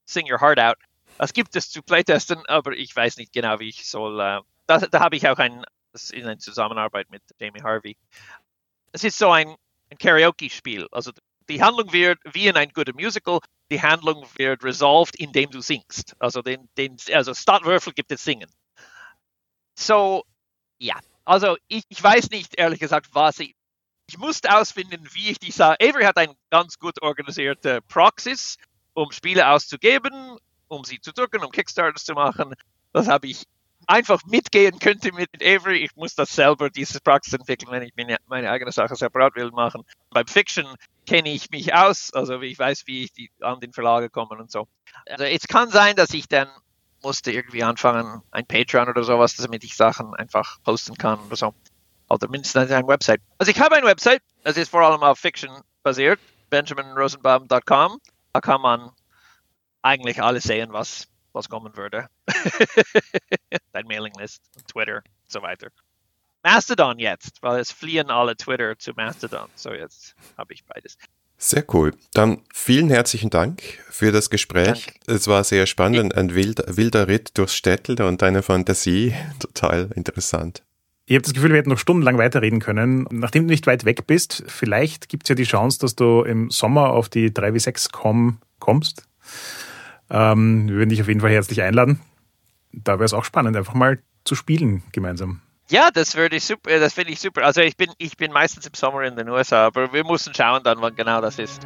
Sing 0.06 0.32
Your 0.32 0.40
Heart 0.40 0.60
Out. 0.60 0.78
Das 1.18 1.34
gibt 1.34 1.56
es 1.56 1.70
zu 1.70 1.82
Playtesten, 1.82 2.46
aber 2.48 2.72
ich 2.72 2.96
weiß 2.96 3.18
nicht 3.18 3.34
genau, 3.34 3.60
wie 3.60 3.70
ich 3.70 3.88
soll. 3.88 4.20
Äh, 4.20 4.42
da, 4.68 4.78
da 4.80 5.00
habe 5.02 5.16
ich 5.18 5.28
auch 5.28 5.38
ein, 5.38 5.66
das 5.92 6.12
in 6.12 6.40
Zusammenarbeit 6.40 7.10
mit 7.10 7.22
Jamie 7.38 7.62
Harvey. 7.62 7.98
Es 8.94 9.04
ist 9.04 9.18
so 9.18 9.32
ein, 9.32 9.56
ein 9.90 9.98
Karaoke-Spiel. 9.98 10.88
Also 10.92 11.12
die 11.50 11.62
Handlung 11.62 11.92
wird 11.92 12.20
wie 12.34 12.48
in 12.48 12.58
ein 12.58 12.70
guter 12.70 12.94
Musical, 12.94 13.40
die 13.72 13.82
Handlung 13.82 14.26
wird 14.36 14.64
resolved, 14.64 15.16
indem 15.18 15.50
du 15.50 15.62
singst. 15.62 16.16
Also, 16.20 16.42
den, 16.42 16.70
den, 16.78 16.98
also 17.14 17.34
Startwürfel 17.34 17.94
gibt 17.94 18.12
es 18.12 18.24
Singen. 18.24 18.50
So, 19.76 20.24
ja. 20.78 21.00
Also 21.26 21.58
ich, 21.68 21.84
ich 21.90 22.04
weiß 22.04 22.30
nicht, 22.32 22.58
ehrlich 22.58 22.80
gesagt, 22.80 23.10
was 23.14 23.40
ich. 23.40 23.56
Ich 24.08 24.18
musste 24.18 24.54
ausfinden, 24.54 25.08
wie 25.14 25.30
ich 25.30 25.40
die 25.40 25.52
sage. 25.52 25.78
Avery 25.82 26.04
hat 26.04 26.18
eine 26.18 26.36
ganz 26.50 26.78
gut 26.78 27.02
organisierte 27.02 27.82
Praxis, 27.88 28.58
um 28.94 29.12
Spiele 29.12 29.48
auszugeben, 29.48 30.38
um 30.68 30.84
sie 30.84 31.00
zu 31.00 31.14
drucken, 31.14 31.44
um 31.44 31.52
Kickstarters 31.52 32.04
zu 32.04 32.14
machen. 32.14 32.54
Das 32.92 33.08
habe 33.08 33.28
ich 33.28 33.46
einfach 33.88 34.22
mitgehen 34.26 34.80
könnte 34.80 35.12
mit 35.14 35.30
Avery. 35.42 35.84
Ich 35.84 35.96
muss 35.96 36.16
das 36.16 36.30
selber, 36.34 36.70
diese 36.70 37.00
Praxis 37.02 37.34
entwickeln, 37.34 37.72
wenn 37.72 37.84
ich 37.84 37.94
meine 38.28 38.50
eigene 38.50 38.72
Sache 38.72 38.96
separat 38.96 39.36
will 39.36 39.52
machen. 39.52 39.84
Beim 40.12 40.28
Fiction 40.28 40.66
kenne 41.06 41.32
ich 41.32 41.50
mich 41.50 41.74
aus, 41.74 42.14
also 42.14 42.42
ich 42.42 42.58
weiß, 42.58 42.84
wie 42.86 43.04
ich 43.04 43.14
die, 43.14 43.32
an 43.42 43.60
den 43.60 43.74
Verlage 43.74 44.10
komme 44.10 44.38
und 44.38 44.52
so. 44.52 44.68
Also 45.08 45.24
es 45.24 45.48
kann 45.48 45.70
sein, 45.70 45.96
dass 45.96 46.14
ich 46.14 46.28
dann 46.28 46.50
musste 47.04 47.32
irgendwie 47.32 47.64
anfangen, 47.64 48.22
ein 48.32 48.46
Patreon 48.46 48.90
oder 48.90 49.04
sowas, 49.04 49.36
damit 49.36 49.64
ich 49.64 49.76
Sachen 49.76 50.14
einfach 50.16 50.62
posten 50.64 50.96
kann 50.98 51.20
oder 51.26 51.36
so. 51.36 51.54
Oder 52.10 52.30
mindestens 52.30 52.70
eine 52.72 52.88
Website. 52.88 53.22
Also 53.38 53.52
ich 53.52 53.60
habe 53.60 53.76
eine 53.76 53.88
Website, 53.88 54.22
das 54.44 54.58
ist 54.58 54.70
vor 54.70 54.82
allem 54.82 55.02
auf 55.02 55.18
Fiction 55.18 55.50
basiert, 55.84 56.20
benjaminrosenbaum.com. 56.50 58.00
Da 58.34 58.42
kann 58.42 58.62
man 58.62 58.92
eigentlich 59.82 60.22
alles 60.22 60.44
sehen, 60.44 60.74
was, 60.74 61.08
was 61.34 61.50
kommen 61.50 61.76
würde. 61.76 62.08
Dein 63.74 63.86
Mailinglist, 63.86 64.44
Twitter 64.68 64.98
und 64.98 65.32
so 65.32 65.42
weiter. 65.42 65.68
Mastodon 66.44 67.00
jetzt, 67.00 67.42
weil 67.42 67.60
es 67.60 67.72
fliehen 67.72 68.10
alle 68.10 68.36
Twitter 68.36 68.78
zu 68.78 68.94
Mastodon. 68.94 69.48
So 69.56 69.72
jetzt 69.72 70.16
habe 70.38 70.54
ich 70.54 70.66
beides. 70.66 70.98
Sehr 71.38 71.66
cool. 71.74 71.94
Dann 72.14 72.42
vielen 72.54 72.90
herzlichen 72.90 73.32
Dank 73.32 73.64
für 73.90 74.12
das 74.12 74.30
Gespräch. 74.30 74.86
Dank. 74.86 75.00
Es 75.08 75.28
war 75.28 75.44
sehr 75.44 75.66
spannend, 75.66 76.16
ein 76.16 76.36
wilder, 76.36 76.78
wilder 76.78 77.08
Ritt 77.08 77.38
durchs 77.38 77.56
Städtel 77.56 78.02
und 78.04 78.22
deine 78.22 78.44
Fantasie. 78.44 79.16
Total 79.40 79.90
interessant. 79.96 80.64
Ich 81.06 81.16
habe 81.16 81.24
das 81.24 81.34
Gefühl, 81.34 81.50
wir 81.50 81.58
hätten 81.58 81.72
noch 81.72 81.80
stundenlang 81.80 82.18
weiterreden 82.18 82.60
können. 82.60 83.08
Nachdem 83.10 83.48
du 83.48 83.52
nicht 83.52 83.68
weit 83.68 83.86
weg 83.86 84.06
bist, 84.06 84.44
vielleicht 84.48 85.10
gibt 85.10 85.24
es 85.24 85.30
ja 85.30 85.36
die 85.36 85.44
Chance, 85.44 85.80
dass 85.80 85.96
du 85.96 86.22
im 86.22 86.52
Sommer 86.52 86.92
auf 86.92 87.10
die 87.10 87.32
3W6com 87.32 88.36
kommst. 88.60 89.08
Ähm, 90.12 90.68
wir 90.68 90.76
würden 90.76 90.90
dich 90.90 91.02
auf 91.02 91.08
jeden 91.08 91.22
Fall 91.22 91.32
herzlich 91.32 91.62
einladen. 91.62 92.00
Da 92.74 92.94
wäre 92.94 93.06
es 93.06 93.14
auch 93.14 93.24
spannend, 93.24 93.56
einfach 93.56 93.74
mal 93.74 94.00
zu 94.26 94.36
spielen 94.36 94.84
gemeinsam. 94.92 95.42
Ja, 95.70 95.90
das 95.90 96.16
würde 96.16 96.36
ich 96.36 96.44
super, 96.44 96.80
das 96.80 96.94
finde 96.94 97.14
ich 97.14 97.22
super. 97.22 97.44
Also 97.44 97.62
ich 97.62 97.78
bin, 97.78 97.92
ich 97.98 98.18
bin 98.18 98.34
meistens 98.34 98.66
im 98.66 98.74
Sommer 98.74 99.04
in 99.04 99.16
den 99.16 99.30
USA, 99.30 99.68
aber 99.68 99.94
wir 99.94 100.04
müssen 100.06 100.34
schauen 100.34 100.62
dann, 100.64 100.82
wann 100.82 100.96
genau 100.96 101.22
das 101.22 101.40
ist. 101.40 101.66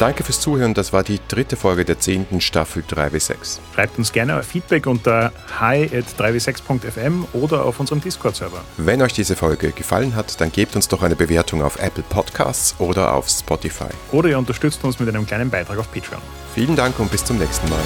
Danke 0.00 0.24
fürs 0.24 0.40
Zuhören. 0.40 0.72
Das 0.72 0.94
war 0.94 1.02
die 1.02 1.20
dritte 1.28 1.56
Folge 1.56 1.84
der 1.84 2.00
zehnten 2.00 2.40
Staffel 2.40 2.82
3W6. 2.90 3.58
Schreibt 3.74 3.98
uns 3.98 4.12
gerne 4.12 4.42
Feedback 4.42 4.86
unter 4.86 5.30
hi.3w6.fm 5.60 7.26
oder 7.34 7.66
auf 7.66 7.80
unserem 7.80 8.00
Discord-Server. 8.00 8.62
Wenn 8.78 9.02
euch 9.02 9.12
diese 9.12 9.36
Folge 9.36 9.72
gefallen 9.72 10.14
hat, 10.14 10.40
dann 10.40 10.50
gebt 10.52 10.74
uns 10.74 10.88
doch 10.88 11.02
eine 11.02 11.16
Bewertung 11.16 11.62
auf 11.62 11.78
Apple 11.78 12.02
Podcasts 12.08 12.74
oder 12.78 13.12
auf 13.12 13.28
Spotify. 13.28 13.90
Oder 14.10 14.30
ihr 14.30 14.38
unterstützt 14.38 14.82
uns 14.84 14.98
mit 14.98 15.08
einem 15.10 15.26
kleinen 15.26 15.50
Beitrag 15.50 15.78
auf 15.78 15.92
Patreon. 15.92 16.22
Vielen 16.54 16.76
Dank 16.76 16.98
und 16.98 17.10
bis 17.10 17.22
zum 17.22 17.38
nächsten 17.38 17.68
Mal. 17.68 17.78